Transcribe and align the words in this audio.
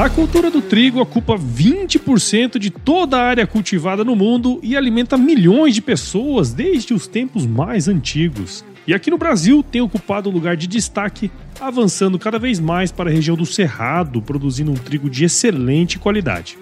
A 0.00 0.08
cultura 0.08 0.50
do 0.50 0.62
trigo 0.62 0.98
ocupa 0.98 1.36
20% 1.36 2.58
de 2.58 2.70
toda 2.70 3.18
a 3.18 3.22
área 3.22 3.46
cultivada 3.46 4.02
no 4.02 4.16
mundo 4.16 4.58
e 4.62 4.74
alimenta 4.74 5.18
milhões 5.18 5.74
de 5.74 5.82
pessoas 5.82 6.54
desde 6.54 6.94
os 6.94 7.06
tempos 7.06 7.44
mais 7.44 7.86
antigos. 7.86 8.64
E 8.86 8.94
aqui 8.94 9.10
no 9.10 9.18
Brasil 9.18 9.62
tem 9.62 9.82
ocupado 9.82 10.30
lugar 10.30 10.56
de 10.56 10.66
destaque, 10.66 11.30
avançando 11.60 12.18
cada 12.18 12.38
vez 12.38 12.58
mais 12.58 12.90
para 12.90 13.10
a 13.10 13.12
região 13.12 13.36
do 13.36 13.44
Cerrado, 13.44 14.22
produzindo 14.22 14.70
um 14.70 14.74
trigo 14.74 15.10
de 15.10 15.26
excelente 15.26 15.98
qualidade. 15.98 16.56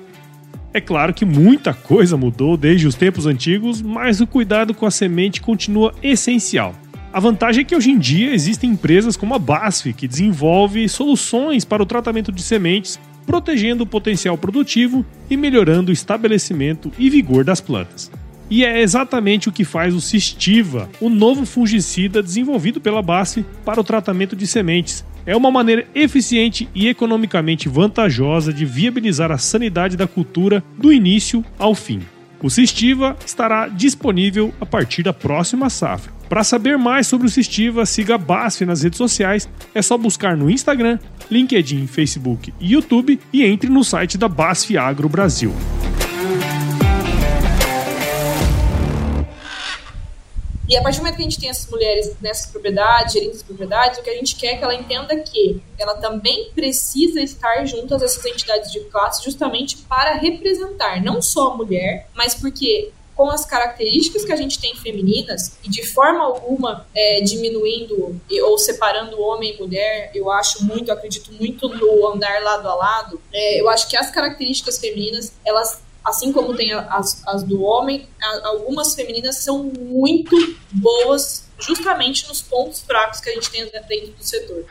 É 0.74 0.80
claro 0.80 1.14
que 1.14 1.24
muita 1.24 1.72
coisa 1.72 2.16
mudou 2.16 2.56
desde 2.56 2.88
os 2.88 2.96
tempos 2.96 3.24
antigos, 3.24 3.80
mas 3.80 4.20
o 4.20 4.26
cuidado 4.26 4.74
com 4.74 4.84
a 4.84 4.90
semente 4.90 5.40
continua 5.40 5.94
essencial. 6.02 6.74
A 7.12 7.20
vantagem 7.20 7.62
é 7.62 7.64
que 7.64 7.76
hoje 7.76 7.92
em 7.92 7.98
dia 8.00 8.34
existem 8.34 8.70
empresas 8.70 9.16
como 9.16 9.32
a 9.32 9.38
BASF 9.38 9.92
que 9.92 10.08
desenvolve 10.08 10.88
soluções 10.88 11.64
para 11.64 11.84
o 11.84 11.86
tratamento 11.86 12.32
de 12.32 12.42
sementes 12.42 12.98
protegendo 13.28 13.84
o 13.84 13.86
potencial 13.86 14.38
produtivo 14.38 15.04
e 15.28 15.36
melhorando 15.36 15.90
o 15.90 15.92
estabelecimento 15.92 16.90
e 16.98 17.10
vigor 17.10 17.44
das 17.44 17.60
plantas. 17.60 18.10
E 18.48 18.64
é 18.64 18.80
exatamente 18.80 19.50
o 19.50 19.52
que 19.52 19.64
faz 19.64 19.94
o 19.94 20.00
Cistiva, 20.00 20.88
o 20.98 21.10
novo 21.10 21.44
fungicida 21.44 22.22
desenvolvido 22.22 22.80
pela 22.80 23.02
BASF 23.02 23.44
para 23.66 23.82
o 23.82 23.84
tratamento 23.84 24.34
de 24.34 24.46
sementes. 24.46 25.04
É 25.26 25.36
uma 25.36 25.50
maneira 25.50 25.86
eficiente 25.94 26.70
e 26.74 26.88
economicamente 26.88 27.68
vantajosa 27.68 28.50
de 28.50 28.64
viabilizar 28.64 29.30
a 29.30 29.36
sanidade 29.36 29.94
da 29.94 30.06
cultura 30.06 30.64
do 30.78 30.90
início 30.90 31.44
ao 31.58 31.74
fim. 31.74 32.00
O 32.42 32.48
Cistiva 32.48 33.16
estará 33.24 33.68
disponível 33.68 34.54
a 34.60 34.66
partir 34.66 35.02
da 35.02 35.12
próxima 35.12 35.68
safra. 35.68 36.12
Para 36.28 36.44
saber 36.44 36.76
mais 36.76 37.06
sobre 37.06 37.26
o 37.26 37.30
Cistiva, 37.30 37.86
siga 37.86 38.14
a 38.14 38.18
BASF 38.18 38.64
nas 38.64 38.82
redes 38.82 38.98
sociais. 38.98 39.48
É 39.74 39.80
só 39.80 39.96
buscar 39.96 40.36
no 40.36 40.50
Instagram, 40.50 40.98
LinkedIn, 41.30 41.86
Facebook 41.86 42.52
e 42.60 42.72
YouTube 42.72 43.18
e 43.32 43.44
entre 43.44 43.70
no 43.70 43.82
site 43.82 44.18
da 44.18 44.28
BASF 44.28 44.76
Agro 44.76 45.08
Brasil. 45.08 45.52
E 50.68 50.76
a 50.76 50.82
partir 50.82 50.98
do 50.98 51.02
momento 51.02 51.16
que 51.16 51.22
a 51.22 51.24
gente 51.24 51.40
tem 51.40 51.48
essas 51.48 51.70
mulheres 51.70 52.14
nessas 52.20 52.50
propriedades, 52.50 53.14
gerindo 53.14 53.32
as 53.32 53.42
propriedades, 53.42 53.98
o 53.98 54.02
que 54.02 54.10
a 54.10 54.14
gente 54.14 54.36
quer 54.36 54.54
é 54.54 54.56
que 54.56 54.64
ela 54.64 54.74
entenda 54.74 55.16
que 55.16 55.62
ela 55.78 55.94
também 55.94 56.50
precisa 56.54 57.22
estar 57.22 57.64
junto 57.64 57.94
a 57.94 57.96
essas 57.96 58.24
entidades 58.26 58.70
de 58.70 58.80
classe 58.80 59.24
justamente 59.24 59.78
para 59.78 60.14
representar 60.14 61.02
não 61.02 61.22
só 61.22 61.52
a 61.52 61.56
mulher, 61.56 62.08
mas 62.14 62.34
porque 62.34 62.92
com 63.18 63.28
as 63.30 63.44
características 63.44 64.24
que 64.24 64.32
a 64.32 64.36
gente 64.36 64.60
tem 64.60 64.76
femininas 64.76 65.58
e 65.64 65.68
de 65.68 65.84
forma 65.84 66.22
alguma 66.22 66.86
é, 66.94 67.20
diminuindo 67.20 68.20
ou 68.44 68.58
separando 68.58 69.20
homem 69.20 69.54
e 69.54 69.58
mulher, 69.58 70.12
eu 70.14 70.30
acho 70.30 70.64
muito, 70.64 70.92
acredito 70.92 71.32
muito 71.32 71.68
no 71.68 72.06
andar 72.06 72.40
lado 72.44 72.68
a 72.68 72.74
lado. 72.76 73.20
É, 73.32 73.60
eu 73.60 73.68
acho 73.68 73.88
que 73.88 73.96
as 73.96 74.08
características 74.12 74.78
femininas, 74.78 75.32
elas 75.44 75.82
assim 76.08 76.32
como 76.32 76.56
tem 76.56 76.72
as, 76.72 77.22
as 77.26 77.42
do 77.42 77.62
homem, 77.62 78.08
algumas 78.44 78.94
femininas 78.94 79.36
são 79.38 79.64
muito 79.64 80.34
boas 80.72 81.46
justamente 81.58 82.26
nos 82.28 82.40
pontos 82.40 82.80
fracos 82.80 83.20
que 83.20 83.30
a 83.30 83.34
gente 83.34 83.50
tem 83.50 83.64
dentro 83.64 84.12
do 84.12 84.24
setor. 84.24 84.64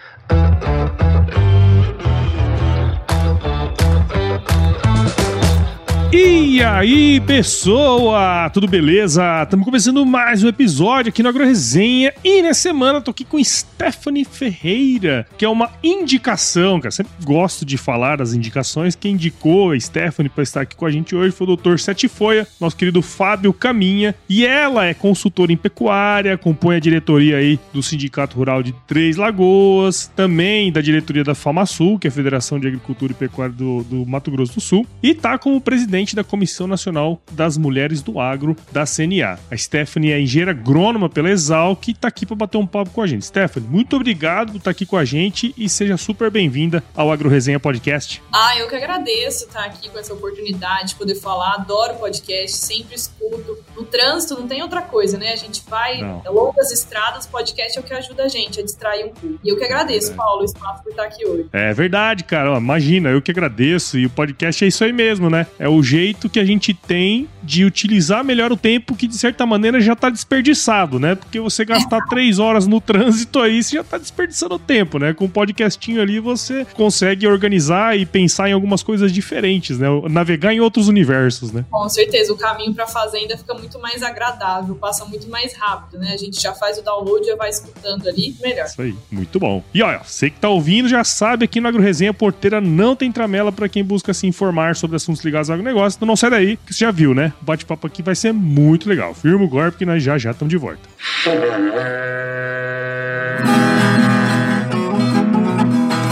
E 6.09 6.63
aí, 6.63 7.19
pessoa? 7.19 8.49
Tudo 8.53 8.65
beleza? 8.65 9.43
Estamos 9.43 9.65
começando 9.65 10.05
mais 10.05 10.41
um 10.41 10.47
episódio 10.47 11.09
aqui 11.09 11.21
no 11.21 11.27
Agro 11.27 11.43
Resenha 11.43 12.13
e 12.23 12.41
nessa 12.41 12.61
semana 12.61 13.01
tô 13.01 13.11
aqui 13.11 13.25
com 13.25 13.43
Stephanie 13.43 14.23
Ferreira, 14.23 15.27
que 15.37 15.43
é 15.43 15.49
uma 15.49 15.69
indicação, 15.83 16.79
cara. 16.79 16.91
Sempre 16.91 17.11
gosto 17.25 17.65
de 17.65 17.77
falar 17.77 18.17
das 18.17 18.33
indicações. 18.33 18.95
Quem 18.95 19.15
indicou 19.15 19.71
a 19.71 19.79
Stephanie 19.79 20.29
para 20.29 20.43
estar 20.43 20.61
aqui 20.61 20.77
com 20.77 20.85
a 20.85 20.91
gente 20.91 21.13
hoje 21.13 21.35
foi 21.35 21.45
o 21.45 21.57
Dr. 21.57 21.77
Sete 21.77 22.07
Folha, 22.07 22.47
nosso 22.57 22.77
querido 22.77 23.01
Fábio 23.01 23.51
Caminha, 23.51 24.15
e 24.29 24.45
ela 24.45 24.85
é 24.85 24.93
consultora 24.93 25.51
em 25.51 25.57
pecuária, 25.57 26.37
compõe 26.37 26.77
a 26.77 26.79
diretoria 26.79 27.35
aí 27.35 27.59
do 27.73 27.83
Sindicato 27.83 28.37
Rural 28.37 28.63
de 28.63 28.73
Três 28.87 29.17
Lagoas, 29.17 30.09
também 30.15 30.71
da 30.71 30.79
diretoria 30.79 31.25
da 31.25 31.35
FamaSul, 31.35 31.99
que 31.99 32.07
é 32.07 32.09
a 32.09 32.13
Federação 32.13 32.57
de 32.61 32.67
Agricultura 32.67 33.11
e 33.11 33.15
Pecuária 33.15 33.53
do, 33.53 33.83
do 33.83 34.05
Mato 34.05 34.31
Grosso 34.31 34.55
do 34.55 34.61
Sul, 34.61 34.87
e 35.03 35.13
tá 35.13 35.37
como 35.37 35.59
presidente 35.59 35.96
presidente 35.97 36.15
da 36.15 36.23
Comissão 36.23 36.67
Nacional 36.67 37.19
das 37.31 37.57
Mulheres 37.57 38.03
do 38.03 38.19
Agro 38.19 38.55
da 38.71 38.85
CNA. 38.85 39.39
A 39.49 39.57
Stephanie 39.57 40.11
é 40.11 40.21
engenheira 40.21 40.51
agrônoma 40.51 41.09
pela 41.09 41.29
Exalc 41.29 41.87
e 41.87 41.91
está 41.91 42.07
aqui 42.07 42.23
para 42.23 42.35
bater 42.35 42.57
um 42.57 42.67
papo 42.67 42.91
com 42.91 43.01
a 43.01 43.07
gente. 43.07 43.25
Stephanie, 43.25 43.67
muito 43.67 43.95
obrigado 43.95 44.51
por 44.51 44.57
estar 44.57 44.65
tá 44.65 44.71
aqui 44.71 44.85
com 44.85 44.95
a 44.95 45.03
gente 45.03 45.55
e 45.57 45.67
seja 45.67 45.97
super 45.97 46.29
bem-vinda 46.29 46.83
ao 46.95 47.11
Agro 47.11 47.29
Resenha 47.29 47.59
Podcast. 47.59 48.21
Ah, 48.31 48.55
eu 48.59 48.67
que 48.67 48.75
agradeço 48.75 49.45
estar 49.45 49.65
aqui 49.65 49.89
com 49.89 49.97
essa 49.97 50.13
oportunidade 50.13 50.89
de 50.89 50.95
poder 50.95 51.15
falar. 51.15 51.55
Adoro 51.55 51.95
podcast, 51.95 52.57
sempre 52.57 52.95
escuto. 52.95 53.57
No 53.75 53.83
trânsito 53.83 54.35
não 54.39 54.47
tem 54.47 54.61
outra 54.61 54.83
coisa, 54.83 55.17
né? 55.17 55.33
A 55.33 55.35
gente 55.35 55.63
vai 55.67 56.01
não. 56.01 56.21
longas 56.31 56.71
estradas, 56.71 57.25
podcast 57.25 57.75
é 57.75 57.81
o 57.81 57.83
que 57.83 57.93
ajuda 57.93 58.23
a 58.23 58.27
gente 58.27 58.59
a 58.59 58.63
distrair 58.63 59.05
um 59.05 59.09
pouco. 59.09 59.39
E 59.43 59.49
eu 59.49 59.57
que 59.57 59.63
agradeço, 59.63 60.11
é. 60.11 60.15
Paulo, 60.15 60.43
o 60.43 60.45
espaço 60.45 60.83
por 60.83 60.91
estar 60.91 61.05
aqui 61.05 61.25
hoje. 61.25 61.47
É 61.51 61.73
verdade, 61.73 62.23
cara. 62.23 62.55
imagina, 62.57 63.09
eu 63.09 63.21
que 63.21 63.31
agradeço. 63.31 63.97
E 63.97 64.05
o 64.05 64.09
podcast 64.11 64.63
é 64.63 64.67
isso 64.67 64.83
aí 64.83 64.93
mesmo, 64.93 65.29
né? 65.29 65.47
É 65.57 65.67
o 65.67 65.86
jeito 65.87 66.29
que 66.29 66.39
a 66.39 66.45
gente 66.45 66.73
tem 66.73 67.29
de 67.41 67.63
utilizar 67.63 68.25
melhor 68.25 68.51
o 68.51 68.57
tempo 68.57 68.93
que, 68.93 69.07
de 69.07 69.17
certa 69.17 69.45
maneira, 69.45 69.79
já 69.79 69.93
está 69.93 70.09
desperdiçado, 70.09 70.99
né? 70.99 71.15
Porque 71.15 71.39
você 71.39 71.63
gastar 71.63 72.05
três 72.09 72.39
horas 72.39 72.67
no 72.67 72.81
trânsito 72.81 73.39
aí, 73.39 73.63
você 73.63 73.77
já 73.77 73.81
está 73.81 73.97
desperdiçando 73.97 74.55
o 74.55 74.59
tempo, 74.59 74.99
né? 74.99 75.13
Com 75.13 75.23
o 75.23 75.27
um 75.27 75.29
podcastinho 75.29 76.01
ali, 76.01 76.19
você 76.19 76.67
consegue 76.73 77.25
organizar 77.25 77.97
e 77.97 78.05
pensar 78.05 78.49
em 78.49 78.51
algumas 78.51 78.83
coisas 78.83 79.13
diferentes, 79.13 79.79
né? 79.79 79.87
Navegar 80.09 80.53
em 80.53 80.59
outros 80.59 80.89
universos, 80.89 81.53
né? 81.53 81.63
Com 81.71 81.87
certeza, 81.87 82.33
o 82.33 82.37
caminho 82.37 82.73
para 82.73 82.83
a 82.83 82.87
fazenda 82.87 83.37
fica 83.37 83.53
muito 83.53 83.79
mais 83.79 84.03
agradável, 84.03 84.75
passa 84.75 85.05
muito 85.05 85.29
mais 85.29 85.55
rápido, 85.55 85.99
né? 85.99 86.11
A 86.13 86.17
gente 86.17 86.41
já 86.41 86.53
faz 86.53 86.77
o 86.77 86.83
download, 86.83 87.25
já 87.25 87.37
vai 87.37 87.49
escutando 87.49 88.09
ali, 88.09 88.35
melhor. 88.41 88.65
Isso 88.65 88.81
aí, 88.81 88.93
muito 89.09 89.39
bom. 89.39 89.63
E 89.73 89.81
olha, 89.81 90.01
você 90.03 90.29
que 90.29 90.37
tá 90.37 90.49
ouvindo 90.49 90.89
já 90.89 91.05
sabe, 91.05 91.45
aqui 91.45 91.61
no 91.61 91.69
AgroResenha 91.69 92.13
Porteira 92.13 92.59
não 92.59 92.93
tem 92.93 93.09
tramela 93.09 93.53
para 93.53 93.69
quem 93.69 93.85
busca 93.85 94.13
se 94.13 94.27
informar 94.27 94.75
sobre 94.75 94.97
assuntos 94.97 95.23
ligados 95.23 95.49
ao 95.49 95.53
agronegócio 95.53 95.76
negócio, 95.77 95.97
então 95.97 96.07
não 96.07 96.15
sai 96.15 96.29
daí, 96.29 96.57
que 96.57 96.73
você 96.73 96.85
já 96.85 96.91
viu, 96.91 97.13
né? 97.13 97.31
O 97.41 97.45
bate-papo 97.45 97.87
aqui 97.87 98.01
vai 98.01 98.15
ser 98.15 98.33
muito 98.33 98.89
legal. 98.89 99.13
Firma 99.13 99.43
o 99.43 99.47
golpe 99.47 99.77
que 99.77 99.85
nós 99.85 100.01
já 100.01 100.17
já 100.17 100.31
estamos 100.31 100.49
de 100.49 100.57
volta. 100.57 100.81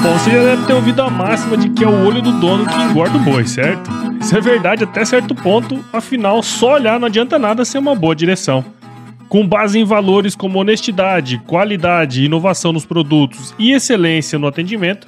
Bom, 0.01 0.19
você 0.19 0.29
já 0.29 0.43
deve 0.43 0.65
ter 0.67 0.73
ouvido 0.73 1.01
a 1.01 1.09
máxima 1.09 1.57
de 1.57 1.69
que 1.69 1.83
é 1.83 1.87
o 1.87 2.05
olho 2.05 2.21
do 2.21 2.31
dono 2.33 2.65
que 2.67 2.75
engorda 2.75 3.17
o 3.17 3.19
boi, 3.19 3.45
certo? 3.47 3.89
Isso 4.21 4.37
é 4.37 4.41
verdade 4.41 4.83
até 4.83 5.03
certo 5.03 5.33
ponto, 5.33 5.83
afinal, 5.91 6.41
só 6.43 6.73
olhar 6.73 6.99
não 6.99 7.07
adianta 7.07 7.39
nada 7.39 7.65
ser 7.65 7.79
uma 7.79 7.95
boa 7.95 8.15
direção. 8.15 8.63
Com 9.27 9.47
base 9.47 9.79
em 9.79 9.83
valores 9.83 10.35
como 10.35 10.59
honestidade, 10.59 11.41
qualidade, 11.47 12.23
inovação 12.23 12.71
nos 12.71 12.85
produtos 12.85 13.55
e 13.57 13.71
excelência 13.71 14.37
no 14.37 14.45
atendimento, 14.47 15.07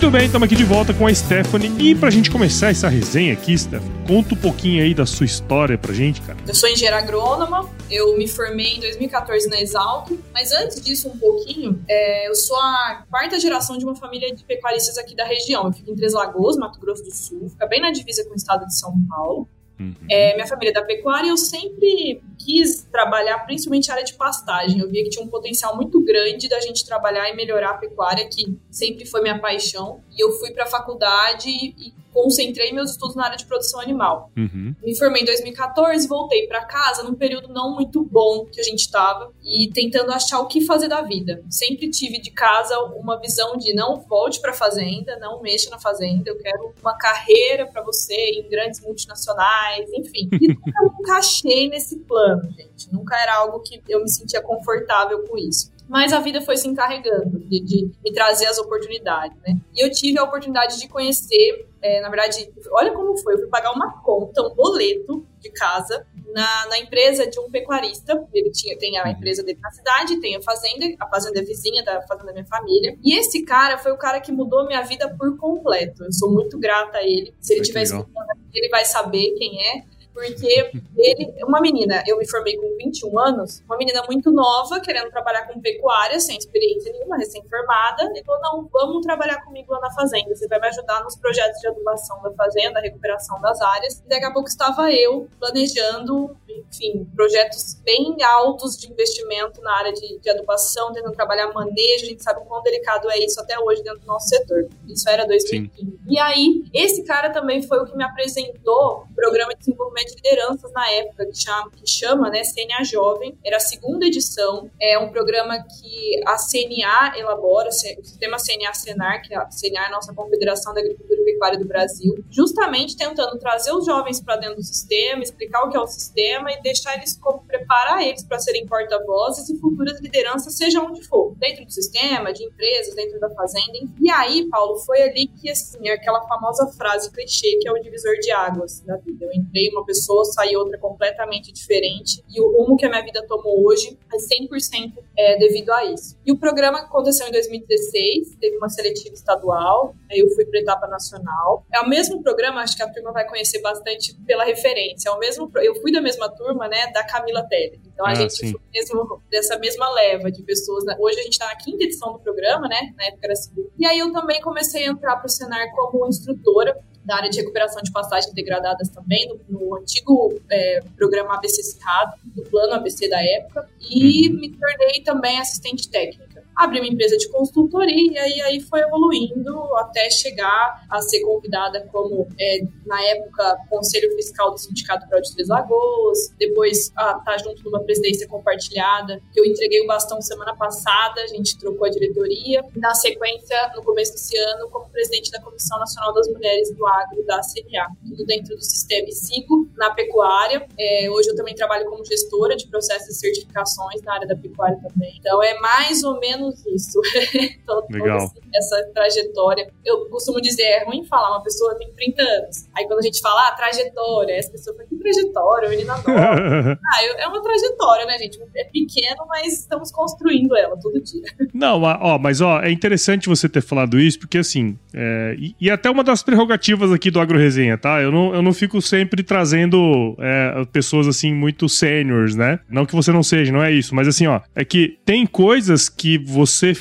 Muito 0.00 0.12
bem, 0.12 0.24
estamos 0.24 0.46
aqui 0.46 0.56
de 0.56 0.64
volta 0.64 0.94
com 0.94 1.06
a 1.06 1.14
Stephanie. 1.14 1.70
E 1.78 1.94
pra 1.94 2.08
gente 2.08 2.30
começar 2.30 2.70
essa 2.70 2.88
resenha 2.88 3.34
aqui, 3.34 3.56
Stephanie, 3.56 3.92
conta 4.06 4.32
um 4.34 4.38
pouquinho 4.38 4.82
aí 4.82 4.94
da 4.94 5.04
sua 5.04 5.26
história 5.26 5.76
pra 5.76 5.92
gente, 5.92 6.22
cara. 6.22 6.38
Eu 6.48 6.54
sou 6.54 6.70
engenheira 6.70 6.96
agrônoma, 6.96 7.68
eu 7.90 8.16
me 8.16 8.26
formei 8.26 8.76
em 8.76 8.80
2014 8.80 9.50
na 9.50 9.60
Exalc, 9.60 10.10
mas 10.32 10.52
antes 10.52 10.80
disso 10.80 11.06
um 11.06 11.18
pouquinho, 11.18 11.84
é, 11.86 12.30
eu 12.30 12.34
sou 12.34 12.56
a 12.56 13.04
quarta 13.10 13.38
geração 13.38 13.76
de 13.76 13.84
uma 13.84 13.94
família 13.94 14.34
de 14.34 14.42
pecuaristas 14.42 14.96
aqui 14.96 15.14
da 15.14 15.26
região. 15.26 15.66
Eu 15.66 15.72
fico 15.74 15.90
em 15.90 15.94
Três 15.94 16.14
Lagoas, 16.14 16.56
Mato 16.56 16.80
Grosso 16.80 17.04
do 17.04 17.14
Sul, 17.14 17.50
fica 17.50 17.66
bem 17.66 17.82
na 17.82 17.90
divisa 17.90 18.24
com 18.24 18.32
o 18.32 18.36
estado 18.36 18.64
de 18.64 18.78
São 18.78 18.94
Paulo. 19.06 19.46
Uhum. 19.80 19.94
É, 20.10 20.34
minha 20.34 20.46
família 20.46 20.70
é 20.70 20.74
da 20.74 20.82
pecuária 20.82 21.30
eu 21.30 21.38
sempre 21.38 22.22
quis 22.38 22.84
trabalhar 22.92 23.38
principalmente 23.46 23.90
a 23.90 23.94
área 23.94 24.04
de 24.04 24.12
pastagem. 24.12 24.78
Eu 24.78 24.90
via 24.90 25.02
que 25.02 25.08
tinha 25.08 25.24
um 25.24 25.28
potencial 25.28 25.74
muito 25.74 26.04
grande 26.04 26.48
da 26.48 26.60
gente 26.60 26.84
trabalhar 26.84 27.30
e 27.30 27.34
melhorar 27.34 27.70
a 27.70 27.78
pecuária, 27.78 28.28
que 28.28 28.58
sempre 28.70 29.06
foi 29.06 29.22
minha 29.22 29.38
paixão. 29.38 30.02
E 30.16 30.22
eu 30.22 30.32
fui 30.32 30.50
para 30.52 30.64
a 30.64 30.66
faculdade 30.66 31.48
e 31.48 31.94
concentrei 32.12 32.72
meus 32.72 32.90
estudos 32.90 33.16
na 33.16 33.24
área 33.24 33.36
de 33.36 33.46
produção 33.46 33.80
animal. 33.80 34.30
Uhum. 34.36 34.74
Me 34.82 34.96
formei 34.96 35.22
em 35.22 35.24
2014, 35.24 36.06
voltei 36.08 36.46
para 36.46 36.64
casa 36.64 37.02
num 37.02 37.14
período 37.14 37.48
não 37.48 37.74
muito 37.74 38.04
bom 38.04 38.44
que 38.46 38.60
a 38.60 38.64
gente 38.64 38.80
estava 38.80 39.32
e 39.42 39.70
tentando 39.72 40.12
achar 40.12 40.40
o 40.40 40.46
que 40.46 40.60
fazer 40.60 40.88
da 40.88 41.02
vida. 41.02 41.42
Sempre 41.48 41.88
tive 41.90 42.20
de 42.20 42.30
casa 42.30 42.78
uma 42.96 43.18
visão 43.18 43.56
de 43.56 43.74
não 43.74 44.00
volte 44.00 44.40
para 44.40 44.52
fazenda, 44.52 45.18
não 45.18 45.40
mexa 45.40 45.70
na 45.70 45.78
fazenda, 45.78 46.30
eu 46.30 46.38
quero 46.38 46.74
uma 46.80 46.96
carreira 46.96 47.66
para 47.66 47.82
você 47.82 48.14
em 48.14 48.48
grandes 48.48 48.80
multinacionais, 48.80 49.90
enfim. 49.92 50.28
E 50.32 50.48
nunca 50.48 50.82
me 50.82 50.90
encaixei 51.00 51.68
nesse 51.68 51.98
plano, 52.00 52.42
gente. 52.52 52.92
Nunca 52.92 53.16
era 53.16 53.36
algo 53.36 53.60
que 53.60 53.80
eu 53.88 54.00
me 54.00 54.10
sentia 54.10 54.40
confortável 54.40 55.24
com 55.26 55.38
isso 55.38 55.70
mas 55.90 56.12
a 56.12 56.20
vida 56.20 56.40
foi 56.40 56.56
se 56.56 56.68
encarregando 56.68 57.40
de, 57.40 57.60
de, 57.60 57.90
me 58.04 58.12
trazer 58.12 58.46
as 58.46 58.58
oportunidades, 58.58 59.36
né? 59.42 59.56
E 59.74 59.84
eu 59.84 59.90
tive 59.90 60.20
a 60.20 60.22
oportunidade 60.22 60.78
de 60.78 60.86
conhecer, 60.86 61.68
é, 61.82 62.00
na 62.00 62.08
verdade, 62.08 62.48
olha 62.70 62.92
como 62.92 63.18
foi, 63.18 63.34
eu 63.34 63.38
fui 63.40 63.48
pagar 63.48 63.72
uma 63.72 64.00
conta, 64.00 64.40
um 64.40 64.54
boleto 64.54 65.26
de 65.40 65.50
casa 65.50 66.06
na, 66.32 66.66
na 66.68 66.78
empresa 66.78 67.26
de 67.26 67.40
um 67.40 67.50
pecuarista, 67.50 68.24
ele 68.32 68.52
tinha, 68.52 68.78
tem 68.78 68.96
a 68.98 69.10
empresa 69.10 69.42
dele 69.42 69.58
na 69.60 69.72
cidade, 69.72 70.20
tem 70.20 70.36
a 70.36 70.42
fazenda, 70.42 70.94
a 71.00 71.08
fazenda 71.08 71.40
é 71.40 71.42
vizinha 71.42 71.82
da 71.82 72.00
fazenda 72.02 72.26
da 72.26 72.32
minha 72.34 72.46
família, 72.46 72.96
e 73.02 73.18
esse 73.18 73.44
cara 73.44 73.76
foi 73.76 73.90
o 73.90 73.98
cara 73.98 74.20
que 74.20 74.30
mudou 74.30 74.68
minha 74.68 74.82
vida 74.82 75.12
por 75.18 75.36
completo, 75.38 76.04
eu 76.04 76.12
sou 76.12 76.30
muito 76.30 76.56
grata 76.56 76.98
a 76.98 77.02
ele, 77.02 77.34
se 77.40 77.54
ele 77.54 77.62
estiver 77.62 77.82
escutando, 77.82 78.14
ele 78.54 78.68
vai 78.68 78.84
saber 78.84 79.32
quem 79.32 79.60
é, 79.60 79.82
porque 80.12 80.70
ele, 80.96 81.34
uma 81.44 81.60
menina, 81.60 82.02
eu 82.06 82.18
me 82.18 82.28
formei 82.28 82.56
com 82.56 82.76
21 82.76 83.18
anos, 83.18 83.62
uma 83.66 83.76
menina 83.76 84.02
muito 84.08 84.30
nova, 84.30 84.80
querendo 84.80 85.10
trabalhar 85.10 85.46
com 85.46 85.60
pecuária, 85.60 86.18
sem 86.20 86.36
experiência 86.36 86.92
nenhuma, 86.92 87.16
recém-formada, 87.16 88.10
e 88.14 88.24
falou: 88.24 88.40
não, 88.42 88.68
vamos 88.72 89.04
trabalhar 89.04 89.42
comigo 89.44 89.72
lá 89.72 89.80
na 89.80 89.90
fazenda, 89.92 90.34
você 90.34 90.46
vai 90.48 90.60
me 90.60 90.66
ajudar 90.68 91.02
nos 91.02 91.16
projetos 91.16 91.60
de 91.60 91.68
adubação 91.68 92.20
da 92.22 92.32
fazenda, 92.32 92.80
recuperação 92.80 93.40
das 93.40 93.60
áreas. 93.60 94.02
E 94.04 94.08
daqui 94.08 94.24
a 94.24 94.32
pouco 94.32 94.48
estava 94.48 94.90
eu 94.92 95.28
planejando, 95.38 96.36
enfim, 96.48 97.06
projetos 97.14 97.80
bem 97.84 98.16
altos 98.22 98.76
de 98.76 98.90
investimento 98.90 99.60
na 99.62 99.76
área 99.76 99.92
de, 99.92 100.18
de 100.18 100.30
adubação, 100.30 100.92
tentando 100.92 101.14
trabalhar 101.14 101.52
manejo, 101.52 102.04
a 102.04 102.08
gente 102.08 102.22
sabe 102.22 102.40
o 102.40 102.44
quão 102.44 102.62
delicado 102.62 103.10
é 103.10 103.18
isso 103.18 103.40
até 103.40 103.58
hoje 103.58 103.82
dentro 103.82 104.00
do 104.00 104.06
nosso 104.06 104.28
setor. 104.28 104.68
Isso 104.86 105.08
era 105.08 105.26
2015. 105.26 105.70
Sim. 105.76 105.98
E 106.08 106.18
aí, 106.18 106.64
esse 106.72 107.04
cara 107.04 107.30
também 107.30 107.62
foi 107.62 107.78
o 107.78 107.84
que 107.84 107.96
me 107.96 108.04
apresentou 108.04 109.06
o 109.10 109.14
programa 109.14 109.52
de 109.52 109.60
desenvolvimento 109.60 109.99
de 110.04 110.14
lideranças 110.14 110.72
na 110.72 110.90
época, 110.90 111.26
que 111.26 111.36
chama, 111.36 111.70
que 111.70 111.90
chama 111.90 112.30
né, 112.30 112.42
CNA 112.42 112.84
Jovem. 112.84 113.36
Era 113.44 113.56
a 113.56 113.60
segunda 113.60 114.06
edição. 114.06 114.70
É 114.80 114.98
um 114.98 115.10
programa 115.10 115.58
que 115.62 116.20
a 116.26 116.36
CNA 116.36 117.18
elabora, 117.18 117.68
o 117.68 117.72
sistema 117.72 118.36
CNA-Senar, 118.38 119.22
que 119.22 119.34
é 119.34 119.36
a 119.36 119.46
CNA 119.46 119.80
é 119.80 119.86
a 119.86 119.90
nossa 119.90 120.12
Confederação 120.14 120.74
da 120.74 120.80
Agricultura 120.80 121.20
e 121.20 121.24
Pecuária 121.24 121.58
do 121.58 121.66
Brasil, 121.66 122.22
justamente 122.30 122.96
tentando 122.96 123.38
trazer 123.38 123.72
os 123.72 123.86
jovens 123.86 124.20
para 124.20 124.36
dentro 124.36 124.56
do 124.56 124.62
sistema, 124.62 125.22
explicar 125.22 125.64
o 125.64 125.70
que 125.70 125.76
é 125.76 125.80
o 125.80 125.86
sistema 125.86 126.52
e 126.52 126.60
deixar 126.60 126.96
eles 126.96 127.16
como 127.16 127.42
preparar 127.44 128.02
eles 128.02 128.22
para 128.22 128.38
serem 128.38 128.66
porta-vozes 128.66 129.48
e 129.48 129.58
futuras 129.58 130.00
lideranças, 130.00 130.56
seja 130.56 130.80
onde 130.80 131.02
for, 131.02 131.34
dentro 131.36 131.64
do 131.64 131.72
sistema, 131.72 132.32
de 132.32 132.44
empresas, 132.44 132.94
dentro 132.94 133.18
da 133.18 133.30
fazenda. 133.30 133.78
E 134.00 134.10
aí, 134.10 134.48
Paulo, 134.48 134.76
foi 134.80 135.02
ali 135.02 135.28
que 135.28 135.50
assim, 135.50 135.88
aquela 135.88 136.20
famosa 136.26 136.66
frase 136.76 137.10
clichê 137.10 137.56
que 137.60 137.68
é 137.68 137.72
o 137.72 137.80
divisor 137.80 138.14
de 138.20 138.30
águas 138.30 138.80
da 138.80 138.96
vida. 138.96 139.24
Eu 139.24 139.32
entrei 139.32 139.68
uma 139.70 139.84
pessoa, 139.90 140.24
saí 140.24 140.56
outra 140.56 140.78
completamente 140.78 141.52
diferente. 141.52 142.22
E 142.28 142.40
o 142.40 142.50
rumo 142.56 142.76
que 142.76 142.86
a 142.86 142.88
minha 142.88 143.02
vida 143.02 143.24
tomou 143.26 143.66
hoje 143.66 143.98
é 144.12 144.16
100% 144.16 144.92
é, 145.18 145.36
devido 145.38 145.70
a 145.72 145.84
isso. 145.84 146.16
E 146.24 146.30
o 146.30 146.38
programa 146.38 146.78
aconteceu 146.78 147.26
em 147.26 147.32
2016, 147.32 148.36
teve 148.40 148.56
uma 148.56 148.68
seletiva 148.68 149.12
estadual, 149.12 149.94
aí 150.10 150.20
eu 150.20 150.30
fui 150.30 150.44
para 150.44 150.60
etapa 150.60 150.86
nacional. 150.86 151.66
É 151.74 151.80
o 151.80 151.88
mesmo 151.88 152.22
programa, 152.22 152.60
acho 152.62 152.76
que 152.76 152.82
a 152.82 152.88
turma 152.88 153.12
vai 153.12 153.26
conhecer 153.26 153.60
bastante 153.60 154.14
pela 154.26 154.44
referência. 154.44 155.08
É 155.08 155.12
o 155.12 155.18
mesmo, 155.18 155.50
eu 155.56 155.74
fui 155.80 155.90
da 155.90 156.00
mesma 156.00 156.28
turma, 156.28 156.68
né, 156.68 156.90
da 156.92 157.04
Camila 157.04 157.42
Teller. 157.42 157.80
Então 157.92 158.06
a 158.06 158.10
ah, 158.10 158.14
gente 158.14 158.34
sim. 158.34 158.52
foi 158.52 158.60
mesmo, 158.72 159.22
dessa 159.28 159.58
mesma 159.58 159.92
leva 159.92 160.30
de 160.30 160.42
pessoas. 160.42 160.84
Né? 160.84 160.96
Hoje 161.00 161.18
a 161.18 161.22
gente 161.22 161.32
está 161.32 161.46
na 161.46 161.56
quinta 161.56 161.82
edição 161.82 162.12
do 162.12 162.18
programa, 162.20 162.68
né? 162.68 162.94
Na 162.96 163.06
época 163.06 163.26
era 163.26 163.34
segunda. 163.34 163.68
E 163.78 163.86
aí 163.86 163.98
eu 163.98 164.12
também 164.12 164.40
comecei 164.40 164.86
a 164.86 164.90
entrar 164.90 165.16
para 165.16 165.26
o 165.26 165.28
Senar 165.28 165.70
como 165.74 166.06
instrutora 166.06 166.78
da 167.04 167.16
área 167.16 167.30
de 167.30 167.38
recuperação 167.38 167.82
de 167.82 167.90
pastagens 167.90 168.32
degradadas 168.34 168.88
também, 168.88 169.28
no, 169.48 169.60
no 169.60 169.76
antigo 169.76 170.40
é, 170.50 170.80
programa 170.96 171.34
ABC 171.34 171.62
Cerrado, 171.62 172.14
do 172.24 172.42
plano 172.42 172.74
ABC 172.74 173.08
da 173.08 173.22
época, 173.22 173.68
e 173.80 174.28
uhum. 174.28 174.40
me 174.40 174.50
tornei 174.50 175.02
também 175.02 175.38
assistente 175.38 175.88
técnica 175.88 176.39
abri 176.56 176.80
uma 176.80 176.88
empresa 176.88 177.16
de 177.16 177.28
consultoria 177.30 178.28
e 178.28 178.40
aí, 178.42 178.60
foi 178.60 178.80
evoluindo 178.80 179.58
até 179.76 180.10
chegar 180.10 180.84
a 180.90 181.00
ser 181.00 181.20
convidada 181.20 181.86
como, 181.90 182.28
é, 182.38 182.60
na 182.86 183.02
época, 183.04 183.56
conselho 183.68 184.14
fiscal 184.14 184.50
do 184.50 184.58
Sindicato 184.58 185.06
Rural 185.06 185.22
de 185.22 185.32
Três 185.34 185.48
Lagoas, 185.48 186.34
depois 186.38 186.92
a 186.96 187.14
tá 187.14 187.36
junto 187.38 187.64
numa 187.64 187.80
presidência 187.80 188.28
compartilhada, 188.28 189.20
que 189.32 189.40
eu 189.40 189.44
entreguei 189.44 189.80
o 189.82 189.86
bastão 189.86 190.20
semana 190.20 190.54
passada, 190.54 191.22
a 191.22 191.26
gente 191.26 191.58
trocou 191.58 191.86
a 191.86 191.90
diretoria. 191.90 192.64
Na 192.76 192.94
sequência, 192.94 193.72
no 193.74 193.82
começo 193.82 194.12
desse 194.12 194.36
ano, 194.36 194.68
como 194.70 194.88
presidente 194.90 195.30
da 195.30 195.40
Comissão 195.40 195.78
Nacional 195.78 196.12
das 196.12 196.28
Mulheres 196.28 196.74
do 196.74 196.86
Agro 196.86 197.24
da 197.24 197.40
CNA, 197.40 197.88
tudo 198.08 198.24
dentro 198.26 198.56
do 198.56 198.62
sistema 198.62 199.08
e 199.08 199.12
sigo 199.12 199.68
na 199.76 199.90
pecuária. 199.90 200.66
É, 200.78 201.10
hoje 201.10 201.30
eu 201.30 201.36
também 201.36 201.54
trabalho 201.54 201.88
como 201.88 202.04
gestora 202.04 202.56
de 202.56 202.66
processos 202.68 203.08
e 203.08 203.14
certificações 203.14 204.02
na 204.02 204.14
área 204.14 204.28
da 204.28 204.36
pecuária 204.36 204.78
também. 204.82 205.16
Então 205.18 205.42
é 205.42 205.58
mais 205.60 206.02
ou 206.02 206.18
menos 206.20 206.49
menos 206.50 206.66
isso. 206.66 207.00
então, 207.62 207.82
Legal. 207.90 208.32
essa 208.54 208.90
trajetória. 208.92 209.70
Eu 209.84 210.06
costumo 210.06 210.40
dizer, 210.40 210.62
é 210.62 210.84
ruim 210.84 211.04
falar, 211.04 211.30
uma 211.30 211.42
pessoa 211.42 211.74
tem 211.76 211.90
30 211.92 212.22
anos. 212.22 212.68
Aí 212.76 212.86
quando 212.86 212.98
a 212.98 213.02
gente 213.02 213.20
fala, 213.20 213.48
ah, 213.48 213.52
trajetória, 213.52 214.34
essa 214.34 214.50
pessoa 214.50 214.76
fala, 214.76 214.88
que 214.88 214.96
trajetória? 214.96 215.68
O 215.68 215.70
menino 215.70 215.92
adora. 215.92 216.78
ah, 216.94 217.04
é 217.18 217.26
uma 217.26 217.42
trajetória, 217.42 218.06
né, 218.06 218.18
gente? 218.18 218.38
É 218.56 218.64
pequeno, 218.64 219.24
mas 219.28 219.60
estamos 219.60 219.90
construindo 219.90 220.56
ela 220.56 220.76
todo 220.76 221.00
dia. 221.00 221.22
Não, 221.54 221.80
ó, 221.82 222.18
mas 222.18 222.40
ó, 222.40 222.60
é 222.60 222.70
interessante 222.70 223.28
você 223.28 223.48
ter 223.48 223.62
falado 223.62 223.98
isso, 223.98 224.18
porque 224.18 224.38
assim, 224.38 224.78
é, 224.94 225.36
e, 225.38 225.54
e, 225.60 225.70
até 225.70 225.90
uma 225.90 226.02
das 226.02 226.22
prerrogativas 226.22 226.92
aqui 226.92 227.10
do 227.10 227.20
Agro 227.20 227.38
Resenha, 227.38 227.76
tá? 227.76 228.00
Eu 228.00 228.10
não, 228.10 228.34
eu 228.34 228.42
não 228.42 228.52
fico 228.52 228.80
sempre 228.80 229.22
trazendo 229.22 230.16
é, 230.18 230.64
pessoas 230.72 231.06
assim 231.06 231.32
muito 231.32 231.68
seniors, 231.68 232.34
né? 232.34 232.60
Não 232.68 232.86
que 232.86 232.94
você 232.94 233.12
não 233.12 233.22
seja, 233.22 233.52
não 233.52 233.62
é 233.62 233.72
isso, 233.72 233.94
mas 233.94 234.08
assim, 234.08 234.26
ó, 234.26 234.40
é 234.54 234.64
que 234.64 234.98
tem 235.04 235.26
coisas 235.26 235.88
que 235.88 236.18
você 236.30 236.72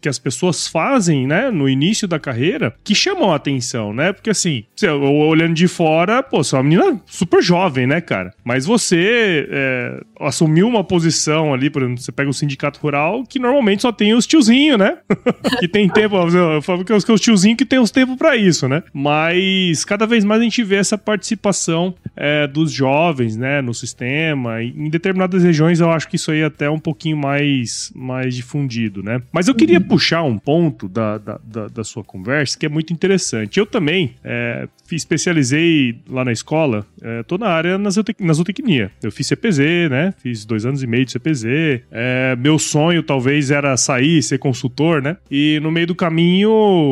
que, 0.00 0.08
as 0.08 0.18
pessoas 0.18 0.66
fazem, 0.66 1.26
né, 1.26 1.50
no 1.50 1.68
início 1.68 2.08
da 2.08 2.18
carreira, 2.18 2.74
que 2.82 2.94
chamam 2.94 3.32
a 3.32 3.36
atenção, 3.36 3.92
né? 3.92 4.12
Porque 4.12 4.30
assim, 4.30 4.64
você, 4.74 4.88
olhando 4.88 5.54
de 5.54 5.68
fora, 5.68 6.22
pô, 6.22 6.42
você 6.42 6.54
é 6.54 6.58
uma 6.58 6.64
menina 6.64 7.00
super 7.06 7.42
jovem, 7.42 7.86
né, 7.86 8.00
cara? 8.00 8.32
Mas 8.44 8.64
você 8.64 9.48
é, 9.50 10.00
assumiu 10.20 10.66
uma 10.66 10.82
posição 10.82 11.52
ali, 11.52 11.70
por 11.70 11.82
exemplo, 11.82 12.00
você 12.00 12.12
pega 12.12 12.30
o 12.30 12.34
sindicato 12.34 12.80
rural, 12.80 13.24
que 13.24 13.38
normalmente 13.38 13.82
só 13.82 13.92
tem 13.92 14.14
os 14.14 14.26
tiozinhos, 14.26 14.78
né? 14.78 14.98
que 15.60 15.68
tem 15.68 15.88
tempo, 15.88 16.16
eu 16.16 16.62
falo 16.62 16.84
que 16.84 16.92
que 16.98 17.12
os 17.12 17.20
tiozinhos 17.20 17.56
que 17.56 17.64
tem 17.64 17.78
os 17.78 17.90
tempos 17.90 18.16
para 18.16 18.36
isso, 18.36 18.68
né? 18.68 18.82
Mas 18.92 19.84
cada 19.84 20.06
vez 20.06 20.24
mais 20.24 20.40
a 20.40 20.44
gente 20.44 20.62
vê 20.64 20.76
essa 20.76 20.96
participação 20.96 21.94
é, 22.16 22.46
dos 22.46 22.72
jovens, 22.72 23.36
né, 23.36 23.60
no 23.60 23.74
sistema. 23.74 24.62
Em 24.62 24.88
determinadas 24.90 25.42
regiões 25.42 25.80
eu 25.80 25.90
acho 25.90 26.08
que 26.08 26.16
isso 26.16 26.30
aí 26.30 26.40
é 26.40 26.44
até 26.44 26.68
um 26.68 26.78
pouquinho 26.78 27.16
mais, 27.16 27.92
mais 27.94 28.34
difundido 28.34 28.77
né? 29.02 29.20
Mas 29.32 29.48
eu 29.48 29.54
queria 29.54 29.78
uhum. 29.78 29.88
puxar 29.88 30.22
um 30.22 30.38
ponto 30.38 30.88
da, 30.88 31.18
da, 31.18 31.40
da, 31.42 31.68
da, 31.68 31.84
sua 31.84 32.04
conversa 32.04 32.58
que 32.58 32.66
é 32.66 32.68
muito 32.68 32.92
interessante. 32.92 33.58
Eu 33.58 33.66
também 33.66 34.14
é, 34.22 34.68
especializei 34.90 35.98
lá 36.08 36.24
na 36.24 36.32
escola, 36.32 36.86
é, 37.02 37.22
tô 37.22 37.36
na 37.36 37.48
área 37.48 37.76
na, 37.78 37.90
na 38.20 38.32
zootecnia. 38.32 38.90
Eu 39.02 39.10
fiz 39.10 39.26
CPZ, 39.26 39.58
né? 39.90 40.14
Fiz 40.22 40.44
dois 40.44 40.64
anos 40.64 40.82
e 40.82 40.86
meio 40.86 41.04
de 41.04 41.12
CPZ. 41.12 41.44
É, 41.90 42.36
meu 42.38 42.58
sonho 42.58 43.02
talvez 43.02 43.50
era 43.50 43.76
sair, 43.76 44.22
ser 44.22 44.38
consultor, 44.38 45.02
né? 45.02 45.16
E 45.30 45.58
no 45.62 45.70
meio 45.70 45.86
do 45.86 45.94
caminho 45.94 46.50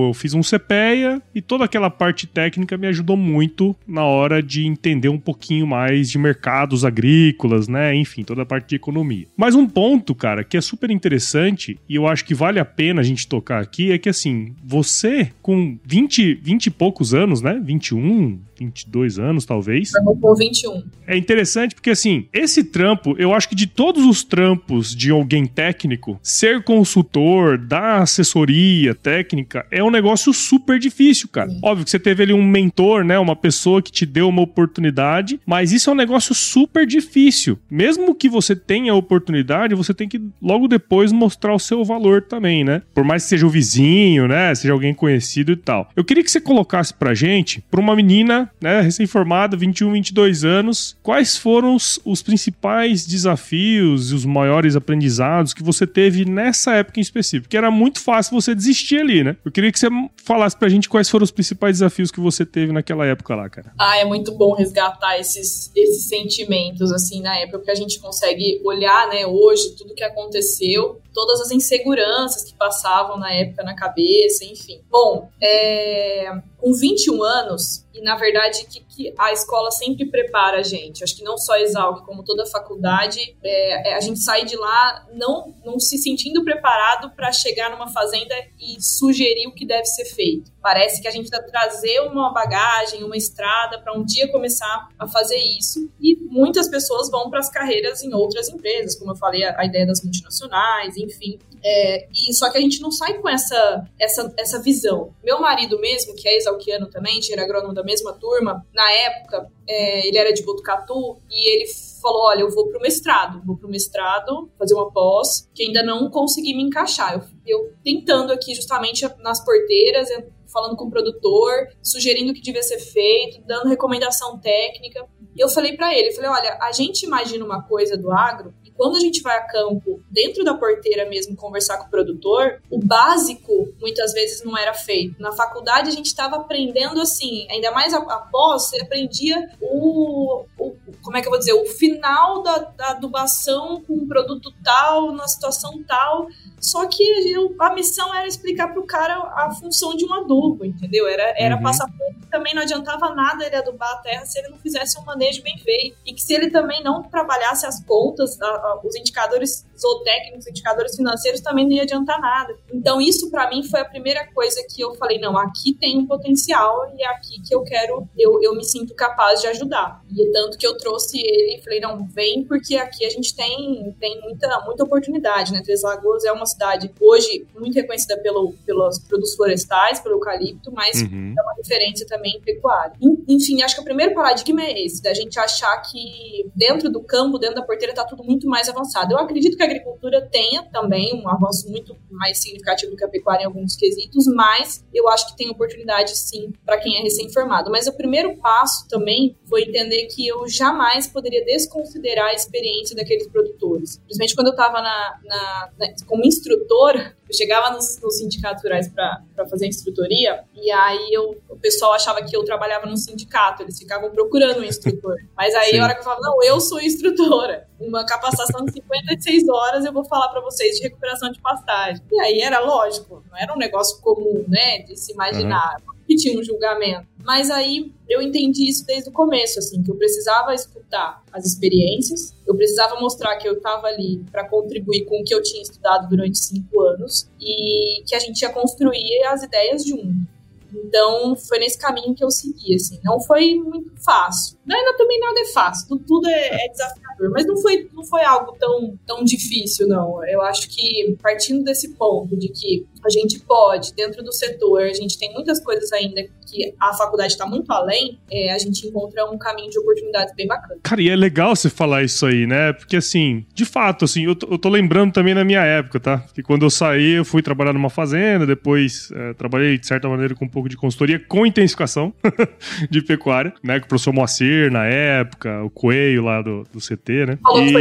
eu 0.08 0.14
fiz 0.14 0.34
um 0.34 0.40
CPEA 0.40 1.20
e 1.34 1.40
toda 1.40 1.64
aquela 1.64 1.90
parte 1.90 2.26
técnica 2.26 2.76
me 2.76 2.86
ajudou 2.86 3.16
muito 3.16 3.76
na 3.86 4.04
hora 4.04 4.42
de 4.42 4.66
entender 4.66 5.08
um 5.08 5.18
pouquinho 5.18 5.66
mais 5.66 6.10
de 6.10 6.18
mercados 6.18 6.84
agrícolas, 6.84 7.68
né? 7.68 7.94
Enfim, 7.94 8.24
toda 8.24 8.42
a 8.42 8.46
parte 8.46 8.70
de 8.70 8.76
economia. 8.76 9.26
Mas 9.36 9.54
um 9.54 9.66
ponto, 9.66 10.14
cara, 10.14 10.44
que 10.44 10.56
é 10.56 10.60
super 10.60 10.90
interessante 10.90 11.75
e 11.88 11.94
eu 11.94 12.06
acho 12.06 12.24
que 12.24 12.34
vale 12.34 12.58
a 12.58 12.64
pena 12.64 13.00
a 13.00 13.04
gente 13.04 13.26
tocar 13.26 13.60
aqui, 13.60 13.92
é 13.92 13.98
que 13.98 14.08
assim, 14.08 14.54
você 14.64 15.32
com 15.42 15.78
20, 15.84 16.34
20 16.34 16.66
e 16.66 16.70
poucos 16.70 17.14
anos, 17.14 17.42
né? 17.42 17.60
21, 17.62 18.38
22 18.58 19.18
anos, 19.18 19.44
talvez. 19.44 19.92
Com 19.92 20.34
21. 20.34 20.82
É 21.06 21.16
interessante 21.16 21.74
porque, 21.74 21.90
assim, 21.90 22.26
esse 22.32 22.64
trampo, 22.64 23.14
eu 23.18 23.32
acho 23.32 23.48
que 23.48 23.54
de 23.54 23.66
todos 23.66 24.04
os 24.04 24.24
trampos 24.24 24.94
de 24.94 25.10
alguém 25.10 25.46
técnico, 25.46 26.18
ser 26.22 26.62
consultor, 26.62 27.58
dar 27.58 28.02
assessoria 28.02 28.94
técnica, 28.94 29.66
é 29.70 29.82
um 29.82 29.90
negócio 29.90 30.32
super 30.32 30.78
difícil, 30.78 31.28
cara. 31.28 31.50
Sim. 31.50 31.60
Óbvio 31.62 31.84
que 31.84 31.90
você 31.90 31.98
teve 31.98 32.22
ali 32.22 32.32
um 32.32 32.44
mentor, 32.44 33.04
né? 33.04 33.18
Uma 33.18 33.36
pessoa 33.36 33.80
que 33.82 33.92
te 33.92 34.04
deu 34.04 34.28
uma 34.28 34.42
oportunidade, 34.42 35.40
mas 35.46 35.72
isso 35.72 35.90
é 35.90 35.92
um 35.92 35.96
negócio 35.96 36.34
super 36.34 36.86
difícil. 36.86 37.58
Mesmo 37.70 38.14
que 38.14 38.28
você 38.28 38.56
tenha 38.56 38.92
a 38.92 38.96
oportunidade, 38.96 39.74
você 39.74 39.94
tem 39.94 40.08
que 40.08 40.20
logo 40.40 40.68
depois 40.68 41.12
mostrar 41.12 41.54
o 41.54 41.58
seu 41.58 41.84
valor 41.84 42.22
também, 42.22 42.64
né? 42.64 42.82
Por 42.94 43.04
mais 43.04 43.22
que 43.24 43.30
seja 43.30 43.46
o 43.46 43.50
vizinho, 43.50 44.26
né? 44.26 44.54
Seja 44.54 44.72
alguém 44.72 44.94
conhecido 44.94 45.52
e 45.52 45.56
tal. 45.56 45.90
Eu 45.94 46.04
queria 46.04 46.24
que 46.24 46.30
você 46.30 46.40
colocasse 46.40 46.92
pra 46.94 47.14
gente, 47.14 47.62
pra 47.70 47.80
uma 47.80 47.94
menina 47.94 48.45
né, 48.60 48.80
recém-formada, 48.80 49.56
21, 49.56 49.92
22 49.92 50.44
anos, 50.44 50.96
quais 51.02 51.36
foram 51.36 51.74
os, 51.74 52.00
os, 52.04 52.22
principais 52.22 53.06
desafios 53.06 54.10
e 54.10 54.14
os 54.14 54.24
maiores 54.24 54.76
aprendizados 54.76 55.54
que 55.54 55.62
você 55.62 55.86
teve 55.86 56.24
nessa 56.24 56.72
época 56.74 56.98
em 56.98 57.02
específico? 57.02 57.44
Porque 57.44 57.56
era 57.56 57.70
muito 57.70 58.00
fácil 58.00 58.40
você 58.40 58.54
desistir 58.54 58.98
ali, 58.98 59.22
né? 59.22 59.36
Eu 59.44 59.52
queria 59.52 59.70
que 59.70 59.78
você 59.78 59.88
falasse 60.24 60.56
pra 60.56 60.68
gente 60.68 60.88
quais 60.88 61.08
foram 61.08 61.24
os 61.24 61.30
principais 61.30 61.78
desafios 61.78 62.10
que 62.10 62.20
você 62.20 62.44
teve 62.44 62.72
naquela 62.72 63.06
época 63.06 63.34
lá, 63.34 63.48
cara. 63.48 63.72
Ah, 63.78 63.98
é 63.98 64.04
muito 64.04 64.32
bom 64.32 64.54
resgatar 64.54 65.18
esses, 65.18 65.70
esses 65.74 66.08
sentimentos, 66.08 66.92
assim, 66.92 67.22
na 67.22 67.36
época, 67.38 67.58
porque 67.58 67.70
a 67.70 67.76
gente 67.76 67.98
consegue 68.00 68.60
olhar, 68.64 69.08
né, 69.08 69.26
hoje, 69.26 69.76
tudo 69.76 69.94
que 69.94 70.04
aconteceu 70.04 71.00
todas 71.16 71.40
as 71.40 71.50
inseguranças 71.50 72.44
que 72.44 72.52
passavam 72.52 73.16
na 73.16 73.32
época 73.32 73.64
na 73.64 73.74
cabeça, 73.74 74.44
enfim. 74.44 74.82
Bom, 74.90 75.30
é, 75.40 76.30
com 76.58 76.74
21 76.74 77.22
anos, 77.22 77.85
e 77.96 78.02
na 78.02 78.16
verdade 78.16 78.66
que, 78.66 78.80
que, 78.80 79.14
a 79.18 79.32
escola 79.32 79.70
sempre 79.70 80.06
prepara 80.06 80.58
a 80.58 80.62
gente, 80.62 81.02
acho 81.02 81.16
que 81.16 81.24
não 81.24 81.38
só 81.38 81.54
a 81.54 81.60
Exalc, 81.60 82.04
como 82.04 82.22
toda 82.22 82.42
a 82.42 82.46
faculdade, 82.46 83.36
é, 83.42 83.90
é, 83.90 83.94
a 83.94 84.00
gente 84.00 84.20
sai 84.20 84.44
de 84.44 84.56
lá 84.56 85.06
não, 85.14 85.54
não 85.64 85.78
se 85.80 85.96
sentindo 85.98 86.44
preparado 86.44 87.10
para 87.10 87.32
chegar 87.32 87.70
numa 87.70 87.88
fazenda 87.88 88.34
e 88.60 88.80
sugerir 88.82 89.46
o 89.48 89.54
que 89.54 89.66
deve 89.66 89.86
ser 89.86 90.04
feito. 90.04 90.52
Parece 90.60 91.00
que 91.00 91.08
a 91.08 91.10
gente 91.10 91.30
vai 91.30 91.42
trazer 91.42 92.00
uma 92.00 92.32
bagagem, 92.32 93.04
uma 93.04 93.16
estrada 93.16 93.80
para 93.80 93.96
um 93.96 94.04
dia 94.04 94.30
começar 94.30 94.88
a 94.98 95.06
fazer 95.06 95.38
isso. 95.38 95.90
E 96.00 96.16
muitas 96.28 96.68
pessoas 96.68 97.10
vão 97.10 97.30
para 97.30 97.38
as 97.38 97.48
carreiras 97.48 98.02
em 98.02 98.12
outras 98.12 98.48
empresas, 98.48 98.96
como 98.96 99.12
eu 99.12 99.16
falei, 99.16 99.44
a, 99.44 99.60
a 99.60 99.64
ideia 99.64 99.86
das 99.86 100.02
multinacionais, 100.02 100.96
enfim. 100.96 101.38
É, 101.68 102.06
e 102.12 102.32
só 102.32 102.48
que 102.48 102.58
a 102.58 102.60
gente 102.60 102.80
não 102.80 102.92
sai 102.92 103.14
com 103.14 103.28
essa, 103.28 103.84
essa, 103.98 104.32
essa 104.38 104.62
visão. 104.62 105.12
Meu 105.24 105.40
marido 105.40 105.80
mesmo, 105.80 106.14
que 106.14 106.28
é 106.28 106.36
exalquiano 106.36 106.88
também, 106.88 107.18
era 107.32 107.42
agrônomo 107.42 107.74
da 107.74 107.82
mesma 107.82 108.12
turma, 108.12 108.64
na 108.72 108.88
época, 108.92 109.50
é, 109.66 110.06
ele 110.06 110.16
era 110.16 110.32
de 110.32 110.44
Botucatu, 110.44 111.18
e 111.28 111.50
ele 111.50 111.66
falou, 112.00 112.26
olha, 112.26 112.42
eu 112.42 112.50
vou 112.50 112.68
pro 112.68 112.80
mestrado, 112.80 113.42
vou 113.44 113.56
pro 113.56 113.68
mestrado, 113.68 114.48
fazer 114.56 114.74
uma 114.74 114.92
pós, 114.92 115.48
que 115.52 115.64
ainda 115.64 115.82
não 115.82 116.08
consegui 116.08 116.54
me 116.54 116.62
encaixar. 116.62 117.14
Eu, 117.14 117.22
eu 117.44 117.72
tentando 117.82 118.32
aqui 118.32 118.54
justamente 118.54 119.04
nas 119.18 119.44
porteiras, 119.44 120.08
falando 120.52 120.76
com 120.76 120.84
o 120.84 120.90
produtor, 120.90 121.68
sugerindo 121.82 122.30
o 122.30 122.34
que 122.34 122.40
devia 122.40 122.62
ser 122.62 122.78
feito, 122.78 123.42
dando 123.44 123.68
recomendação 123.68 124.38
técnica. 124.38 125.04
Eu 125.36 125.48
falei 125.48 125.76
para 125.76 125.92
ele, 125.98 126.12
falei, 126.12 126.30
olha, 126.30 126.58
a 126.62 126.70
gente 126.70 127.04
imagina 127.04 127.44
uma 127.44 127.62
coisa 127.62 127.96
do 127.96 128.12
agro 128.12 128.54
quando 128.76 128.96
a 128.96 129.00
gente 129.00 129.22
vai 129.22 129.36
a 129.36 129.42
campo, 129.42 130.00
dentro 130.10 130.44
da 130.44 130.54
porteira 130.54 131.08
mesmo, 131.08 131.36
conversar 131.36 131.78
com 131.78 131.86
o 131.86 131.90
produtor, 131.90 132.60
o 132.70 132.78
básico 132.78 133.72
muitas 133.80 134.12
vezes 134.12 134.44
não 134.44 134.56
era 134.56 134.74
feito. 134.74 135.20
Na 135.20 135.32
faculdade 135.32 135.88
a 135.88 135.92
gente 135.92 136.06
estava 136.06 136.36
aprendendo 136.36 137.00
assim, 137.00 137.46
ainda 137.50 137.70
mais 137.70 137.92
após, 137.94 138.68
você 138.68 138.80
aprendia 138.80 139.50
o, 139.60 140.44
o, 140.58 140.76
como 141.06 141.16
é 141.16 141.22
que 141.22 141.28
eu 141.28 141.30
vou 141.30 141.38
dizer, 141.38 141.52
o 141.52 141.64
final 141.66 142.42
da, 142.42 142.58
da 142.58 142.90
adubação 142.90 143.80
com 143.86 143.94
um 143.94 144.08
produto 144.08 144.52
tal, 144.64 145.12
na 145.12 145.28
situação 145.28 145.80
tal. 145.86 146.26
Só 146.60 146.84
que 146.88 147.02
eu, 147.32 147.54
a 147.60 147.72
missão 147.72 148.12
era 148.12 148.26
explicar 148.26 148.72
para 148.72 148.80
o 148.80 148.86
cara 148.86 149.14
a 149.36 149.52
função 149.52 149.96
de 149.96 150.04
um 150.04 150.12
adubo, 150.12 150.64
entendeu? 150.64 151.06
Era, 151.06 151.32
era 151.38 151.56
uhum. 151.56 151.62
passar 151.62 151.86
por 151.86 152.06
também 152.36 152.54
não 152.54 152.62
adiantava 152.62 153.14
nada 153.14 153.46
ele 153.46 153.56
adubar 153.56 153.90
a 153.92 153.96
terra 153.98 154.26
se 154.26 154.38
ele 154.38 154.48
não 154.48 154.58
fizesse 154.58 154.98
um 154.98 155.04
manejo 155.04 155.42
bem 155.42 155.56
feito. 155.58 155.96
E 156.04 156.12
que 156.12 156.20
se 156.20 156.34
ele 156.34 156.50
também 156.50 156.82
não 156.82 157.02
trabalhasse 157.02 157.66
as 157.66 157.82
contas, 157.84 158.40
a, 158.40 158.46
a, 158.46 158.80
os 158.84 158.94
indicadores 158.94 159.66
zootécnicos, 159.78 160.46
indicadores 160.46 160.96
financeiros, 160.96 161.40
também 161.40 161.64
não 161.64 161.72
ia 161.72 161.82
adiantar 161.82 162.20
nada. 162.20 162.56
Então, 162.72 163.00
isso 163.00 163.30
para 163.30 163.48
mim 163.48 163.62
foi 163.62 163.80
a 163.80 163.84
primeira 163.84 164.26
coisa 164.32 164.62
que 164.68 164.82
eu 164.82 164.94
falei: 164.96 165.18
não, 165.18 165.36
aqui 165.38 165.74
tem 165.74 165.98
um 165.98 166.06
potencial 166.06 166.92
e 166.96 167.02
é 167.02 167.06
aqui 167.08 167.40
que 167.42 167.54
eu 167.54 167.62
quero, 167.62 168.06
eu, 168.16 168.42
eu 168.42 168.54
me 168.54 168.64
sinto 168.64 168.94
capaz 168.94 169.40
de 169.40 169.46
ajudar. 169.48 170.02
E 170.10 170.28
é 170.28 170.32
tanto 170.32 170.58
que 170.58 170.66
eu 170.66 170.76
trouxe 170.76 170.95
ele 171.18 171.58
e 171.58 171.62
falei: 171.62 171.80
não, 171.80 172.06
vem, 172.06 172.44
porque 172.44 172.76
aqui 172.76 173.04
a 173.04 173.10
gente 173.10 173.34
tem, 173.34 173.94
tem 173.98 174.20
muita, 174.20 174.60
muita 174.64 174.84
oportunidade, 174.84 175.52
né? 175.52 175.62
Três 175.62 175.82
Lagoas 175.82 176.24
é 176.24 176.32
uma 176.32 176.46
cidade 176.46 176.90
hoje 177.00 177.46
muito 177.58 177.74
reconhecida 177.74 178.16
pelo, 178.18 178.52
pelos 178.64 178.98
produtos 178.98 179.34
florestais, 179.34 180.00
pelo 180.00 180.16
eucalipto, 180.16 180.72
mas 180.72 181.02
uhum. 181.02 181.34
é 181.36 181.42
uma 181.42 181.54
referência 181.54 182.06
também 182.06 182.36
em 182.36 182.40
pecuária. 182.40 182.94
Enfim, 183.28 183.62
acho 183.62 183.74
que 183.74 183.80
o 183.80 183.84
primeiro 183.84 184.14
paradigma 184.14 184.62
é 184.62 184.84
esse, 184.84 185.02
da 185.02 185.12
gente 185.14 185.38
achar 185.38 185.76
que 185.82 186.50
dentro 186.54 186.90
do 186.90 187.02
campo, 187.02 187.38
dentro 187.38 187.56
da 187.56 187.62
porteira, 187.62 187.92
está 187.92 188.04
tudo 188.04 188.24
muito 188.24 188.48
mais 188.48 188.68
avançado. 188.68 189.12
Eu 189.12 189.18
acredito 189.18 189.56
que 189.56 189.62
a 189.62 189.66
agricultura 189.66 190.26
tenha 190.30 190.62
também 190.64 191.14
um 191.14 191.28
avanço 191.28 191.68
muito 191.70 191.96
mais 192.10 192.40
significativo 192.40 192.92
do 192.92 192.96
que 192.96 193.04
a 193.04 193.08
pecuária 193.08 193.42
em 193.42 193.46
alguns 193.46 193.76
quesitos, 193.76 194.26
mas 194.26 194.84
eu 194.92 195.08
acho 195.08 195.28
que 195.28 195.36
tem 195.36 195.50
oportunidade 195.50 196.16
sim 196.16 196.52
para 196.64 196.78
quem 196.78 196.98
é 196.98 197.02
recém-formado. 197.02 197.70
Mas 197.70 197.86
o 197.86 197.92
primeiro 197.92 198.36
passo 198.36 198.88
também 198.88 199.36
foi 199.48 199.62
entender 199.62 200.06
que 200.06 200.26
eu 200.26 200.48
jamais 200.48 200.85
poderia 201.12 201.44
desconsiderar 201.44 202.28
a 202.28 202.34
experiência 202.34 202.94
daqueles 202.94 203.26
produtores. 203.28 203.98
Principalmente 203.98 204.34
quando 204.34 204.46
eu 204.48 204.52
estava 204.52 204.80
na, 204.80 205.20
na, 205.24 205.70
na, 205.78 205.86
como 206.06 206.24
instrutora, 206.24 207.16
eu 207.28 207.34
chegava 207.36 207.70
nos, 207.70 208.00
nos 208.00 208.18
sindicatos 208.18 208.62
rurais 208.62 208.88
para 208.88 209.46
fazer 209.50 209.66
instrutoria, 209.66 210.44
e 210.54 210.70
aí 210.70 211.12
eu, 211.12 211.36
o 211.48 211.56
pessoal 211.56 211.92
achava 211.92 212.22
que 212.22 212.36
eu 212.36 212.44
trabalhava 212.44 212.86
num 212.86 212.96
sindicato, 212.96 213.62
eles 213.62 213.78
ficavam 213.78 214.10
procurando 214.10 214.60
um 214.60 214.64
instrutor. 214.64 215.16
Mas 215.36 215.54
aí, 215.54 215.70
Sim. 215.70 215.80
a 215.80 215.84
hora 215.84 215.94
que 215.94 216.00
eu 216.00 216.04
falava, 216.04 216.22
não, 216.22 216.42
eu 216.42 216.60
sou 216.60 216.80
instrutora, 216.80 217.68
uma 217.80 218.06
capacitação 218.06 218.64
de 218.64 218.72
56 218.72 219.48
horas 219.48 219.84
eu 219.84 219.92
vou 219.92 220.04
falar 220.04 220.28
para 220.28 220.40
vocês 220.40 220.76
de 220.76 220.82
recuperação 220.82 221.30
de 221.30 221.40
pastagem. 221.40 222.00
E 222.10 222.20
aí 222.20 222.40
era 222.40 222.60
lógico, 222.60 223.22
não 223.30 223.36
era 223.36 223.52
um 223.52 223.58
negócio 223.58 224.00
comum, 224.00 224.44
né, 224.48 224.80
de 224.80 224.96
se 224.96 225.12
imaginar. 225.12 225.76
Uhum 225.80 225.95
que 226.06 226.16
tinha 226.16 226.38
um 226.38 226.42
julgamento. 226.42 227.06
Mas 227.24 227.50
aí 227.50 227.92
eu 228.08 228.22
entendi 228.22 228.68
isso 228.68 228.86
desde 228.86 229.10
o 229.10 229.12
começo, 229.12 229.58
assim, 229.58 229.82
que 229.82 229.90
eu 229.90 229.96
precisava 229.96 230.54
escutar 230.54 231.22
as 231.32 231.44
experiências, 231.44 232.34
eu 232.46 232.54
precisava 232.54 233.00
mostrar 233.00 233.36
que 233.36 233.48
eu 233.48 233.54
estava 233.54 233.88
ali 233.88 234.24
para 234.30 234.48
contribuir 234.48 235.04
com 235.04 235.20
o 235.20 235.24
que 235.24 235.34
eu 235.34 235.42
tinha 235.42 235.62
estudado 235.62 236.08
durante 236.08 236.38
cinco 236.38 236.80
anos 236.82 237.28
e 237.40 238.02
que 238.06 238.14
a 238.14 238.18
gente 238.20 238.40
ia 238.40 238.50
construir 238.50 239.24
as 239.24 239.42
ideias 239.42 239.84
junto. 239.84 240.36
Então, 240.74 241.34
foi 241.36 241.58
nesse 241.58 241.78
caminho 241.78 242.14
que 242.14 242.24
eu 242.24 242.30
segui, 242.30 242.74
assim. 242.74 243.00
Não 243.02 243.20
foi 243.20 243.54
muito 243.54 243.92
fácil. 244.04 244.58
Ainda 244.70 244.96
também 244.96 245.18
nada 245.18 245.40
é 245.40 245.44
fácil. 245.46 245.98
Tudo 246.06 246.28
é, 246.28 246.66
é, 246.66 246.68
desafiador. 246.68 247.05
Mas 247.32 247.46
não 247.46 247.56
foi, 247.56 247.88
não 247.92 248.04
foi 248.04 248.22
algo 248.24 248.56
tão, 248.58 248.98
tão 249.06 249.24
difícil, 249.24 249.88
não. 249.88 250.24
Eu 250.26 250.42
acho 250.42 250.68
que, 250.68 251.16
partindo 251.22 251.64
desse 251.64 251.94
ponto 251.94 252.36
de 252.36 252.48
que 252.48 252.86
a 253.04 253.10
gente 253.10 253.38
pode, 253.40 253.94
dentro 253.94 254.22
do 254.22 254.32
setor, 254.32 254.82
a 254.82 254.92
gente 254.92 255.18
tem 255.18 255.32
muitas 255.32 255.60
coisas 255.60 255.92
ainda 255.92 256.22
que 256.46 256.74
a 256.80 256.92
faculdade 256.94 257.32
está 257.32 257.46
muito 257.46 257.70
além, 257.72 258.18
é, 258.30 258.52
a 258.52 258.58
gente 258.58 258.86
encontra 258.86 259.24
um 259.26 259.36
caminho 259.36 259.70
de 259.70 259.78
oportunidades 259.78 260.34
bem 260.34 260.46
bacana. 260.46 260.80
Cara, 260.82 261.02
e 261.02 261.08
é 261.08 261.16
legal 261.16 261.54
você 261.54 261.68
falar 261.68 262.02
isso 262.02 262.24
aí, 262.26 262.46
né? 262.46 262.72
Porque 262.72 262.96
assim, 262.96 263.44
de 263.54 263.64
fato, 263.64 264.04
assim, 264.04 264.24
eu 264.24 264.34
tô, 264.34 264.46
eu 264.50 264.58
tô 264.58 264.68
lembrando 264.68 265.12
também 265.12 265.34
na 265.34 265.44
minha 265.44 265.62
época, 265.64 265.98
tá? 265.98 266.24
Que 266.34 266.42
quando 266.42 266.64
eu 266.64 266.70
saí, 266.70 267.12
eu 267.12 267.24
fui 267.24 267.42
trabalhar 267.42 267.72
numa 267.72 267.90
fazenda, 267.90 268.46
depois 268.46 269.10
é, 269.12 269.34
trabalhei 269.34 269.78
de 269.78 269.86
certa 269.86 270.08
maneira 270.08 270.34
com 270.34 270.44
um 270.44 270.48
pouco 270.48 270.68
de 270.68 270.76
consultoria 270.76 271.18
com 271.18 271.44
intensificação 271.44 272.12
de 272.90 273.02
pecuária, 273.02 273.52
né? 273.62 273.78
Com 273.80 273.86
o 273.86 273.88
professor 273.88 274.12
Moacir 274.12 274.70
na 274.70 274.86
época, 274.86 275.62
o 275.64 275.70
Coelho 275.70 276.24
lá 276.24 276.42
do, 276.42 276.64
do 276.72 276.80
CT, 277.06 277.26
né? 277.26 277.38
Falou 277.42 277.62
e... 277.62 277.66
que 277.66 277.72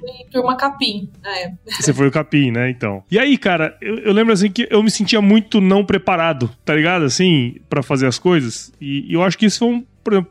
foi 0.00 0.26
turma 0.30 0.56
capim 0.56 1.08
época. 1.24 1.58
Você 1.80 1.94
foi 1.94 2.08
o 2.08 2.10
capim, 2.10 2.50
né? 2.50 2.70
Então. 2.70 3.02
E 3.10 3.18
aí, 3.18 3.38
cara, 3.38 3.76
eu, 3.80 3.98
eu 3.98 4.12
lembro 4.12 4.32
assim 4.32 4.50
que 4.50 4.68
eu 4.70 4.82
me 4.82 4.90
sentia 4.90 5.22
muito 5.22 5.60
não 5.60 5.84
preparado, 5.84 6.50
tá 6.64 6.74
ligado? 6.74 7.04
Assim, 7.04 7.56
para 7.68 7.82
fazer 7.82 8.06
as 8.06 8.18
coisas. 8.18 8.72
E, 8.80 9.10
e 9.10 9.14
eu 9.14 9.22
acho 9.22 9.38
que 9.38 9.46
isso 9.46 9.60
foi 9.60 9.68
um 9.68 9.84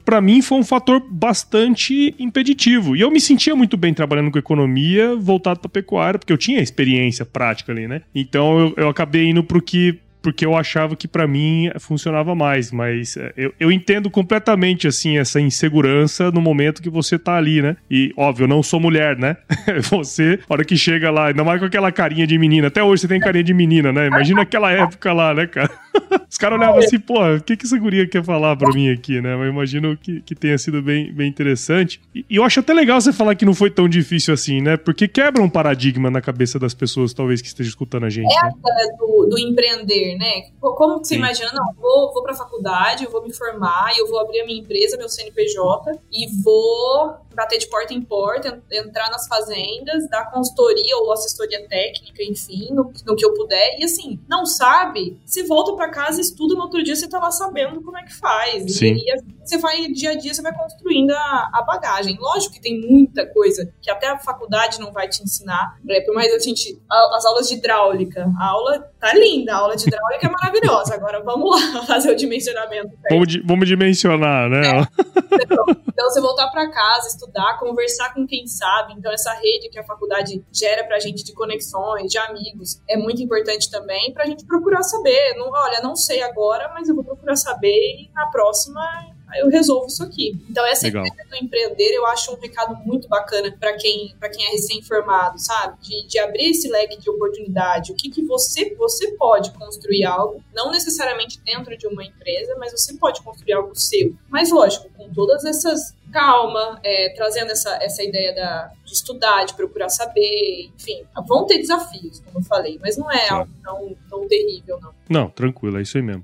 para 0.06 0.22
mim 0.22 0.42
foi 0.42 0.58
um 0.58 0.64
fator 0.64 1.04
bastante 1.10 2.16
impeditivo. 2.18 2.96
E 2.96 3.02
eu 3.02 3.12
me 3.12 3.20
sentia 3.20 3.54
muito 3.56 3.76
bem 3.76 3.94
trabalhando 3.94 4.32
com 4.32 4.40
economia 4.40 5.16
voltado 5.18 5.60
para 5.60 5.70
pecuária, 5.70 6.18
porque 6.18 6.32
eu 6.32 6.38
tinha 6.38 6.62
experiência 6.62 7.26
prática 7.26 7.74
ali, 7.74 7.86
né? 7.86 8.02
Então 8.14 8.58
eu, 8.58 8.74
eu 8.78 8.88
acabei 8.88 9.28
indo 9.28 9.44
pro 9.44 9.62
que 9.62 10.00
porque 10.26 10.44
eu 10.44 10.58
achava 10.58 10.96
que 10.96 11.08
para 11.08 11.28
mim 11.28 11.70
funcionava 11.80 12.34
mais, 12.34 12.72
mas 12.72 13.16
é, 13.16 13.32
eu, 13.38 13.54
eu 13.60 13.72
entendo 13.72 14.10
completamente, 14.10 14.88
assim, 14.88 15.20
essa 15.20 15.40
insegurança 15.40 16.32
no 16.32 16.42
momento 16.42 16.82
que 16.82 16.90
você 16.90 17.20
tá 17.20 17.36
ali, 17.36 17.62
né? 17.62 17.78
E, 17.92 18.12
óbvio, 18.18 18.46
eu 18.46 18.48
não 18.48 18.64
sou 18.64 18.80
mulher, 18.80 19.16
né? 19.20 19.38
você, 19.88 20.40
a 20.50 20.54
hora 20.56 20.66
que 20.66 20.76
chega 20.76 21.12
lá, 21.12 21.28
ainda 21.28 21.44
mais 21.44 21.60
com 21.60 21.68
aquela 21.68 21.92
carinha 21.92 22.26
de 22.26 22.40
menina, 22.40 22.70
até 22.70 22.82
hoje 22.82 23.04
você 23.04 23.08
tem 23.08 23.20
carinha 23.20 23.44
de 23.44 23.54
menina, 23.54 23.94
né? 23.94 24.08
Imagina 24.08 24.42
aquela 24.42 24.72
época 24.72 25.14
lá, 25.14 25.32
né, 25.32 25.46
cara? 25.46 25.70
Os 26.30 26.38
caras 26.38 26.58
olhavam 26.60 26.80
assim, 26.80 27.00
pô, 27.00 27.24
o 27.24 27.42
que, 27.42 27.56
que 27.56 27.66
essa 27.66 27.78
guria 27.78 28.08
quer 28.08 28.24
falar 28.24 28.56
pra 28.56 28.72
mim 28.72 28.92
aqui, 28.92 29.22
né? 29.22 29.36
Mas 29.36 29.50
imagino 29.50 29.98
que, 29.98 30.22
que 30.22 30.36
tenha 30.36 30.58
sido 30.58 30.82
bem, 30.82 31.12
bem 31.14 31.28
interessante. 31.28 32.02
E, 32.14 32.26
e 32.30 32.36
eu 32.36 32.44
acho 32.44 32.60
até 32.60 32.74
legal 32.74 33.00
você 33.00 33.14
falar 33.14 33.36
que 33.36 33.46
não 33.46 33.54
foi 33.54 33.70
tão 33.70 33.88
difícil 33.88 34.34
assim, 34.34 34.62
né? 34.62 34.78
Porque 34.78 35.08
quebra 35.08 35.42
um 35.42 35.50
paradigma 35.50 36.10
na 36.10 36.22
cabeça 36.22 36.60
das 36.60 36.74
pessoas, 36.74 37.14
talvez, 37.14 37.42
que 37.42 37.48
estejam 37.48 37.70
escutando 37.70 38.06
a 38.06 38.10
gente. 38.10 38.32
É 38.32 38.44
né? 38.44 38.52
a 38.52 38.98
do, 38.98 39.28
do 39.30 39.40
empreender, 39.40 40.18
né? 40.18 40.50
Como 40.60 41.00
que 41.00 41.08
você 41.08 41.16
Sim. 41.16 41.20
imagina? 41.20 41.52
Não, 41.54 41.74
vou, 41.76 42.14
vou 42.14 42.24
pra 42.24 42.34
faculdade, 42.34 43.06
eu 43.06 43.12
vou 43.12 43.24
me 43.24 43.34
formar, 43.34 43.92
eu 43.98 44.08
vou 44.08 44.20
abrir 44.20 44.42
a 44.42 44.46
minha 44.46 44.60
empresa, 44.60 44.98
meu 44.98 45.10
CNPJ, 45.10 46.00
e 46.12 46.28
vou 46.44 47.25
bater 47.36 47.58
de 47.58 47.68
porta 47.68 47.94
em 47.94 48.02
porta, 48.02 48.62
entrar 48.72 49.10
nas 49.10 49.28
fazendas, 49.28 50.10
dar 50.10 50.32
consultoria 50.32 50.98
ou 50.98 51.12
assessoria 51.12 51.68
técnica, 51.68 52.24
enfim, 52.24 52.70
no, 52.72 52.92
no 53.06 53.16
que 53.16 53.26
eu 53.26 53.34
puder. 53.34 53.78
E 53.80 53.84
assim, 53.84 54.20
não 54.28 54.46
sabe, 54.46 55.20
se 55.26 55.44
volta 55.44 55.74
para 55.74 55.90
casa, 55.90 56.22
estuda 56.22 56.56
no 56.56 56.62
outro 56.62 56.84
dia, 56.84 56.96
você 56.96 57.08
tá 57.08 57.20
lá 57.20 57.32
sabendo 57.32 57.82
como 57.82 57.98
é 57.98 58.04
que 58.04 58.14
faz. 58.14 58.78
Sim. 58.78 58.96
E, 58.96 59.12
e 59.12 59.46
você 59.46 59.58
vai, 59.58 59.88
dia 59.88 60.12
a 60.12 60.16
dia, 60.16 60.34
você 60.34 60.42
vai 60.42 60.54
construindo 60.54 61.12
a, 61.12 61.50
a, 61.54 61.62
bagagem. 61.62 62.18
Lógico 62.20 62.56
que 62.56 62.62
tem 62.62 62.80
muita 62.82 63.26
coisa 63.28 63.72
que 63.82 63.92
até 63.92 64.08
a 64.08 64.18
faculdade 64.18 64.80
não 64.80 64.92
vai 64.92 65.08
te 65.08 65.22
ensinar. 65.22 65.78
Né? 65.84 66.02
Por 66.02 66.16
mais 66.16 66.34
a 66.34 66.40
gente, 66.40 66.80
as 66.90 67.26
aulas 67.26 67.48
de 67.48 67.56
hidráulica, 67.56 68.28
a 68.40 68.48
aula 68.48 68.80
tá 69.00 69.14
linda, 69.14 69.54
a 69.54 69.58
aula 69.58 69.76
de 69.76 69.88
hidráulica 69.88 70.28
é 70.28 70.30
maravilhosa. 70.30 70.96
Agora 70.96 71.22
vamos 71.24 71.50
lá 71.50 71.84
fazer 71.86 72.12
o 72.12 72.16
dimensionamento. 72.16 72.92
Vamos, 73.10 73.36
vamos 73.46 73.68
dimensionar, 73.68 74.50
né? 74.50 74.80
É. 74.80 75.44
Então, 75.44 75.66
então, 75.96 76.10
você 76.10 76.20
voltar 76.20 76.50
para 76.50 76.70
casa, 76.70 77.08
estudar, 77.08 77.58
conversar 77.58 78.14
com 78.14 78.28
quem 78.28 78.46
sabe. 78.48 78.94
Então, 78.98 79.14
essa 79.14 79.32
rede 79.32 79.70
que 79.70 79.80
a 79.80 79.84
faculdade 79.86 80.46
gera 80.52 80.84
pra 80.84 81.00
gente 81.00 81.24
de 81.24 81.34
conexões, 81.34 82.12
de 82.12 82.18
amigos, 82.18 82.82
é 82.90 82.98
muito 82.98 83.24
importante 83.24 83.72
também 83.72 84.14
pra 84.14 84.26
gente 84.26 84.46
procurar 84.46 84.84
saber. 84.84 85.36
Não, 85.38 85.50
olha, 85.50 85.80
não 85.82 85.96
sei 85.96 86.22
agora, 86.22 86.70
mas 86.74 86.90
eu 86.90 86.96
vou 86.96 87.04
procurar 87.06 87.38
saber 87.38 87.70
e 87.70 88.12
na 88.14 88.28
próxima 88.28 89.15
eu 89.38 89.50
resolvo 89.50 89.88
isso 89.88 90.04
aqui. 90.04 90.38
Então, 90.50 90.66
essa 90.66 90.86
Legal. 90.86 91.06
ideia 91.06 91.28
do 91.30 91.36
empreender, 91.36 91.92
eu 91.94 92.06
acho 92.08 92.34
um 92.34 92.40
recado 92.40 92.76
muito 92.86 93.08
bacana 93.08 93.56
para 93.60 93.74
quem, 93.78 94.16
quem 94.34 94.48
é 94.48 94.52
recém-formado, 94.52 95.40
sabe? 95.40 95.78
De, 95.82 96.08
de 96.08 96.20
abrir 96.20 96.52
esse 96.52 96.68
leque 96.68 97.00
de 97.00 97.10
oportunidade. 97.10 97.92
O 97.92 97.96
que, 97.96 98.10
que 98.10 98.24
você, 98.24 98.74
você 98.76 99.12
pode 99.12 99.52
construir 99.52 100.06
algo, 100.06 100.44
não 100.54 100.72
necessariamente 100.72 101.40
dentro 101.44 101.78
de 101.78 101.88
uma 101.88 102.04
empresa, 102.04 102.56
mas 102.60 102.72
você 102.72 102.94
pode 102.96 103.22
construir 103.22 103.54
algo 103.54 103.76
seu. 103.76 104.14
Mas, 104.30 104.52
lógico, 104.52 104.90
com 104.96 105.12
todas 105.14 105.44
essas 105.46 105.96
calma, 106.12 106.80
é, 106.82 107.10
trazendo 107.10 107.52
essa, 107.52 107.78
essa 107.84 108.02
ideia 108.02 108.34
da, 108.34 108.72
de 108.86 108.94
estudar, 108.94 109.44
de 109.44 109.54
procurar 109.54 109.90
saber, 109.90 110.72
enfim. 110.74 111.04
Vão 111.28 111.46
ter 111.46 111.58
desafios, 111.58 112.22
como 112.22 112.40
eu 112.40 112.44
falei, 112.44 112.80
mas 112.82 112.96
não 112.96 113.12
é 113.12 113.28
algo 113.30 113.52
tão, 113.62 113.96
tão 114.10 114.28
terrível, 114.28 114.80
não. 114.82 114.94
Não, 115.10 115.30
tranquilo, 115.30 115.78
é 115.78 115.82
isso 115.82 115.98
aí 115.98 116.04
mesmo. 116.04 116.24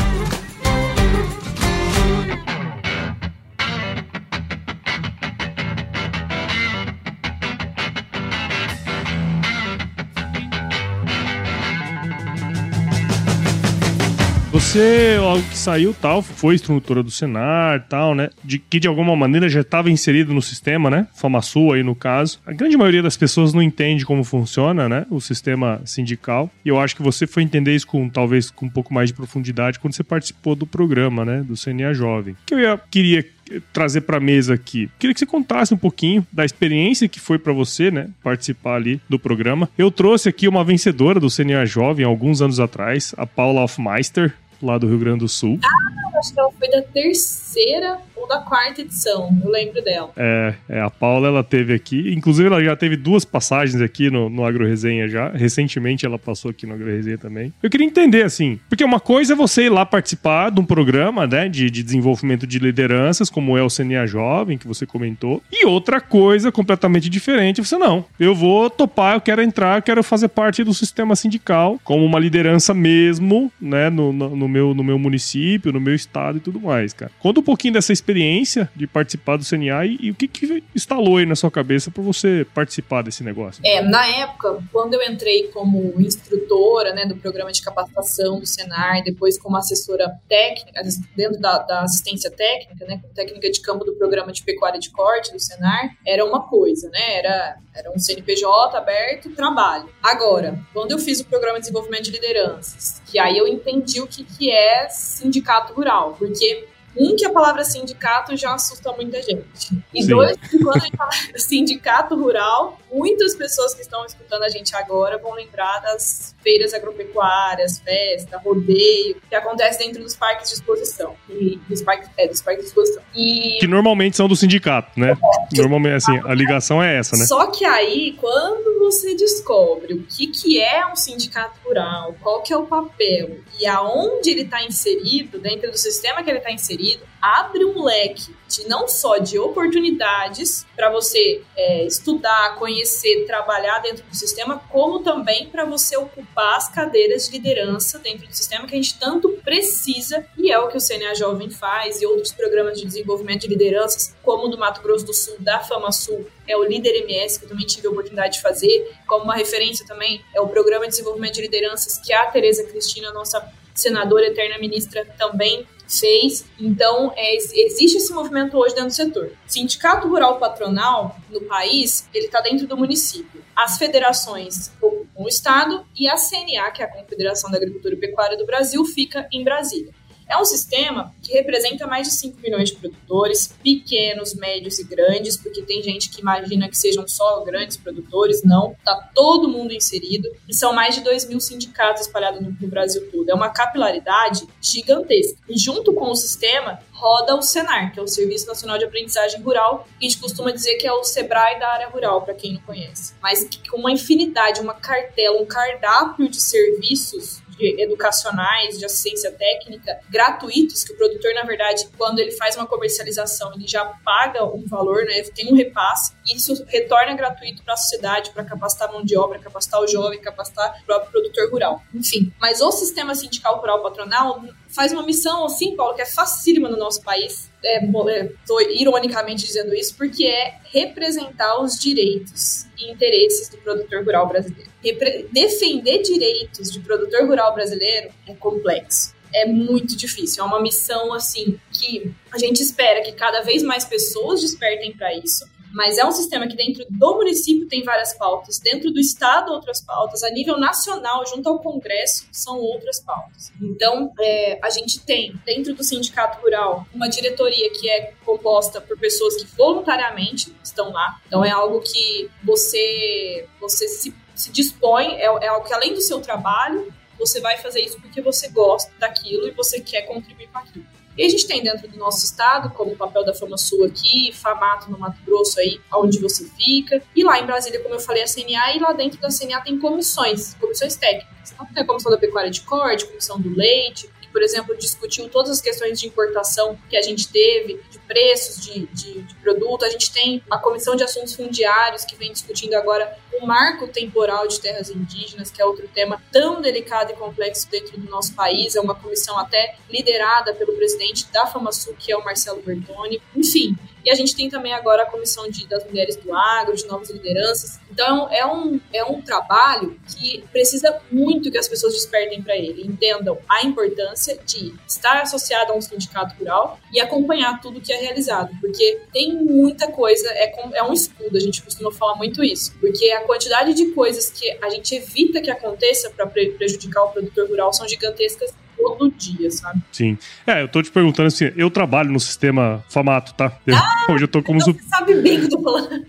Você, 14.61 15.17
algo 15.19 15.43
que 15.49 15.57
saiu 15.57 15.93
tal, 15.93 16.21
foi 16.21 16.53
instrutora 16.53 17.01
do 17.01 17.09
Senar 17.09 17.83
tal, 17.89 18.13
né? 18.15 18.29
De 18.41 18.59
que 18.59 18.79
de 18.79 18.87
alguma 18.87 19.15
maneira 19.15 19.49
já 19.49 19.61
estava 19.61 19.89
inserido 19.89 20.33
no 20.33 20.41
sistema, 20.41 20.89
né? 20.89 21.07
FamaSul 21.13 21.73
aí 21.73 21.83
no 21.83 21.95
caso. 21.95 22.39
A 22.45 22.53
grande 22.53 22.77
maioria 22.77 23.01
das 23.01 23.17
pessoas 23.17 23.53
não 23.53 23.61
entende 23.61 24.05
como 24.05 24.23
funciona, 24.23 24.87
né? 24.87 25.05
O 25.09 25.19
sistema 25.19 25.81
sindical. 25.83 26.49
E 26.63 26.69
eu 26.69 26.79
acho 26.79 26.95
que 26.95 27.01
você 27.01 27.25
foi 27.27 27.43
entender 27.43 27.75
isso 27.75 27.87
com 27.87 28.07
talvez 28.07 28.49
com 28.49 28.67
um 28.67 28.69
pouco 28.69 28.93
mais 28.93 29.09
de 29.09 29.15
profundidade 29.15 29.79
quando 29.79 29.93
você 29.93 30.03
participou 30.03 30.55
do 30.55 30.67
programa, 30.67 31.25
né? 31.25 31.41
Do 31.41 31.55
CNA 31.55 31.93
Jovem. 31.93 32.37
Que 32.45 32.53
eu 32.53 32.59
ia, 32.59 32.79
queria 32.89 33.25
trazer 33.73 34.01
para 34.01 34.19
mesa 34.19 34.53
aqui. 34.53 34.89
Queria 34.99 35.13
que 35.13 35.19
você 35.19 35.25
contasse 35.25 35.73
um 35.73 35.77
pouquinho 35.77 36.25
da 36.31 36.45
experiência 36.45 37.09
que 37.09 37.19
foi 37.19 37.37
para 37.37 37.51
você, 37.51 37.91
né, 37.91 38.07
participar 38.23 38.75
ali 38.75 39.01
do 39.09 39.19
programa. 39.19 39.67
Eu 39.77 39.91
trouxe 39.91 40.29
aqui 40.29 40.47
uma 40.47 40.63
vencedora 40.63 41.19
do 41.19 41.29
CNA 41.29 41.65
Jovem 41.65 42.05
alguns 42.05 42.41
anos 42.41 42.61
atrás, 42.61 43.13
a 43.17 43.25
Paula 43.25 43.61
Hofmeister, 43.61 44.33
lá 44.61 44.77
do 44.77 44.87
Rio 44.87 44.99
Grande 44.99 45.19
do 45.19 45.27
Sul. 45.27 45.59
Ah, 45.63 46.19
acho 46.19 46.33
que 46.33 46.39
ela 46.39 46.51
foi 46.51 46.69
da 46.69 46.81
terceira 46.81 47.99
da 48.27 48.39
quarta 48.39 48.81
edição, 48.81 49.29
eu 49.43 49.49
lembro 49.49 49.81
dela. 49.83 50.11
É, 50.15 50.53
é, 50.69 50.81
a 50.81 50.89
Paula 50.89 51.27
ela 51.27 51.43
teve 51.43 51.73
aqui, 51.73 52.13
inclusive 52.13 52.47
ela 52.47 52.63
já 52.63 52.75
teve 52.75 52.95
duas 52.95 53.25
passagens 53.25 53.81
aqui 53.81 54.09
no, 54.09 54.29
no 54.29 54.45
Agro 54.45 54.65
Resenha 54.65 55.07
já, 55.07 55.29
recentemente 55.29 56.05
ela 56.05 56.17
passou 56.17 56.51
aqui 56.51 56.65
no 56.65 56.73
Agro 56.73 56.87
Resenha 56.87 57.17
também. 57.17 57.53
Eu 57.61 57.69
queria 57.69 57.85
entender 57.85 58.23
assim, 58.23 58.59
porque 58.69 58.83
uma 58.83 58.99
coisa 58.99 59.33
é 59.33 59.35
você 59.35 59.63
ir 59.63 59.69
lá 59.69 59.85
participar 59.85 60.49
de 60.51 60.59
um 60.59 60.65
programa, 60.65 61.27
né, 61.27 61.49
de, 61.49 61.69
de 61.69 61.83
desenvolvimento 61.83 62.45
de 62.45 62.59
lideranças, 62.59 63.29
como 63.29 63.57
é 63.57 63.63
o 63.63 63.69
CNA 63.69 64.05
Jovem, 64.05 64.57
que 64.57 64.67
você 64.67 64.85
comentou, 64.85 65.41
e 65.51 65.65
outra 65.65 65.99
coisa 65.99 66.51
completamente 66.51 67.09
diferente, 67.09 67.61
você 67.61 67.77
não, 67.77 68.05
eu 68.19 68.35
vou 68.35 68.69
topar, 68.69 69.15
eu 69.15 69.21
quero 69.21 69.41
entrar, 69.41 69.77
eu 69.77 69.81
quero 69.81 70.03
fazer 70.03 70.27
parte 70.27 70.63
do 70.63 70.73
sistema 70.73 71.15
sindical, 71.15 71.79
como 71.83 72.05
uma 72.05 72.19
liderança 72.19 72.73
mesmo, 72.73 73.51
né, 73.59 73.89
no, 73.89 74.13
no, 74.13 74.35
no 74.35 74.47
meu, 74.47 74.73
no 74.73 74.83
meu 74.83 74.99
município, 74.99 75.73
no 75.73 75.81
meu 75.81 75.95
estado 75.95 76.37
e 76.37 76.41
tudo 76.41 76.59
mais, 76.59 76.93
cara. 76.93 77.11
Conta 77.19 77.39
um 77.39 77.43
pouquinho 77.43 77.73
dessa 77.73 77.91
experiência 77.91 78.10
experiência 78.11 78.69
de 78.75 78.85
participar 78.85 79.37
do 79.37 79.45
CNA 79.45 79.85
e, 79.85 79.97
e 80.01 80.11
o 80.11 80.15
que, 80.15 80.27
que 80.27 80.63
instalou 80.75 81.17
aí 81.17 81.25
na 81.25 81.35
sua 81.35 81.49
cabeça 81.49 81.89
para 81.89 82.03
você 82.03 82.45
participar 82.53 83.01
desse 83.01 83.23
negócio? 83.23 83.61
É, 83.65 83.81
na 83.81 84.05
época, 84.05 84.61
quando 84.71 84.93
eu 84.93 85.01
entrei 85.03 85.47
como 85.47 85.93
instrutora 85.99 86.93
né, 86.93 87.05
do 87.05 87.15
programa 87.15 87.51
de 87.51 87.61
capacitação 87.61 88.39
do 88.39 88.45
Senar, 88.45 89.01
depois 89.03 89.39
como 89.39 89.55
assessora 89.55 90.11
técnica, 90.27 90.81
dentro 91.15 91.39
da, 91.39 91.59
da 91.59 91.81
assistência 91.81 92.29
técnica, 92.29 92.85
né, 92.85 93.01
técnica 93.15 93.49
de 93.49 93.61
campo 93.61 93.85
do 93.85 93.93
programa 93.93 94.31
de 94.31 94.43
pecuária 94.43 94.79
de 94.79 94.91
corte 94.91 95.31
do 95.31 95.39
Senar, 95.39 95.95
era 96.05 96.25
uma 96.25 96.47
coisa, 96.47 96.89
né? 96.89 97.17
Era, 97.17 97.55
era 97.73 97.91
um 97.91 97.97
CNPJ 97.97 98.77
aberto, 98.77 99.29
trabalho. 99.31 99.89
Agora, 100.03 100.59
quando 100.73 100.91
eu 100.91 100.99
fiz 100.99 101.21
o 101.21 101.25
programa 101.25 101.55
de 101.55 101.61
desenvolvimento 101.61 102.03
de 102.03 102.11
lideranças, 102.11 103.01
que 103.05 103.17
aí 103.17 103.37
eu 103.37 103.47
entendi 103.47 104.01
o 104.01 104.07
que, 104.07 104.23
que 104.23 104.51
é 104.51 104.89
sindicato 104.89 105.73
rural, 105.73 106.15
porque 106.17 106.67
um, 106.97 107.15
que 107.15 107.25
a 107.25 107.31
palavra 107.31 107.63
sindicato 107.63 108.35
já 108.35 108.53
assusta 108.53 108.91
muita 108.93 109.21
gente. 109.21 109.83
E 109.93 110.03
Sim. 110.03 110.09
dois, 110.09 110.37
que 110.37 110.59
quando 110.59 110.77
a 110.77 110.79
gente 110.79 110.97
fala 110.97 111.11
sindicato 111.37 112.15
rural, 112.15 112.80
muitas 112.91 113.35
pessoas 113.35 113.73
que 113.73 113.81
estão 113.81 114.05
escutando 114.05 114.43
a 114.43 114.49
gente 114.49 114.75
agora 114.75 115.17
vão 115.17 115.33
lembrar 115.33 115.79
das 115.79 116.35
feiras 116.43 116.73
agropecuárias, 116.73 117.79
festa, 117.79 118.37
rodeio, 118.37 119.21
que 119.29 119.35
acontece 119.35 119.79
dentro 119.79 120.03
dos 120.03 120.15
parques 120.15 120.49
de 120.49 120.55
exposição. 120.55 121.15
E 121.29 121.59
dos 121.69 121.81
parques, 121.81 122.09
é, 122.17 122.27
dos 122.27 122.41
parques 122.41 122.63
de 122.63 122.69
exposição. 122.69 123.01
E... 123.15 123.57
Que 123.59 123.67
normalmente 123.67 124.17
são 124.17 124.27
do 124.27 124.35
sindicato, 124.35 124.99
né? 124.99 125.11
É, 125.11 125.57
normalmente, 125.57 125.95
assim, 125.95 126.19
a 126.25 126.33
ligação 126.33 126.83
é 126.83 126.97
essa, 126.97 127.15
né? 127.15 127.25
Só 127.25 127.47
que 127.47 127.63
aí, 127.63 128.15
quando 128.19 128.79
você 128.79 129.15
descobre 129.15 129.93
o 129.93 130.03
que, 130.03 130.27
que 130.27 130.61
é 130.61 130.85
um 130.85 130.95
sindicato 130.95 131.59
rural, 131.63 132.15
qual 132.21 132.41
que 132.41 132.51
é 132.51 132.57
o 132.57 132.65
papel 132.65 133.39
e 133.59 133.65
aonde 133.65 134.31
ele 134.31 134.41
está 134.41 134.63
inserido, 134.63 135.39
dentro 135.39 135.71
do 135.71 135.77
sistema 135.77 136.23
que 136.23 136.29
ele 136.29 136.39
está 136.39 136.51
inserido, 136.51 137.03
abre 137.21 137.63
um 137.63 137.83
leque 137.83 138.35
de 138.47 138.67
não 138.67 138.87
só 138.87 139.17
de 139.17 139.39
oportunidades 139.39 140.65
para 140.75 140.89
você 140.89 141.41
é, 141.55 141.85
estudar, 141.85 142.55
conhecer, 142.57 143.25
trabalhar 143.25 143.79
dentro 143.79 144.03
do 144.03 144.15
sistema, 144.15 144.61
como 144.69 144.99
também 144.99 145.47
para 145.47 145.63
você 145.63 145.95
ocupar 145.95 146.57
as 146.57 146.67
cadeiras 146.67 147.27
de 147.27 147.31
liderança 147.31 147.99
dentro 147.99 148.27
do 148.27 148.33
sistema 148.33 148.65
que 148.65 148.73
a 148.73 148.77
gente 148.77 148.99
tanto 148.99 149.29
precisa 149.43 150.25
e 150.37 150.51
é 150.51 150.59
o 150.59 150.67
que 150.67 150.77
o 150.77 150.81
CNA 150.81 151.15
Jovem 151.15 151.49
faz 151.49 152.01
e 152.01 152.05
outros 152.05 152.33
programas 152.33 152.77
de 152.79 152.85
desenvolvimento 152.85 153.41
de 153.41 153.47
lideranças, 153.47 154.15
como 154.23 154.45
o 154.45 154.49
do 154.49 154.57
Mato 154.57 154.81
Grosso 154.81 155.05
do 155.05 155.13
Sul, 155.13 155.35
da 155.39 155.59
Fama 155.59 155.91
Sul, 155.91 156.27
é 156.47 156.57
o 156.57 156.63
Líder 156.63 157.03
MS, 157.03 157.39
que 157.39 157.45
eu 157.45 157.49
também 157.49 157.65
tive 157.65 157.87
a 157.87 157.91
oportunidade 157.91 158.35
de 158.35 158.41
fazer, 158.41 158.91
como 159.07 159.25
uma 159.25 159.35
referência 159.35 159.85
também 159.85 160.21
é 160.35 160.41
o 160.41 160.47
Programa 160.47 160.85
de 160.85 160.91
Desenvolvimento 160.91 161.35
de 161.35 161.41
Lideranças 161.41 161.99
que 161.99 162.11
a 162.11 162.25
Tereza 162.25 162.63
Cristina, 162.65 163.11
nossa 163.13 163.47
senadora 163.73 164.27
eterna 164.27 164.57
ministra, 164.57 165.05
também 165.17 165.65
fez. 165.99 166.45
Então, 166.59 167.11
é, 167.15 167.35
existe 167.35 167.97
esse 167.97 168.13
movimento 168.13 168.57
hoje 168.57 168.75
dentro 168.75 168.89
do 168.89 168.93
setor. 168.93 169.31
Sindicato 169.45 170.07
Rural 170.07 170.39
Patronal 170.39 171.17
no 171.29 171.41
país, 171.41 172.07
ele 172.13 172.25
está 172.25 172.41
dentro 172.41 172.67
do 172.67 172.77
município. 172.77 173.43
As 173.55 173.77
federações 173.77 174.71
ocupam 174.81 175.23
o 175.23 175.27
estado 175.27 175.85
e 175.97 176.07
a 176.07 176.15
CNA, 176.15 176.71
que 176.71 176.81
é 176.81 176.85
a 176.85 176.91
Confederação 176.91 177.51
da 177.51 177.57
Agricultura 177.57 177.93
e 177.93 177.97
Pecuária 177.97 178.37
do 178.37 178.45
Brasil, 178.45 178.83
fica 178.85 179.27
em 179.31 179.43
Brasília. 179.43 179.93
É 180.31 180.37
um 180.37 180.45
sistema 180.45 181.13
que 181.21 181.33
representa 181.33 181.85
mais 181.85 182.07
de 182.07 182.13
5 182.13 182.39
milhões 182.39 182.69
de 182.69 182.77
produtores, 182.77 183.53
pequenos, 183.61 184.33
médios 184.33 184.79
e 184.79 184.85
grandes, 184.85 185.35
porque 185.35 185.61
tem 185.61 185.83
gente 185.83 186.09
que 186.09 186.21
imagina 186.21 186.69
que 186.69 186.77
sejam 186.77 187.05
só 187.05 187.43
grandes 187.43 187.75
produtores, 187.75 188.41
não, 188.41 188.73
tá 188.85 189.09
todo 189.13 189.49
mundo 189.49 189.73
inserido, 189.73 190.31
e 190.47 190.55
são 190.55 190.71
mais 190.71 190.95
de 190.95 191.01
2 191.01 191.27
mil 191.27 191.41
sindicatos 191.41 192.03
espalhados 192.03 192.41
no, 192.41 192.71
Brasil 192.71 193.11
todo. 193.11 193.29
É 193.29 193.33
uma 193.33 193.49
capilaridade 193.49 194.47
gigantesca. 194.61 195.37
E 195.49 195.59
junto 195.59 195.93
com 195.93 196.09
o 196.09 196.15
sistema, 196.15 196.79
roda 196.93 197.35
o 197.35 197.41
Senar, 197.41 197.91
que 197.91 197.99
é 197.99 198.01
o 198.01 198.07
Serviço 198.07 198.47
Nacional 198.47 198.77
de 198.77 198.85
Aprendizagem 198.85 199.41
Rural, 199.41 199.85
e 199.99 200.05
a 200.05 200.09
gente 200.09 200.21
costuma 200.21 200.51
dizer 200.51 200.75
que 200.75 200.87
é 200.87 200.93
o 200.93 201.03
Sebrae 201.03 201.59
da 201.59 201.67
área 201.67 201.89
rural, 201.89 202.21
para 202.21 202.33
quem 202.33 202.53
não 202.53 202.61
conhece. 202.61 203.13
Mas 203.21 203.45
com 203.69 203.77
uma 203.77 203.91
infinidade, 203.91 204.61
uma 204.61 204.75
cartela, 204.75 205.41
um 205.41 205.45
cardápio 205.45 206.29
de 206.29 206.39
serviços 206.39 207.40
educacionais, 207.79 208.77
de 208.77 208.85
assistência 208.85 209.31
técnica, 209.31 209.99
gratuitos, 210.09 210.83
que 210.83 210.93
o 210.93 210.97
produtor, 210.97 211.33
na 211.33 211.43
verdade, 211.43 211.87
quando 211.97 212.19
ele 212.19 212.31
faz 212.31 212.55
uma 212.55 212.65
comercialização, 212.65 213.53
ele 213.55 213.67
já 213.67 213.85
paga 214.03 214.43
um 214.45 214.65
valor, 214.67 215.03
né, 215.05 215.21
tem 215.35 215.51
um 215.51 215.55
repasse, 215.55 216.13
isso 216.35 216.63
retorna 216.67 217.13
gratuito 217.13 217.63
para 217.63 217.73
a 217.73 217.77
sociedade, 217.77 218.31
para 218.31 218.43
capacitar 218.43 218.91
mão 218.91 219.03
de 219.03 219.17
obra, 219.17 219.39
capacitar 219.39 219.81
o 219.81 219.87
jovem, 219.87 220.19
capacitar 220.19 220.79
o 220.81 220.85
próprio 220.85 221.11
produtor 221.11 221.49
rural. 221.51 221.81
Enfim, 221.93 222.31
mas 222.39 222.61
o 222.61 222.71
sistema 222.71 223.13
sindical 223.15 223.59
rural 223.59 223.81
patronal 223.81 224.43
faz 224.69 224.91
uma 224.91 225.03
missão, 225.03 225.45
assim, 225.45 225.75
Paulo, 225.75 225.95
que 225.95 226.01
é 226.01 226.05
facílima 226.05 226.69
no 226.69 226.77
nosso 226.77 227.01
país. 227.01 227.51
Estou 227.63 228.61
é, 228.61 228.73
ironicamente 228.73 229.45
dizendo 229.45 229.73
isso, 229.73 229.95
porque 229.95 230.25
é 230.25 230.59
representar 230.71 231.61
os 231.61 231.77
direitos 231.77 232.65
e 232.77 232.91
interesses 232.91 233.49
do 233.49 233.57
produtor 233.57 234.03
rural 234.03 234.27
brasileiro. 234.27 234.71
Repre 234.83 235.27
defender 235.31 236.01
direitos 236.01 236.71
de 236.71 236.79
produtor 236.79 237.27
rural 237.27 237.53
brasileiro 237.53 238.11
é 238.27 238.33
complexo 238.33 239.13
é 239.33 239.45
muito 239.45 239.95
difícil. 239.95 240.43
É 240.43 240.47
uma 240.47 240.61
missão 240.61 241.13
assim 241.13 241.59
que 241.71 242.13
a 242.31 242.37
gente 242.37 242.61
espera 242.61 243.01
que 243.01 243.11
cada 243.13 243.41
vez 243.41 243.63
mais 243.63 243.85
pessoas 243.85 244.41
despertem 244.41 244.93
para 244.93 245.13
isso. 245.15 245.45
Mas 245.73 245.97
é 245.97 246.05
um 246.05 246.11
sistema 246.11 246.47
que 246.47 246.55
dentro 246.55 246.85
do 246.89 247.15
município 247.15 247.67
tem 247.67 247.83
várias 247.83 248.13
pautas, 248.13 248.59
dentro 248.59 248.91
do 248.91 248.99
estado 248.99 249.51
outras 249.51 249.81
pautas, 249.81 250.23
a 250.23 250.29
nível 250.29 250.57
nacional, 250.57 251.25
junto 251.25 251.47
ao 251.47 251.59
Congresso, 251.59 252.25
são 252.31 252.57
outras 252.57 252.99
pautas. 252.99 253.51
Então, 253.61 254.11
é, 254.19 254.59
a 254.61 254.69
gente 254.69 254.99
tem 254.99 255.33
dentro 255.45 255.73
do 255.73 255.83
sindicato 255.83 256.41
rural 256.41 256.85
uma 256.93 257.07
diretoria 257.07 257.71
que 257.71 257.89
é 257.89 258.13
composta 258.25 258.81
por 258.81 258.97
pessoas 258.97 259.35
que 259.35 259.45
voluntariamente 259.55 260.55
estão 260.63 260.91
lá. 260.91 261.19
Então, 261.27 261.43
é 261.43 261.51
algo 261.51 261.81
que 261.81 262.29
você 262.43 263.47
você 263.59 263.87
se, 263.87 264.13
se 264.35 264.51
dispõe, 264.51 265.15
é, 265.15 265.25
é 265.25 265.47
algo 265.47 265.65
que 265.65 265.73
além 265.73 265.93
do 265.93 266.01
seu 266.01 266.19
trabalho, 266.19 266.91
você 267.17 267.39
vai 267.39 267.57
fazer 267.57 267.81
isso 267.81 267.99
porque 268.01 268.21
você 268.21 268.49
gosta 268.49 268.91
daquilo 268.99 269.47
e 269.47 269.51
você 269.51 269.79
quer 269.79 270.01
contribuir 270.03 270.47
com 270.47 270.57
aquilo. 270.57 270.85
E 271.17 271.25
a 271.25 271.29
gente 271.29 271.47
tem 271.47 271.63
dentro 271.63 271.87
do 271.87 271.97
nosso 271.97 272.25
estado, 272.25 272.69
como 272.71 272.91
o 272.91 272.95
papel 272.95 273.25
da 273.25 273.33
Fama 273.33 273.57
Sul 273.57 273.83
aqui, 273.85 274.31
Famato 274.33 274.89
no 274.89 274.97
Mato 274.97 275.17
Grosso 275.25 275.59
aí, 275.59 275.79
onde 275.93 276.19
você 276.19 276.45
fica. 276.57 277.01
E 277.15 277.23
lá 277.23 277.39
em 277.39 277.45
Brasília, 277.45 277.81
como 277.81 277.95
eu 277.95 277.99
falei, 277.99 278.23
a 278.23 278.27
CNA, 278.27 278.75
e 278.75 278.79
lá 278.79 278.93
dentro 278.93 279.19
da 279.19 279.29
CNA 279.29 279.61
tem 279.61 279.77
comissões, 279.77 280.53
comissões 280.55 280.95
técnicas. 280.95 281.51
Então 281.51 281.65
tem 281.73 281.83
a 281.83 281.85
comissão 281.85 282.11
da 282.11 282.17
pecuária 282.17 282.49
de 282.49 282.61
corte, 282.61 283.05
comissão 283.05 283.39
do 283.39 283.53
leite, 283.55 284.09
por 284.31 284.41
exemplo, 284.41 284.75
discutiu 284.77 285.27
todas 285.29 285.51
as 285.51 285.61
questões 285.61 285.99
de 285.99 286.07
importação 286.07 286.77
que 286.89 286.95
a 286.95 287.01
gente 287.01 287.27
teve, 287.27 287.79
de 287.89 287.99
preços 288.11 288.61
de, 288.61 288.87
de, 288.87 289.21
de, 289.21 289.35
produto. 289.35 289.85
A 289.85 289.89
gente 289.89 290.11
tem 290.11 290.43
a 290.51 290.57
Comissão 290.57 290.97
de 290.97 291.03
Assuntos 291.03 291.33
Fundiários, 291.33 292.03
que 292.03 292.13
vem 292.17 292.33
discutindo 292.33 292.73
agora 292.73 293.17
o 293.39 293.45
marco 293.47 293.87
temporal 293.87 294.49
de 294.49 294.59
terras 294.59 294.89
indígenas, 294.89 295.49
que 295.49 295.61
é 295.61 295.65
outro 295.65 295.87
tema 295.87 296.21
tão 296.29 296.61
delicado 296.61 297.13
e 297.13 297.15
complexo 297.15 297.71
dentro 297.71 297.97
do 297.97 298.09
nosso 298.09 298.35
país. 298.35 298.75
É 298.75 298.81
uma 298.81 298.93
comissão 298.93 299.39
até 299.39 299.75
liderada 299.89 300.53
pelo 300.53 300.73
presidente 300.73 301.25
da 301.31 301.47
FamaSul, 301.47 301.95
que 301.97 302.11
é 302.11 302.17
o 302.17 302.25
Marcelo 302.25 302.61
Bertoni. 302.61 303.21
Enfim, 303.33 303.77
e 304.03 304.09
a 304.09 304.15
gente 304.15 304.35
tem 304.35 304.49
também 304.49 304.73
agora 304.73 305.03
a 305.03 305.05
comissão 305.05 305.49
de, 305.49 305.67
das 305.67 305.85
mulheres 305.85 306.15
do 306.15 306.35
agro, 306.35 306.75
de 306.75 306.85
novas 306.87 307.09
lideranças. 307.09 307.79
Então 307.89 308.27
é 308.31 308.45
um, 308.45 308.79
é 308.91 309.03
um 309.03 309.21
trabalho 309.21 309.99
que 310.07 310.43
precisa 310.51 310.99
muito 311.11 311.51
que 311.51 311.57
as 311.57 311.67
pessoas 311.67 311.93
despertem 311.93 312.41
para 312.41 312.55
ele, 312.55 312.85
entendam 312.85 313.37
a 313.47 313.63
importância 313.63 314.39
de 314.45 314.73
estar 314.87 315.21
associado 315.21 315.71
a 315.71 315.75
um 315.75 315.81
sindicato 315.81 316.35
rural 316.39 316.79
e 316.91 316.99
acompanhar 316.99 317.61
tudo 317.61 317.81
que 317.81 317.93
é 317.93 318.00
realizado, 318.01 318.51
porque 318.59 318.99
tem 319.13 319.35
muita 319.35 319.87
coisa, 319.91 320.27
é, 320.29 320.51
é 320.75 320.83
um 320.83 320.93
escudo, 320.93 321.37
a 321.37 321.39
gente 321.39 321.61
costuma 321.61 321.91
falar 321.91 322.15
muito 322.15 322.43
isso, 322.43 322.73
porque 322.79 323.11
a 323.11 323.21
quantidade 323.21 323.73
de 323.73 323.87
coisas 323.91 324.29
que 324.29 324.51
a 324.61 324.69
gente 324.69 324.95
evita 324.95 325.41
que 325.41 325.49
aconteça 325.49 326.09
para 326.09 326.27
prejudicar 326.27 327.03
o 327.03 327.09
produtor 327.09 327.47
rural 327.47 327.73
são 327.73 327.87
gigantescas 327.87 328.53
todo 328.77 329.11
dia, 329.11 329.51
sabe? 329.51 329.81
Sim. 329.91 330.17
É, 330.45 330.63
eu 330.63 330.67
tô 330.67 330.81
te 330.81 330.91
perguntando 330.91 331.27
assim, 331.27 331.51
eu 331.55 331.69
trabalho 331.69 332.11
no 332.11 332.19
sistema 332.19 332.83
Famato, 332.89 333.33
tá? 333.33 333.57
Ah, 333.71 334.05
Hoje 334.11 334.23
eu 334.23 334.27
tô 334.27 334.41
como... 334.41 334.59
Então 334.59 334.73
você 334.73 334.83
sabe 334.89 335.15
bem 335.21 335.37
o 335.37 335.39
que 335.41 335.45
eu 335.45 335.49
tô 335.49 335.61
falando. 335.61 336.05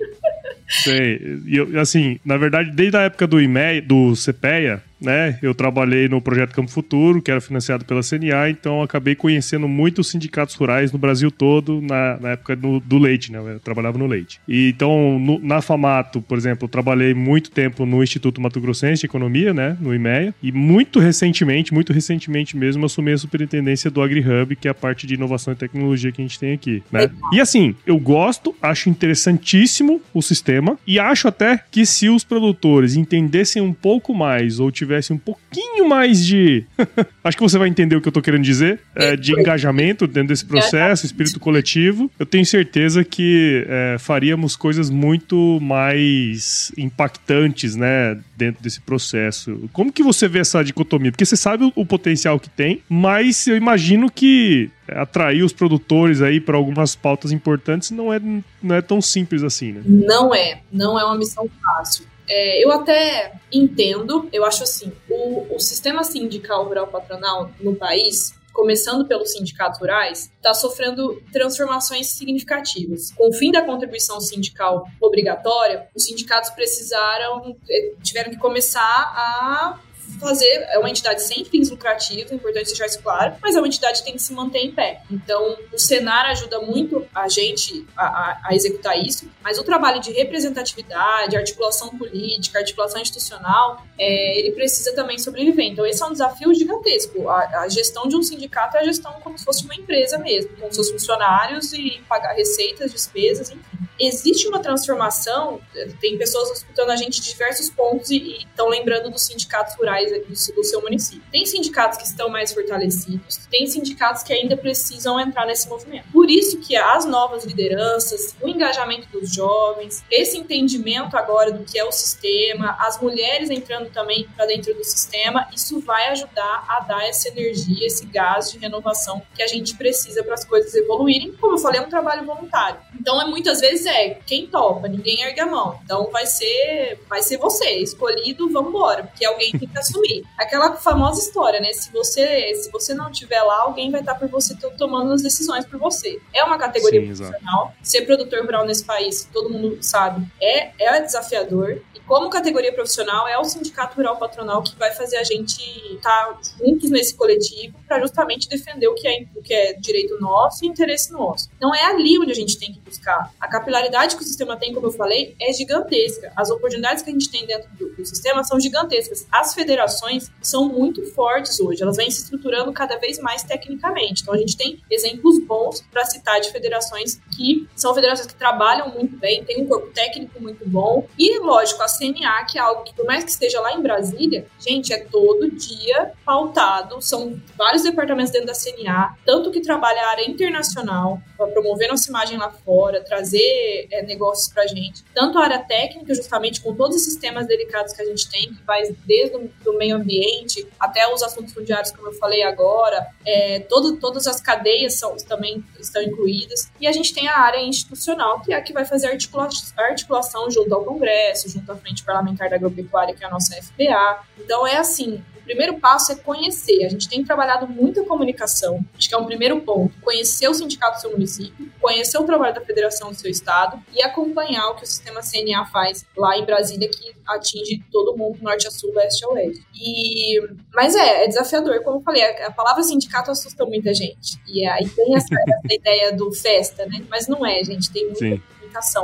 Sei. 0.69 1.21
E 1.47 1.57
eu, 1.57 1.79
assim, 1.79 2.19
na 2.25 2.37
verdade, 2.37 2.71
desde 2.71 2.97
a 2.97 3.03
época 3.03 3.27
do 3.27 3.41
IMEI, 3.41 3.83
do 3.83 4.15
CPEA, 4.17 4.83
né? 5.03 5.39
Eu 5.43 5.55
trabalhei 5.55 6.09
no 6.09 6.21
projeto 6.21 6.55
Campo 6.55 6.71
Futuro, 6.71 7.21
que 7.21 7.31
era 7.31 7.41
financiado 7.41 7.85
pela 7.85 8.01
CNA, 8.03 8.51
então 8.51 8.83
acabei 8.83 9.15
conhecendo 9.15 9.69
muitos 9.69 10.09
sindicatos 10.09 10.55
rurais 10.55 10.93
no 10.93 10.99
Brasil 10.99 11.31
todo 11.31 11.83
na, 11.83 12.19
na 12.21 12.31
época 12.31 12.55
do, 12.55 12.81
do, 12.81 12.99
leite, 12.99 13.33
né? 13.33 13.39
Eu 13.39 13.61
trabalhava 13.61 13.99
no 13.99 14.07
leite. 14.07 14.41
E 14.47 14.69
então, 14.69 15.19
no, 15.19 15.39
na 15.41 15.61
Famato, 15.61 16.23
por 16.23 16.39
exemplo, 16.39 16.65
eu 16.65 16.69
trabalhei 16.69 17.13
muito 17.13 17.51
tempo 17.51 17.85
no 17.85 18.03
Instituto 18.03 18.41
Mato 18.41 18.61
Grossense 18.61 19.01
de 19.01 19.07
Economia, 19.07 19.53
né? 19.53 19.77
No 19.81 19.95
IMEA, 19.95 20.35
e 20.43 20.53
muito 20.53 21.01
recentemente, 21.01 21.75
muito 21.75 21.93
recentemente 21.93 22.57
mesmo, 22.57 22.87
assumi 22.87 23.13
a 23.13 23.19
superintendência 23.19 23.91
do 23.91 24.01
AgriHub, 24.01 24.55
que 24.57 24.69
é 24.69 24.71
a 24.71 24.75
parte 24.75 25.07
de 25.07 25.15
inovação 25.15 25.53
e 25.53 25.57
tecnologia 25.57 26.13
que 26.13 26.23
a 26.23 26.25
gente 26.25 26.39
tem 26.39 26.53
aqui, 26.53 26.83
né? 26.93 27.11
E 27.33 27.41
assim, 27.41 27.75
eu 27.87 27.99
gosto, 27.99 28.55
acho 28.63 28.89
interessantíssimo 28.89 30.01
o 30.15 30.23
sistema 30.23 30.79
e 30.87 30.99
acho 30.99 31.27
até 31.27 31.61
que 31.71 31.85
se 31.85 32.09
os 32.09 32.23
produtores 32.23 32.97
entendessem 32.97 33.61
um 33.61 33.73
pouco 33.73 34.15
mais 34.15 34.61
ou 34.61 34.71
tivessem 34.71 34.92
tivesse 34.93 35.13
um 35.13 35.19
pouquinho 35.19 35.89
mais 35.89 36.25
de. 36.25 36.65
Acho 37.25 37.37
que 37.37 37.43
você 37.43 37.57
vai 37.57 37.69
entender 37.69 37.97
o 37.97 38.01
que 38.01 38.09
eu 38.09 38.13
tô 38.13 38.21
querendo 38.21 38.45
dizer. 38.45 38.81
É, 38.95 39.17
de 39.17 39.33
engajamento 39.33 40.07
dentro 40.07 40.29
desse 40.29 40.45
processo, 40.45 41.07
espírito 41.07 41.41
coletivo. 41.41 42.11
Eu 42.19 42.27
tenho 42.27 42.45
certeza 42.45 43.03
que 43.03 43.65
é, 43.69 43.97
faríamos 43.99 44.55
coisas 44.55 44.91
muito 44.91 45.59
mais 45.61 46.73
impactantes, 46.77 47.75
né? 47.75 48.19
Dentro 48.37 48.63
desse 48.63 48.81
processo. 48.81 49.69
Como 49.73 49.93
que 49.93 50.03
você 50.03 50.29
vê 50.29 50.41
essa 50.41 50.63
dicotomia? 50.63 51.11
Porque 51.11 51.25
você 51.25 51.37
sabe 51.37 51.65
o, 51.65 51.73
o 51.75 51.87
potencial 51.87 52.39
que 52.39 52.51
tem, 52.51 52.83
mas 52.89 53.47
eu 53.47 53.57
imagino 53.57 54.11
que 54.11 54.71
atrair 54.89 55.43
os 55.43 55.53
produtores 55.53 56.21
aí 56.21 56.41
para 56.41 56.57
algumas 56.57 56.95
pautas 56.95 57.33
importantes 57.33 57.91
não 57.91 58.13
é, 58.13 58.21
não 58.63 58.77
é 58.77 58.83
tão 58.83 59.01
simples 59.01 59.43
assim, 59.43 59.73
né? 59.73 59.83
Não 59.85 60.35
é, 60.35 60.61
não 60.71 60.99
é 60.99 61.05
uma 61.05 61.17
missão 61.17 61.49
fácil. 61.63 62.05
É, 62.29 62.65
eu 62.65 62.71
até 62.71 63.35
entendo, 63.53 64.29
eu 64.33 64.45
acho 64.45 64.63
assim, 64.63 64.93
o, 65.09 65.57
o 65.57 65.59
sistema 65.59 66.05
sindical 66.05 66.65
rural 66.65 66.87
patronal 66.87 67.51
no 67.61 67.75
país, 67.75 68.35
começando 68.53 69.07
pelos 69.07 69.33
sindicatos 69.33 69.81
rurais, 69.81 70.31
está 70.37 70.55
sofrendo 70.55 71.23
transformações 71.33 72.09
significativas. 72.09 73.11
Com 73.13 73.31
o 73.31 73.33
fim 73.33 73.51
da 73.51 73.63
contribuição 73.63 74.21
sindical 74.21 74.87
obrigatória, 75.01 75.89
os 75.95 76.05
sindicatos 76.05 76.51
precisaram, 76.51 77.57
eh, 77.69 77.95
tiveram 78.03 78.31
que 78.31 78.39
começar 78.39 78.81
a 78.81 79.79
fazer, 80.23 80.67
é 80.71 80.79
uma 80.79 80.89
entidade 80.89 81.23
sem 81.23 81.45
fins 81.45 81.71
lucrativos, 81.71 82.33
é 82.33 82.35
importante 82.35 82.67
deixar 82.67 82.87
isso 82.87 83.03
claro, 83.03 83.35
mas 83.43 83.55
é 83.55 83.59
uma 83.59 83.67
entidade 83.67 84.01
que 84.01 84.05
tem 84.05 84.15
que 84.15 84.23
se 84.23 84.33
manter 84.33 84.61
em 84.61 84.73
pé. 84.73 85.03
Então, 85.11 85.57
o 85.73 85.79
Senar 85.79 86.27
ajuda 86.27 86.61
muito 86.61 87.07
a 87.15 87.29
gente 87.29 87.87
a, 87.97 88.07
a, 88.07 88.41
a 88.45 88.55
executar 88.55 88.99
isso, 88.99 89.29
mas 89.43 89.59
o 89.59 89.65
trabalho 89.65 90.01
de 90.01 90.13
representatividade, 90.13 91.37
articulação 91.37 91.91
política, 91.97 92.59
articulação 92.59 93.01
institucional, 93.01 93.85
é, 93.99 94.39
ele 94.39 94.53
precisa 94.53 94.95
também 94.95 95.19
sobreviver. 95.19 95.67
Então, 95.67 95.87
esse 95.87 96.03
é 96.03 96.07
um 96.07 96.13
desafio 96.13 96.55
gigantesco. 96.55 97.29
A, 97.29 97.63
a, 97.63 97.69
gestão 97.69 98.09
de 98.09 98.17
um 98.17 98.23
sindicato 98.23 98.77
é 98.77 98.81
a 98.81 98.85
gestão 98.85 99.13
como 99.21 99.39
se 99.39 99.45
fosse 99.45 99.65
uma 99.65 99.75
empresa 99.75 100.19
mesmo, 100.19 100.57
com 100.57 100.71
seus 100.73 100.91
funcionários 100.91 101.73
e 101.73 102.03
pagar 102.09 102.35
receitas, 102.35 102.93
despesas, 102.93 103.51
enfim. 103.51 103.63
Existe 103.99 104.49
uma 104.49 104.59
transformação, 104.59 105.61
tem 106.01 106.19
pessoas 106.19 106.51
escutando 106.51 106.91
a 106.91 106.97
gente 106.97 107.21
de 107.21 107.29
diversos 107.29 107.71
pontos 107.71 108.11
e 108.11 108.39
estão 108.39 108.69
lembrando 108.69 109.11
dos 109.11 109.23
sindicatos 109.23 109.75
rurais 109.77 110.12
do, 110.21 110.55
do 110.55 110.65
seu 110.65 110.81
município. 110.81 111.23
Tem 111.31 111.45
sindicatos 111.45 111.99
que 111.99 112.05
estão 112.05 112.29
mais 112.29 112.53
fortalecidos, 112.53 113.39
tem 113.51 113.67
sindicatos 113.67 114.23
que 114.23 114.33
ainda 114.33 114.57
precisam 114.57 115.19
entrar 115.21 115.47
nesse 115.47 115.69
movimento. 115.69 116.07
Por 116.13 116.31
isso 116.31 116.59
que 116.61 116.77
as 116.77 117.05
novas 117.05 117.45
lideranças, 117.45 118.35
o 118.41 118.49
engajamento 118.49 119.09
dos 119.09 119.33
jovens, 119.33 120.05
esse 120.11 120.39
entendimento 120.39 121.17
agora 121.17 121.53
do 121.53 121.65
que 121.65 121.79
é 121.79 121.85
o 121.85 121.93
sistema, 121.93 122.77
as 122.81 123.01
mulheres 123.01 123.51
entrando 123.51 123.91
também 123.91 124.27
para 124.37 124.47
dentro 124.47 124.75
do 124.75 124.85
sistema, 124.85 125.49
isso 125.55 125.81
vai 125.81 126.09
ajudar 126.09 126.65
a 126.69 126.81
dar 126.81 127.07
essa 127.07 127.29
energia, 127.29 127.87
esse 127.87 128.07
gás 128.07 128.51
de 128.51 128.59
renovação 128.59 129.23
que 129.35 129.43
a 129.43 129.47
gente 129.47 129.77
precisa 129.77 130.23
para 130.23 130.35
as 130.35 130.45
coisas 130.45 130.75
evoluírem. 130.75 131.33
Como 131.41 131.55
eu 131.55 131.59
falei, 131.59 131.81
é 131.81 131.85
um 131.85 131.89
trabalho 131.89 132.25
voluntário. 132.25 132.81
Então, 132.99 133.21
é 133.21 133.27
muitas 133.27 133.61
vezes 133.61 133.87
é 133.87 134.11
quem 134.27 134.47
topa, 134.47 134.89
ninguém 134.89 135.23
ergue 135.23 135.41
a 135.41 135.47
mão. 135.47 135.81
Então, 135.85 136.11
vai 136.11 136.27
ser, 136.27 137.01
vai 137.09 137.23
ser 137.23 137.39
você 137.39 137.71
escolhido, 137.79 138.51
vamos 138.51 138.71
embora, 138.71 139.05
porque 139.05 139.25
alguém 139.25 139.53
tem 139.53 139.69
que 139.69 139.79
assumir 139.79 140.02
Aquela 140.39 140.77
famosa 140.77 141.21
história, 141.21 141.61
né? 141.61 141.73
Se 141.73 141.93
você, 141.93 142.55
se 142.55 142.71
você 142.71 142.95
não 142.95 143.11
tiver 143.11 143.43
lá, 143.43 143.63
alguém 143.63 143.91
vai 143.91 144.01
estar 144.01 144.15
por 144.15 144.29
você 144.29 144.57
tomando 144.77 145.13
as 145.13 145.23
decisões 145.23 145.65
por 145.67 145.79
você. 145.79 146.21
É 146.33 146.45
uma 146.45 146.59
categoria 146.59 147.01
Sim, 147.01 147.07
profissional. 147.07 147.65
Exato. 147.65 147.77
Ser 147.83 148.03
produtor 148.03 148.45
rural 148.45 148.65
nesse 148.65 148.85
país, 148.85 149.29
todo 149.33 149.51
mundo 149.51 149.79
sabe, 149.81 150.27
é, 150.41 150.71
é 150.79 151.01
desafiador 151.01 151.81
como 152.07 152.31
categoria 152.31 152.73
profissional, 152.73 153.27
é 153.29 153.39
o 153.39 153.45
Sindicato 153.45 153.97
Rural 153.97 154.17
Patronal 154.19 154.63
que 154.63 154.77
vai 154.77 154.93
fazer 154.93 155.17
a 155.17 155.25
gente 155.25 155.63
estar 155.95 156.27
tá 156.27 156.41
juntos 156.59 156.91
nesse 156.91 157.15
coletivo 157.15 157.79
para 157.87 158.01
justamente 158.01 158.49
defender 158.49 158.89
o 158.89 158.95
que, 158.95 159.07
é, 159.07 159.27
o 159.35 159.43
que 159.43 159.55
é 159.55 159.73
direito 159.75 160.21
nosso 160.21 160.65
e 160.65 160.69
interesse 160.69 161.13
nosso. 161.13 161.49
Não 161.61 161.75
é 161.75 161.85
ali 161.85 162.19
onde 162.19 162.33
a 162.33 162.35
gente 162.35 162.59
tem 162.59 162.73
que 162.73 162.81
buscar. 162.81 163.33
A 163.41 163.49
capilaridade 163.49 164.17
que 164.17 164.23
o 164.23 164.27
sistema 164.27 164.57
tem, 164.57 164.73
como 164.73 164.87
eu 164.87 164.93
falei, 164.93 165.35
é 165.41 165.53
gigantesca. 165.53 166.33
As 166.37 166.51
oportunidades 166.51 167.03
que 167.03 167.11
a 167.11 167.13
gente 167.13 167.31
tem 167.31 167.47
dentro 167.47 167.71
do, 167.77 167.95
do 167.95 168.05
sistema 168.05 168.45
são 168.45 168.59
gigantescas. 168.59 169.27
As 169.31 169.55
federações 169.55 170.31
são 170.41 170.69
muito 170.69 171.05
fortes 171.13 171.61
hoje, 171.61 171.83
elas 171.83 171.97
vêm 171.97 172.11
se 172.11 172.23
estruturando 172.23 172.73
cada 172.73 172.97
vez 172.97 173.19
mais 173.19 173.43
tecnicamente. 173.43 174.23
Então 174.23 174.35
a 174.35 174.39
gente 174.39 174.57
tem 174.57 174.83
exemplos 174.91 175.39
bons 175.39 175.83
para 175.91 176.05
citar 176.05 176.41
de 176.41 176.51
federações 176.51 177.21
que 177.37 177.69
são 177.75 177.95
federações 177.95 178.27
que 178.27 178.35
trabalham 178.35 178.91
muito 178.91 179.17
bem, 179.17 179.45
têm 179.45 179.63
um 179.63 179.67
corpo 179.67 179.89
técnico 179.93 180.41
muito 180.41 180.69
bom 180.69 181.07
e, 181.19 181.39
lógico, 181.39 181.83
as 181.83 181.92
CNA, 181.97 182.45
que 182.45 182.59
é 182.59 182.61
algo 182.61 182.83
que, 182.83 182.95
por 182.95 183.05
mais 183.05 183.25
que 183.25 183.31
esteja 183.31 183.61
lá 183.61 183.73
em 183.73 183.83
Brasília, 183.83 184.47
gente, 184.59 184.93
é 184.93 184.99
todo 184.99 185.51
dia 185.51 186.13
pautado, 186.25 187.01
são 187.01 187.41
vários 187.57 187.83
departamentos 187.83 188.33
dentro 188.33 188.47
da 188.47 188.55
CNA, 188.55 189.17
tanto 189.25 189.51
que 189.51 189.61
trabalha 189.61 190.03
a 190.03 190.11
área 190.11 190.29
internacional, 190.29 191.21
para 191.37 191.49
promover 191.49 191.89
nossa 191.89 192.09
imagem 192.09 192.39
lá 192.39 192.51
fora, 192.51 193.03
trazer 193.03 193.89
é, 193.91 194.03
negócios 194.03 194.53
para 194.53 194.63
a 194.63 194.67
gente, 194.67 195.05
tanto 195.15 195.39
a 195.39 195.45
área 195.45 195.59
técnica, 195.59 196.15
justamente 196.15 196.61
com 196.61 196.75
todos 196.75 196.97
os 196.97 197.05
sistemas 197.05 197.47
delicados 197.47 197.93
que 197.93 198.03
a 198.03 198.05
gente 198.05 198.29
tem, 198.29 198.53
que 198.53 198.63
vai 198.65 198.83
desde 199.05 199.37
o 199.37 199.79
meio 199.79 199.97
ambiente 199.97 200.67
até 200.79 201.13
os 201.13 201.23
assuntos 201.23 201.53
fundiários, 201.53 201.91
como 201.91 202.09
eu 202.09 202.13
falei 202.15 202.43
agora, 202.43 203.07
é, 203.27 203.61
todo, 203.61 203.97
todas 203.97 204.27
as 204.27 204.41
cadeias 204.41 204.95
são, 204.95 205.17
também 205.17 205.65
estão 205.79 206.03
incluídas, 206.03 206.71
e 206.81 206.87
a 206.87 206.93
gente 206.93 207.13
tem 207.13 207.29
a 207.29 207.39
área 207.39 207.61
institucional, 207.61 208.41
que 208.41 208.53
é 208.53 208.57
a 208.57 208.63
que 208.63 208.73
vai 208.73 208.85
fazer 208.85 209.09
articula 209.09 209.49
articulação 209.77 210.51
junto 210.51 210.73
ao 210.75 210.85
Congresso, 210.85 211.49
junto 211.49 211.71
à 211.71 211.77
Frente 211.83 212.05
Parlamentar 212.05 212.49
da 212.49 212.57
Agropecuária, 212.57 213.15
que 213.15 213.25
é 213.25 213.27
a 213.27 213.31
nossa 213.31 213.55
FPA. 213.61 214.23
Então, 214.39 214.67
é 214.67 214.77
assim, 214.79 215.23
o 215.37 215.45
primeiro 215.45 215.79
passo 215.79 216.13
é 216.13 216.15
conhecer. 216.15 216.85
A 216.85 216.89
gente 216.89 217.09
tem 217.09 217.25
trabalhado 217.25 217.67
muito 217.67 218.01
a 218.01 218.07
comunicação, 218.07 218.81
acho 218.97 219.09
que 219.09 219.15
é 219.15 219.19
um 219.19 219.27
primeiro 219.27 219.61
ponto. 219.61 219.93
Conhecer 220.01 220.49
o 220.49 220.55
sindicato 220.55 220.99
do 220.99 221.01
seu 221.01 221.11
município, 221.11 221.71
conhecer 221.81 222.17
o 222.19 222.25
trabalho 222.25 222.55
da 222.55 222.61
federação 222.61 223.11
do 223.11 223.17
seu 223.17 223.31
estado 223.31 223.83
e 223.93 224.03
acompanhar 224.03 224.71
o 224.71 224.77
que 224.77 224.85
o 224.85 224.87
sistema 224.87 225.21
CNA 225.21 225.67
faz 225.67 226.07
lá 226.17 226.39
em 226.39 226.45
Brasília, 226.45 226.89
que 226.89 227.13
atinge 227.27 227.83
todo 227.91 228.17
mundo, 228.17 228.39
norte 228.41 228.69
a 228.69 228.71
sul, 228.71 228.93
leste 228.95 229.25
a 229.25 229.29
oeste. 229.31 229.67
E, 229.75 230.41
mas 230.73 230.95
é, 230.95 231.25
é 231.25 231.29
desafiador, 231.29 231.83
como 231.83 231.99
eu 231.99 232.03
falei, 232.03 232.23
a, 232.23 232.47
a 232.47 232.53
palavra 232.53 232.83
sindicato 232.83 233.31
assusta 233.31 233.65
muita 233.67 233.93
gente. 233.93 234.41
E 234.47 234.65
aí 234.67 234.89
tem 234.89 235.17
essa, 235.17 235.35
essa 235.35 235.75
ideia 235.75 236.13
do 236.13 236.33
festa, 236.33 236.87
né? 236.87 237.05
Mas 237.11 237.27
não 237.27 237.45
é, 237.45 237.63
gente, 237.65 237.91
tem 237.91 238.05
muita 238.05 238.21
Sim. 238.21 238.43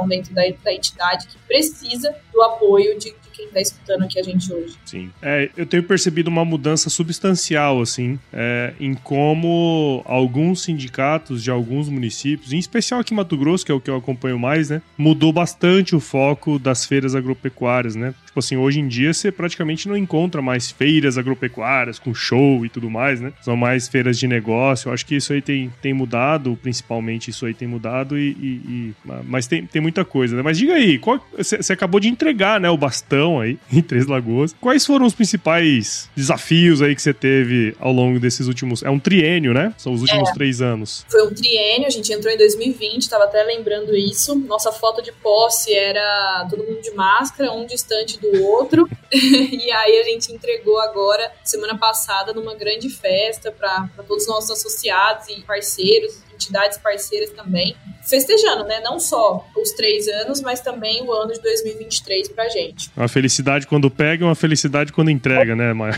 Dentro 0.07 0.33
da, 0.35 0.43
da 0.63 0.73
entidade 0.73 1.27
que 1.27 1.39
precisa 1.41 2.15
do 2.33 2.43
apoio 2.43 2.99
de, 2.99 3.11
de 3.11 3.28
quem 3.39 3.47
está 3.47 3.61
escutando 3.61 4.03
aqui 4.03 4.19
a 4.19 4.23
gente 4.23 4.53
hoje. 4.53 4.75
Sim. 4.85 5.11
É, 5.23 5.49
eu 5.57 5.65
tenho 5.65 5.83
percebido 5.85 6.27
uma 6.27 6.45
mudança 6.45 6.91
substancial, 6.91 7.81
assim, 7.81 8.19
é, 8.33 8.75
em 8.81 8.95
como 8.95 10.03
alguns 10.05 10.65
sindicatos 10.65 11.43
de 11.43 11.51
alguns 11.51 11.89
municípios, 11.89 12.53
em 12.53 12.59
especial 12.59 13.01
aqui 13.01 13.15
em 13.15 13.17
Mato 13.17 13.37
Grosso, 13.37 13.65
que 13.65 13.71
é 13.71 13.75
o 13.75 13.81
que 13.81 13.89
eu 13.89 13.97
acompanho 13.97 14.39
mais, 14.39 14.71
né, 14.71 14.83
mudou 14.97 15.33
bastante 15.33 15.95
o 15.95 16.01
foco 16.01 16.59
das 16.59 16.85
feiras 16.85 17.15
agropecuárias, 17.15 17.95
né? 17.95 18.13
Tipo 18.27 18.41
assim, 18.41 18.57
hoje 18.57 18.81
em 18.81 18.89
dia 18.89 19.13
você 19.15 19.31
praticamente 19.31 19.89
não 19.89 19.97
encontra 19.97 20.43
mais 20.43 20.71
feiras 20.71 21.17
agropecuárias 21.17 21.99
com 21.99 22.13
show 22.13 22.67
e 22.67 22.69
tudo 22.69 22.91
mais, 22.91 23.21
né? 23.21 23.33
São 23.41 23.57
mais 23.57 23.87
feiras 23.89 24.19
de 24.19 24.27
negócio. 24.27 24.89
Eu 24.89 24.93
acho 24.93 25.07
que 25.07 25.17
isso 25.17 25.33
aí 25.33 25.41
tem, 25.41 25.73
tem 25.81 25.95
mudado, 25.95 26.59
principalmente 26.61 27.31
isso 27.31 27.47
aí 27.47 27.55
tem 27.55 27.69
mudado, 27.69 28.19
e, 28.19 28.31
e, 28.31 28.47
e 28.47 28.95
mas 29.25 29.47
tem, 29.47 29.65
tem 29.67 29.81
muita 29.81 30.05
coisa, 30.05 30.37
né? 30.37 30.43
Mas 30.43 30.59
diga 30.59 30.75
aí, 30.75 31.01
você 31.37 31.73
acabou 31.73 32.01
de 32.01 32.09
entregar, 32.09 32.61
né, 32.61 32.69
o 32.69 32.77
bastão 32.77 33.28
aí, 33.41 33.59
em 33.73 33.83
Três 33.83 34.07
Lagoas. 34.07 34.55
Quais 34.61 34.87
foram 34.87 35.07
os 35.07 35.15
principais 35.15 36.09
desafios 36.17 36.83
aí 36.83 36.95
que 36.95 37.03
você 37.03 37.15
teve 37.15 37.75
ao 37.79 37.93
longo 37.93 38.19
desses 38.21 38.47
últimos. 38.47 38.83
É 38.83 38.91
um 38.91 38.99
triênio, 38.99 39.53
né? 39.53 39.75
São 39.77 39.93
os 39.93 40.01
últimos 40.03 40.29
é. 40.29 40.33
três 40.33 40.61
anos. 40.61 41.05
Foi 41.09 41.27
um 41.27 41.35
triênio, 41.35 41.87
a 41.87 41.91
gente 41.91 42.13
entrou 42.13 42.33
em 42.33 42.37
2020, 42.37 43.09
tava 43.09 43.25
até 43.25 43.43
lembrando 43.43 43.97
isso. 43.97 44.35
Nossa 44.35 44.73
foto 44.73 45.03
de 45.03 45.13
posse 45.13 45.73
era 45.75 46.47
todo 46.51 46.65
mundo 46.65 46.81
de 46.81 46.91
máscara, 46.93 47.53
um 47.53 47.67
distante 47.67 48.19
do 48.21 48.43
outro. 48.45 48.89
e 49.13 49.71
aí 49.73 49.99
a 49.99 50.05
gente 50.05 50.33
entregou 50.33 50.79
agora, 50.81 51.33
semana 51.45 51.77
passada, 51.77 52.33
numa 52.33 52.55
grande 52.55 52.89
festa 52.89 53.51
para 53.51 53.89
todos 54.07 54.25
os 54.25 54.29
nossos 54.29 54.51
associados 54.51 55.29
e 55.29 55.41
parceiros 55.43 56.28
entidades 56.39 56.79
parceiras 56.79 57.31
também, 57.31 57.77
festejando, 58.07 58.65
né? 58.65 58.81
Não 58.81 59.01
só 59.01 59.45
os 59.57 59.73
três 59.73 60.07
anos, 60.09 60.41
mas 60.41 60.61
também 60.61 61.03
o 61.03 61.13
ano 61.13 61.33
de 61.33 61.41
2023 61.41 62.29
pra 62.29 62.49
gente. 62.49 62.91
Uma 62.97 63.09
felicidade 63.09 63.67
quando 63.67 63.91
pega 63.91 64.25
e 64.25 64.27
uma 64.27 64.35
felicidade 64.35 64.93
quando 64.93 65.11
entrega, 65.11 65.57
né, 65.57 65.73
Maia? 65.73 65.95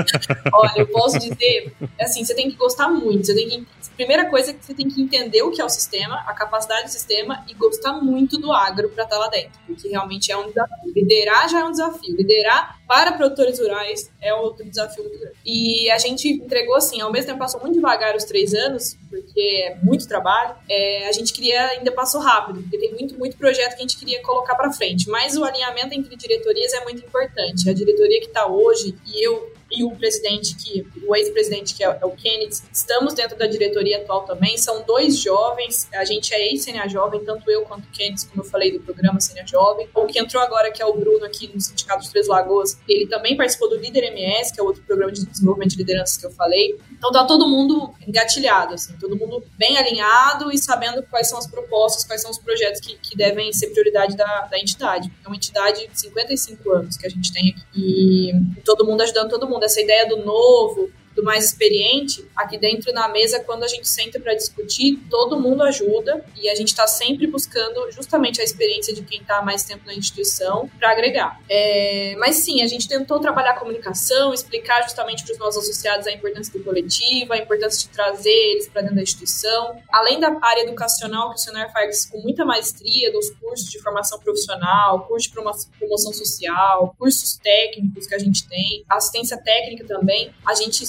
Olha, 0.52 0.72
eu 0.78 0.86
posso 0.88 1.18
dizer, 1.18 1.72
assim, 2.00 2.24
você 2.24 2.34
tem 2.34 2.50
que 2.50 2.56
gostar 2.56 2.88
muito, 2.88 3.26
você 3.26 3.34
tem 3.34 3.48
que 3.48 3.66
primeira 3.96 4.28
coisa 4.28 4.50
é 4.50 4.54
que 4.54 4.64
você 4.64 4.74
tem 4.74 4.88
que 4.88 5.00
entender 5.00 5.42
o 5.42 5.50
que 5.50 5.60
é 5.60 5.64
o 5.64 5.68
sistema, 5.68 6.16
a 6.26 6.34
capacidade 6.34 6.84
do 6.84 6.90
sistema 6.90 7.44
e 7.48 7.54
gostar 7.54 7.94
muito 7.94 8.38
do 8.38 8.52
agro 8.52 8.88
para 8.88 9.04
estar 9.04 9.16
tá 9.16 9.22
lá 9.22 9.28
dentro, 9.28 9.52
porque 9.66 9.88
realmente 9.88 10.32
é 10.32 10.36
um 10.36 10.48
desafio. 10.48 10.92
Liderar 10.94 11.48
já 11.48 11.60
é 11.60 11.64
um 11.64 11.70
desafio. 11.70 12.16
Liderar 12.16 12.80
para 12.86 13.12
produtores 13.12 13.58
rurais 13.58 14.10
é 14.20 14.34
outro 14.34 14.64
desafio 14.68 15.04
muito 15.04 15.18
grande. 15.18 15.36
E 15.44 15.90
a 15.90 15.98
gente 15.98 16.28
entregou 16.28 16.76
assim, 16.76 17.00
ao 17.00 17.12
mesmo 17.12 17.28
tempo 17.28 17.38
passou 17.38 17.60
muito 17.60 17.74
devagar 17.74 18.16
os 18.16 18.24
três 18.24 18.52
anos, 18.54 18.96
porque 19.08 19.76
muito 19.82 20.06
trabalho. 20.06 20.54
É, 20.68 21.08
a 21.08 21.12
gente 21.12 21.32
queria, 21.32 21.60
ainda 21.68 21.90
passou 21.92 22.20
rápido, 22.20 22.62
porque 22.62 22.78
tem 22.78 22.92
muito, 22.92 23.18
muito 23.18 23.36
projeto 23.36 23.70
que 23.70 23.78
a 23.78 23.82
gente 23.82 23.98
queria 23.98 24.22
colocar 24.22 24.54
para 24.54 24.72
frente. 24.72 25.08
Mas 25.08 25.36
o 25.36 25.44
alinhamento 25.44 25.94
entre 25.94 26.16
diretorias 26.16 26.72
é 26.72 26.84
muito 26.84 27.04
importante. 27.04 27.68
A 27.68 27.74
diretoria 27.74 28.20
que 28.20 28.26
está 28.26 28.46
hoje, 28.46 28.94
e 29.06 29.26
eu 29.26 29.51
e 29.72 29.84
o 29.84 29.90
presidente 29.90 30.54
que 30.56 30.86
o 31.06 31.16
ex-presidente 31.16 31.74
que 31.74 31.82
é, 31.82 31.98
é 32.00 32.04
o 32.04 32.10
Kennedy, 32.10 32.56
estamos 32.72 33.14
dentro 33.14 33.36
da 33.36 33.46
diretoria 33.46 33.98
atual 33.98 34.24
também, 34.24 34.56
são 34.58 34.82
dois 34.82 35.18
jovens, 35.18 35.88
a 35.92 36.04
gente 36.04 36.32
é 36.34 36.48
ex-CNA 36.48 36.88
Jovem, 36.88 37.24
tanto 37.24 37.50
eu 37.50 37.62
quanto 37.62 37.84
o 37.84 37.90
Kennedy, 37.90 38.26
como 38.26 38.42
eu 38.42 38.48
falei 38.48 38.72
do 38.72 38.80
programa 38.80 39.18
CNA 39.18 39.46
Jovem. 39.46 39.88
O 39.94 40.06
que 40.06 40.18
entrou 40.18 40.42
agora, 40.42 40.70
que 40.70 40.82
é 40.82 40.86
o 40.86 40.94
Bruno 40.94 41.24
aqui 41.24 41.50
no 41.52 41.60
Sindicato 41.60 42.00
dos 42.00 42.10
Três 42.10 42.28
Lagoas, 42.28 42.78
ele 42.88 43.06
também 43.06 43.36
participou 43.36 43.68
do 43.68 43.76
Líder 43.76 44.04
MS, 44.04 44.52
que 44.52 44.60
é 44.60 44.62
outro 44.62 44.82
programa 44.82 45.10
de 45.10 45.24
desenvolvimento 45.26 45.70
de 45.70 45.78
lideranças 45.78 46.16
que 46.16 46.26
eu 46.26 46.30
falei. 46.30 46.78
Então 46.90 47.10
tá 47.10 47.24
todo 47.24 47.48
mundo 47.48 47.92
engatilhado, 48.06 48.74
assim, 48.74 48.96
todo 48.98 49.16
mundo 49.16 49.42
bem 49.56 49.76
alinhado 49.76 50.52
e 50.52 50.58
sabendo 50.58 51.02
quais 51.04 51.28
são 51.28 51.38
as 51.38 51.46
propostas, 51.46 52.04
quais 52.04 52.20
são 52.20 52.30
os 52.30 52.38
projetos 52.38 52.80
que, 52.80 52.96
que 52.98 53.16
devem 53.16 53.52
ser 53.52 53.68
prioridade 53.68 54.16
da, 54.16 54.42
da 54.42 54.58
entidade. 54.58 55.10
É 55.24 55.28
uma 55.28 55.36
entidade 55.36 55.88
de 55.88 56.00
55 56.00 56.72
anos 56.72 56.96
que 56.96 57.06
a 57.06 57.10
gente 57.10 57.32
tem 57.32 57.50
aqui. 57.50 57.62
E 57.74 58.60
todo 58.64 58.84
mundo 58.84 59.00
ajudando 59.00 59.30
todo 59.32 59.48
mundo 59.48 59.61
essa 59.64 59.80
ideia 59.80 60.06
do 60.08 60.24
novo, 60.24 60.90
do 61.22 61.24
mais 61.24 61.44
experiente, 61.44 62.28
aqui 62.36 62.58
dentro 62.58 62.92
na 62.92 63.08
mesa, 63.08 63.40
quando 63.40 63.62
a 63.62 63.68
gente 63.68 63.88
senta 63.88 64.20
para 64.20 64.34
discutir, 64.34 64.98
todo 65.08 65.40
mundo 65.40 65.62
ajuda 65.62 66.24
e 66.36 66.50
a 66.50 66.54
gente 66.54 66.68
está 66.68 66.86
sempre 66.86 67.26
buscando 67.26 67.90
justamente 67.92 68.40
a 68.40 68.44
experiência 68.44 68.92
de 68.92 69.02
quem 69.02 69.20
está 69.20 69.40
mais 69.40 69.62
tempo 69.62 69.86
na 69.86 69.94
instituição 69.94 70.68
para 70.78 70.90
agregar. 70.90 71.40
É, 71.48 72.14
mas 72.18 72.36
sim, 72.36 72.62
a 72.62 72.66
gente 72.66 72.88
tentou 72.88 73.20
trabalhar 73.20 73.52
a 73.52 73.58
comunicação, 73.58 74.34
explicar 74.34 74.82
justamente 74.82 75.24
para 75.24 75.32
os 75.32 75.38
nossos 75.38 75.62
associados 75.62 76.06
a 76.06 76.12
importância 76.12 76.52
do 76.52 76.64
coletivo, 76.64 77.32
a 77.32 77.38
importância 77.38 77.88
de 77.88 77.94
trazer 77.94 78.30
eles 78.30 78.68
para 78.68 78.82
dentro 78.82 78.96
da 78.96 79.02
instituição. 79.02 79.80
Além 79.92 80.18
da 80.18 80.36
área 80.42 80.62
educacional 80.62 81.30
que 81.30 81.36
o 81.36 81.38
Senar 81.38 81.72
faz 81.72 82.06
com 82.06 82.18
muita 82.20 82.44
maestria, 82.44 83.12
dos 83.12 83.30
cursos 83.30 83.68
de 83.70 83.80
formação 83.80 84.18
profissional, 84.18 85.06
curso 85.06 85.28
de 85.28 85.34
promoção 85.78 86.12
social, 86.12 86.94
cursos 86.98 87.36
técnicos 87.36 88.06
que 88.06 88.14
a 88.14 88.18
gente 88.18 88.48
tem, 88.48 88.84
assistência 88.88 89.36
técnica 89.36 89.84
também, 89.86 90.34
a 90.44 90.54
gente 90.54 90.82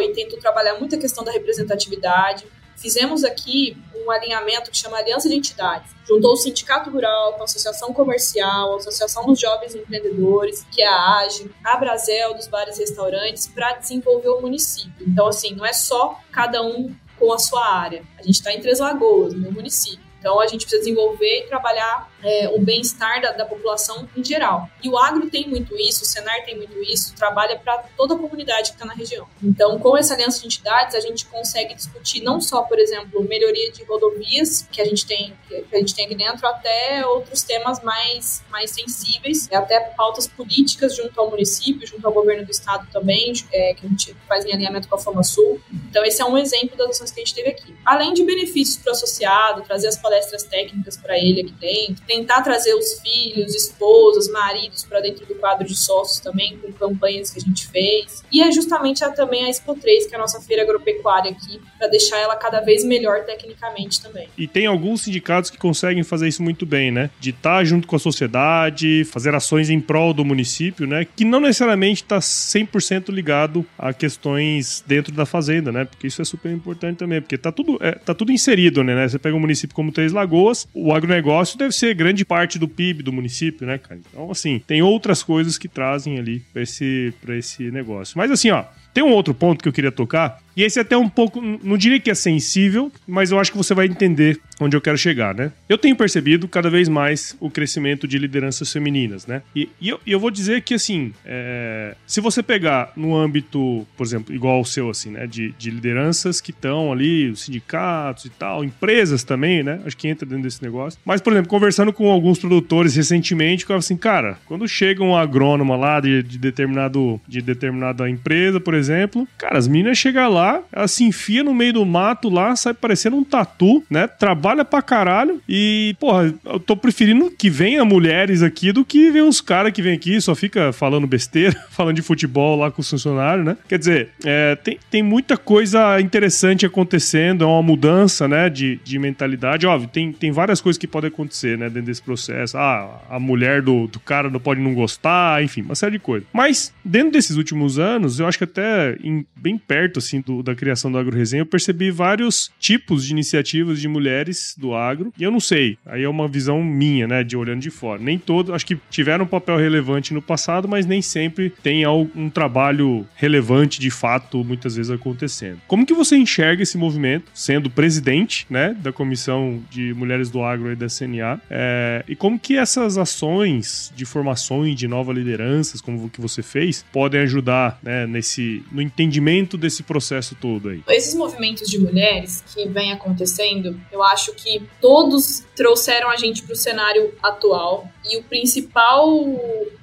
e 0.00 0.12
tentou 0.12 0.38
trabalhar 0.38 0.78
muito 0.78 0.94
a 0.94 0.98
questão 0.98 1.24
da 1.24 1.32
representatividade. 1.32 2.46
Fizemos 2.76 3.24
aqui 3.24 3.76
um 3.94 4.10
alinhamento 4.10 4.70
que 4.70 4.76
chama 4.76 4.98
Aliança 4.98 5.28
de 5.28 5.34
Entidades. 5.34 5.90
Juntou 6.06 6.32
o 6.32 6.36
Sindicato 6.36 6.90
Rural 6.90 7.34
com 7.34 7.42
a 7.42 7.44
Associação 7.44 7.92
Comercial, 7.92 8.74
a 8.74 8.76
Associação 8.76 9.24
dos 9.24 9.40
Jovens 9.40 9.74
Empreendedores, 9.74 10.66
que 10.70 10.82
é 10.82 10.86
a 10.86 11.18
AGE, 11.20 11.50
a 11.64 11.76
Brasel 11.76 12.34
dos 12.34 12.46
bares 12.46 12.76
e 12.76 12.80
restaurantes, 12.80 13.46
para 13.46 13.72
desenvolver 13.74 14.28
o 14.28 14.40
município. 14.40 15.06
Então, 15.06 15.28
assim, 15.28 15.54
não 15.54 15.64
é 15.64 15.72
só 15.72 16.20
cada 16.32 16.62
um 16.62 16.94
com 17.18 17.32
a 17.32 17.38
sua 17.38 17.64
área. 17.64 18.02
A 18.18 18.22
gente 18.22 18.34
está 18.34 18.52
em 18.52 18.60
Três 18.60 18.80
Lagoas, 18.80 19.32
no 19.32 19.50
município. 19.52 20.04
Então, 20.18 20.40
a 20.40 20.46
gente 20.46 20.62
precisa 20.62 20.82
desenvolver 20.82 21.40
e 21.40 21.46
trabalhar 21.46 22.10
é, 22.24 22.48
o 22.48 22.58
bem-estar 22.58 23.20
da, 23.20 23.32
da, 23.32 23.44
população 23.44 24.08
em 24.16 24.24
geral. 24.24 24.68
E 24.82 24.88
o 24.88 24.96
agro 24.98 25.28
tem 25.28 25.46
muito 25.48 25.76
isso, 25.76 26.02
o 26.02 26.06
Senar 26.06 26.44
tem 26.44 26.56
muito 26.56 26.82
isso, 26.82 27.14
trabalha 27.14 27.58
para 27.58 27.84
toda 27.96 28.14
a 28.14 28.18
comunidade 28.18 28.70
que 28.70 28.76
está 28.76 28.86
na 28.86 28.94
região. 28.94 29.28
Então, 29.42 29.78
com 29.78 29.96
essa 29.96 30.14
aliança 30.14 30.40
de 30.40 30.46
entidades, 30.46 30.94
a 30.94 31.00
gente 31.00 31.26
consegue 31.26 31.74
discutir 31.74 32.22
não 32.22 32.40
só, 32.40 32.62
por 32.62 32.78
exemplo, 32.78 33.22
melhoria 33.22 33.70
de 33.70 33.84
rodovias 33.84 34.66
que 34.72 34.80
a 34.80 34.84
gente 34.84 35.06
tem, 35.06 35.34
que 35.48 35.76
a 35.76 35.78
gente 35.78 35.94
tem 35.94 36.06
aqui 36.06 36.14
dentro, 36.14 36.46
até 36.46 37.06
outros 37.06 37.42
temas 37.42 37.82
mais, 37.82 38.42
mais 38.50 38.70
sensíveis, 38.70 39.50
até 39.52 39.78
pautas 39.80 40.26
políticas 40.26 40.96
junto 40.96 41.20
ao 41.20 41.30
município, 41.30 41.86
junto 41.86 42.06
ao 42.06 42.12
governo 42.12 42.44
do 42.44 42.50
estado 42.50 42.88
também, 42.90 43.32
é, 43.52 43.74
que 43.74 43.84
a 43.84 43.88
gente 43.88 44.16
faz 44.26 44.44
em 44.46 44.52
alinhamento 44.52 44.88
com 44.88 44.94
a 44.94 44.98
Fama 44.98 45.22
Sul. 45.22 45.60
Então, 45.90 46.02
esse 46.04 46.22
é 46.22 46.24
um 46.24 46.38
exemplo 46.38 46.76
das 46.76 46.90
ações 46.90 47.10
que 47.10 47.20
a 47.20 47.24
gente 47.24 47.34
teve 47.34 47.50
aqui. 47.50 47.74
Além 47.84 48.14
de 48.14 48.24
benefícios 48.24 48.78
para 48.82 48.90
o 48.90 48.92
associado, 48.92 49.62
trazer 49.62 49.88
as 49.88 49.98
palestras 49.98 50.42
técnicas 50.44 50.96
para 50.96 51.18
ele 51.18 51.42
aqui 51.42 51.52
dentro, 51.52 52.04
tentar 52.14 52.42
trazer 52.42 52.74
os 52.74 53.00
filhos, 53.00 53.54
esposas, 53.54 54.28
maridos 54.28 54.84
para 54.84 55.00
dentro 55.00 55.26
do 55.26 55.34
quadro 55.34 55.66
de 55.66 55.76
sócios 55.76 56.20
também, 56.20 56.56
com 56.58 56.72
campanhas 56.72 57.30
que 57.30 57.38
a 57.38 57.42
gente 57.42 57.66
fez. 57.68 58.22
E 58.30 58.40
é 58.42 58.52
justamente 58.52 59.04
a, 59.04 59.10
também 59.10 59.44
a 59.44 59.50
Expo 59.50 59.74
3, 59.74 60.06
que 60.06 60.14
é 60.14 60.16
a 60.16 60.20
nossa 60.20 60.40
feira 60.40 60.62
agropecuária 60.62 61.32
aqui, 61.32 61.60
para 61.78 61.88
deixar 61.88 62.18
ela 62.18 62.36
cada 62.36 62.60
vez 62.60 62.84
melhor 62.84 63.24
tecnicamente 63.24 64.00
também. 64.00 64.28
E 64.38 64.46
tem 64.46 64.66
alguns 64.66 65.02
sindicatos 65.02 65.50
que 65.50 65.58
conseguem 65.58 66.04
fazer 66.04 66.28
isso 66.28 66.42
muito 66.42 66.64
bem, 66.64 66.90
né? 66.90 67.10
De 67.18 67.30
estar 67.30 67.58
tá 67.58 67.64
junto 67.64 67.86
com 67.88 67.96
a 67.96 67.98
sociedade, 67.98 69.04
fazer 69.04 69.34
ações 69.34 69.70
em 69.70 69.80
prol 69.80 70.14
do 70.14 70.24
município, 70.24 70.86
né? 70.86 71.04
Que 71.04 71.24
não 71.24 71.40
necessariamente 71.40 72.02
está 72.02 72.18
100% 72.18 73.10
ligado 73.10 73.66
a 73.78 73.92
questões 73.92 74.84
dentro 74.86 75.12
da 75.12 75.26
fazenda, 75.26 75.72
né? 75.72 75.84
Porque 75.84 76.06
isso 76.06 76.22
é 76.22 76.24
super 76.24 76.52
importante 76.52 76.98
também, 76.98 77.20
porque 77.20 77.36
tá 77.36 77.50
tudo, 77.50 77.78
é, 77.80 77.92
tá 77.92 78.14
tudo 78.14 78.30
inserido, 78.30 78.84
né? 78.84 79.08
Você 79.08 79.18
pega 79.18 79.36
um 79.36 79.40
município 79.40 79.74
como 79.74 79.90
Três 79.90 80.12
Lagoas, 80.12 80.68
o 80.72 80.92
agronegócio 80.92 81.58
deve 81.58 81.72
ser 81.72 81.94
grande 82.04 82.22
parte 82.22 82.58
do 82.58 82.68
PIB 82.68 83.02
do 83.02 83.12
município, 83.12 83.66
né, 83.66 83.78
cara? 83.78 83.98
Então, 83.98 84.30
assim, 84.30 84.62
tem 84.66 84.82
outras 84.82 85.22
coisas 85.22 85.56
que 85.56 85.68
trazem 85.68 86.18
ali 86.18 86.40
para 86.52 86.60
esse, 86.60 87.14
esse 87.30 87.70
negócio. 87.70 88.18
Mas, 88.18 88.30
assim, 88.30 88.50
ó, 88.50 88.62
tem 88.92 89.02
um 89.02 89.10
outro 89.10 89.32
ponto 89.32 89.62
que 89.62 89.68
eu 89.68 89.72
queria 89.72 89.90
tocar, 89.90 90.38
e 90.56 90.62
esse 90.62 90.78
é 90.78 90.82
até 90.82 90.96
um 90.96 91.08
pouco, 91.08 91.40
não 91.40 91.76
diria 91.76 91.98
que 92.00 92.10
é 92.10 92.14
sensível, 92.14 92.90
mas 93.06 93.30
eu 93.30 93.38
acho 93.38 93.50
que 93.50 93.56
você 93.56 93.74
vai 93.74 93.86
entender 93.86 94.40
onde 94.60 94.76
eu 94.76 94.80
quero 94.80 94.96
chegar, 94.96 95.34
né? 95.34 95.50
Eu 95.68 95.76
tenho 95.76 95.96
percebido 95.96 96.46
cada 96.46 96.70
vez 96.70 96.88
mais 96.88 97.36
o 97.40 97.50
crescimento 97.50 98.06
de 98.06 98.18
lideranças 98.18 98.72
femininas, 98.72 99.26
né? 99.26 99.42
E, 99.54 99.68
e, 99.80 99.88
eu, 99.88 100.00
eu, 100.06 100.20
vou 100.20 100.30
dizer 100.30 100.62
que, 100.62 100.74
assim, 100.74 101.12
é, 101.24 101.96
se 102.06 102.20
você 102.20 102.42
pegar 102.42 102.92
no 102.96 103.16
âmbito, 103.16 103.86
por 103.96 104.06
exemplo, 104.06 104.34
igual 104.34 104.60
o 104.60 104.64
seu, 104.64 104.90
assim, 104.90 105.10
né? 105.10 105.26
De, 105.26 105.52
de 105.58 105.70
lideranças 105.70 106.40
que 106.40 106.50
estão 106.50 106.92
ali, 106.92 107.30
os 107.30 107.42
sindicatos 107.42 108.26
e 108.26 108.30
tal, 108.30 108.64
empresas 108.64 109.24
também, 109.24 109.62
né? 109.62 109.80
Acho 109.84 109.96
que 109.96 110.06
entra 110.06 110.26
dentro 110.26 110.44
desse 110.44 110.62
negócio. 110.62 111.00
Mas, 111.04 111.20
por 111.20 111.32
exemplo, 111.32 111.48
conversando 111.50 111.92
com 111.92 112.10
alguns 112.10 112.38
produtores 112.38 112.94
recentemente, 112.94 113.66
eu 113.68 113.76
assim, 113.76 113.96
cara, 113.96 114.38
quando 114.46 114.68
chega 114.68 115.02
um 115.02 115.16
agrônomo 115.16 115.76
lá 115.76 115.98
de, 115.98 116.22
de, 116.22 116.38
determinado, 116.38 117.20
de 117.26 117.42
determinada 117.42 118.08
empresa, 118.08 118.60
por 118.60 118.74
exemplo, 118.74 119.26
cara, 119.36 119.58
as 119.58 119.66
meninas 119.66 119.98
chegam 119.98 120.28
lá 120.30 120.43
lá, 120.44 120.62
ela 120.72 120.88
se 120.88 121.04
enfia 121.04 121.42
no 121.42 121.54
meio 121.54 121.72
do 121.72 121.86
mato 121.86 122.28
lá, 122.28 122.54
sai 122.54 122.74
parecendo 122.74 123.16
um 123.16 123.24
tatu, 123.24 123.82
né? 123.88 124.06
Trabalha 124.06 124.64
pra 124.64 124.82
caralho 124.82 125.40
e, 125.48 125.96
porra, 125.98 126.34
eu 126.44 126.60
tô 126.60 126.76
preferindo 126.76 127.30
que 127.30 127.48
venha 127.48 127.84
mulheres 127.84 128.42
aqui 128.42 128.72
do 128.72 128.84
que 128.84 129.10
ver 129.10 129.22
uns 129.22 129.40
caras 129.40 129.72
que 129.72 129.82
vem 129.82 129.94
aqui 129.94 130.20
só 130.20 130.34
fica 130.34 130.72
falando 130.72 131.06
besteira, 131.06 131.56
falando 131.70 131.96
de 131.96 132.02
futebol 132.02 132.58
lá 132.58 132.70
com 132.70 132.80
os 132.80 132.90
funcionários, 132.90 133.44
né? 133.44 133.56
Quer 133.68 133.78
dizer, 133.78 134.08
é, 134.24 134.56
tem, 134.56 134.78
tem 134.90 135.02
muita 135.02 135.36
coisa 135.36 136.00
interessante 136.00 136.66
acontecendo, 136.66 137.44
é 137.44 137.46
uma 137.46 137.62
mudança, 137.62 138.28
né, 138.28 138.48
de, 138.48 138.78
de 138.84 138.98
mentalidade. 138.98 139.66
Óbvio, 139.66 139.88
tem, 139.88 140.12
tem 140.12 140.30
várias 140.30 140.60
coisas 140.60 140.78
que 140.78 140.86
podem 140.86 141.08
acontecer, 141.08 141.56
né, 141.56 141.66
dentro 141.68 141.86
desse 141.86 142.02
processo. 142.02 142.56
Ah, 142.56 143.00
a 143.08 143.18
mulher 143.18 143.62
do, 143.62 143.86
do 143.86 144.00
cara 144.00 144.28
não 144.30 144.40
pode 144.40 144.60
não 144.60 144.74
gostar, 144.74 145.42
enfim, 145.42 145.62
uma 145.62 145.74
série 145.74 145.92
de 145.92 145.98
coisas. 145.98 146.26
Mas, 146.32 146.72
dentro 146.84 147.12
desses 147.12 147.36
últimos 147.36 147.78
anos, 147.78 148.20
eu 148.20 148.26
acho 148.26 148.38
que 148.38 148.44
até 148.44 148.96
em, 149.02 149.24
bem 149.36 149.56
perto, 149.56 149.98
assim, 149.98 150.20
do, 150.20 150.33
da 150.42 150.54
criação 150.54 150.90
do 150.90 150.98
Agro 150.98 151.16
Resenha, 151.16 151.42
eu 151.42 151.46
percebi 151.46 151.90
vários 151.90 152.50
tipos 152.58 153.04
de 153.04 153.12
iniciativas 153.12 153.80
de 153.80 153.88
mulheres 153.88 154.54
do 154.58 154.74
agro. 154.74 155.12
E 155.18 155.22
eu 155.22 155.30
não 155.30 155.40
sei, 155.40 155.78
aí 155.86 156.02
é 156.02 156.08
uma 156.08 156.28
visão 156.28 156.62
minha, 156.62 157.06
né, 157.06 157.24
de 157.24 157.36
olhando 157.36 157.60
de 157.60 157.70
fora. 157.70 158.00
Nem 158.00 158.18
todo, 158.18 158.54
acho 158.54 158.66
que 158.66 158.78
tiveram 158.90 159.24
um 159.24 159.28
papel 159.28 159.56
relevante 159.56 160.14
no 160.14 160.22
passado, 160.22 160.68
mas 160.68 160.86
nem 160.86 161.02
sempre 161.02 161.50
tem 161.62 161.86
um 161.86 162.30
trabalho 162.30 163.06
relevante 163.14 163.80
de 163.80 163.90
fato, 163.90 164.44
muitas 164.44 164.76
vezes 164.76 164.90
acontecendo. 164.90 165.58
Como 165.66 165.86
que 165.86 165.94
você 165.94 166.16
enxerga 166.16 166.62
esse 166.62 166.78
movimento, 166.78 167.30
sendo 167.34 167.70
presidente, 167.70 168.46
né, 168.48 168.76
da 168.80 168.92
Comissão 168.92 169.62
de 169.70 169.92
Mulheres 169.94 170.30
do 170.30 170.42
Agro 170.42 170.72
e 170.72 170.76
da 170.76 170.86
CNA? 170.88 171.40
É, 171.50 172.04
e 172.08 172.16
como 172.16 172.38
que 172.38 172.56
essas 172.56 172.96
ações 172.98 173.92
de 173.94 174.04
formações 174.04 174.76
de 174.76 174.86
novas 174.88 175.16
lideranças, 175.16 175.80
como 175.80 176.08
que 176.08 176.20
você 176.20 176.42
fez, 176.42 176.84
podem 176.92 177.20
ajudar, 177.20 177.78
né, 177.82 178.06
nesse, 178.06 178.62
no 178.70 178.80
entendimento 178.80 179.56
desse 179.56 179.82
processo 179.82 180.23
processo 180.24 180.34
todo 180.34 180.68
aí? 180.68 180.82
Esses 180.88 181.14
movimentos 181.14 181.68
de 181.68 181.78
mulheres 181.78 182.42
que 182.52 182.66
vem 182.68 182.92
acontecendo, 182.92 183.78
eu 183.92 184.02
acho 184.02 184.32
que 184.34 184.62
todos 184.80 185.44
trouxeram 185.54 186.10
a 186.10 186.16
gente 186.16 186.42
para 186.42 186.54
o 186.54 186.56
cenário 186.56 187.14
atual 187.22 187.88
e 188.10 188.16
o 188.16 188.22
principal, 188.24 189.06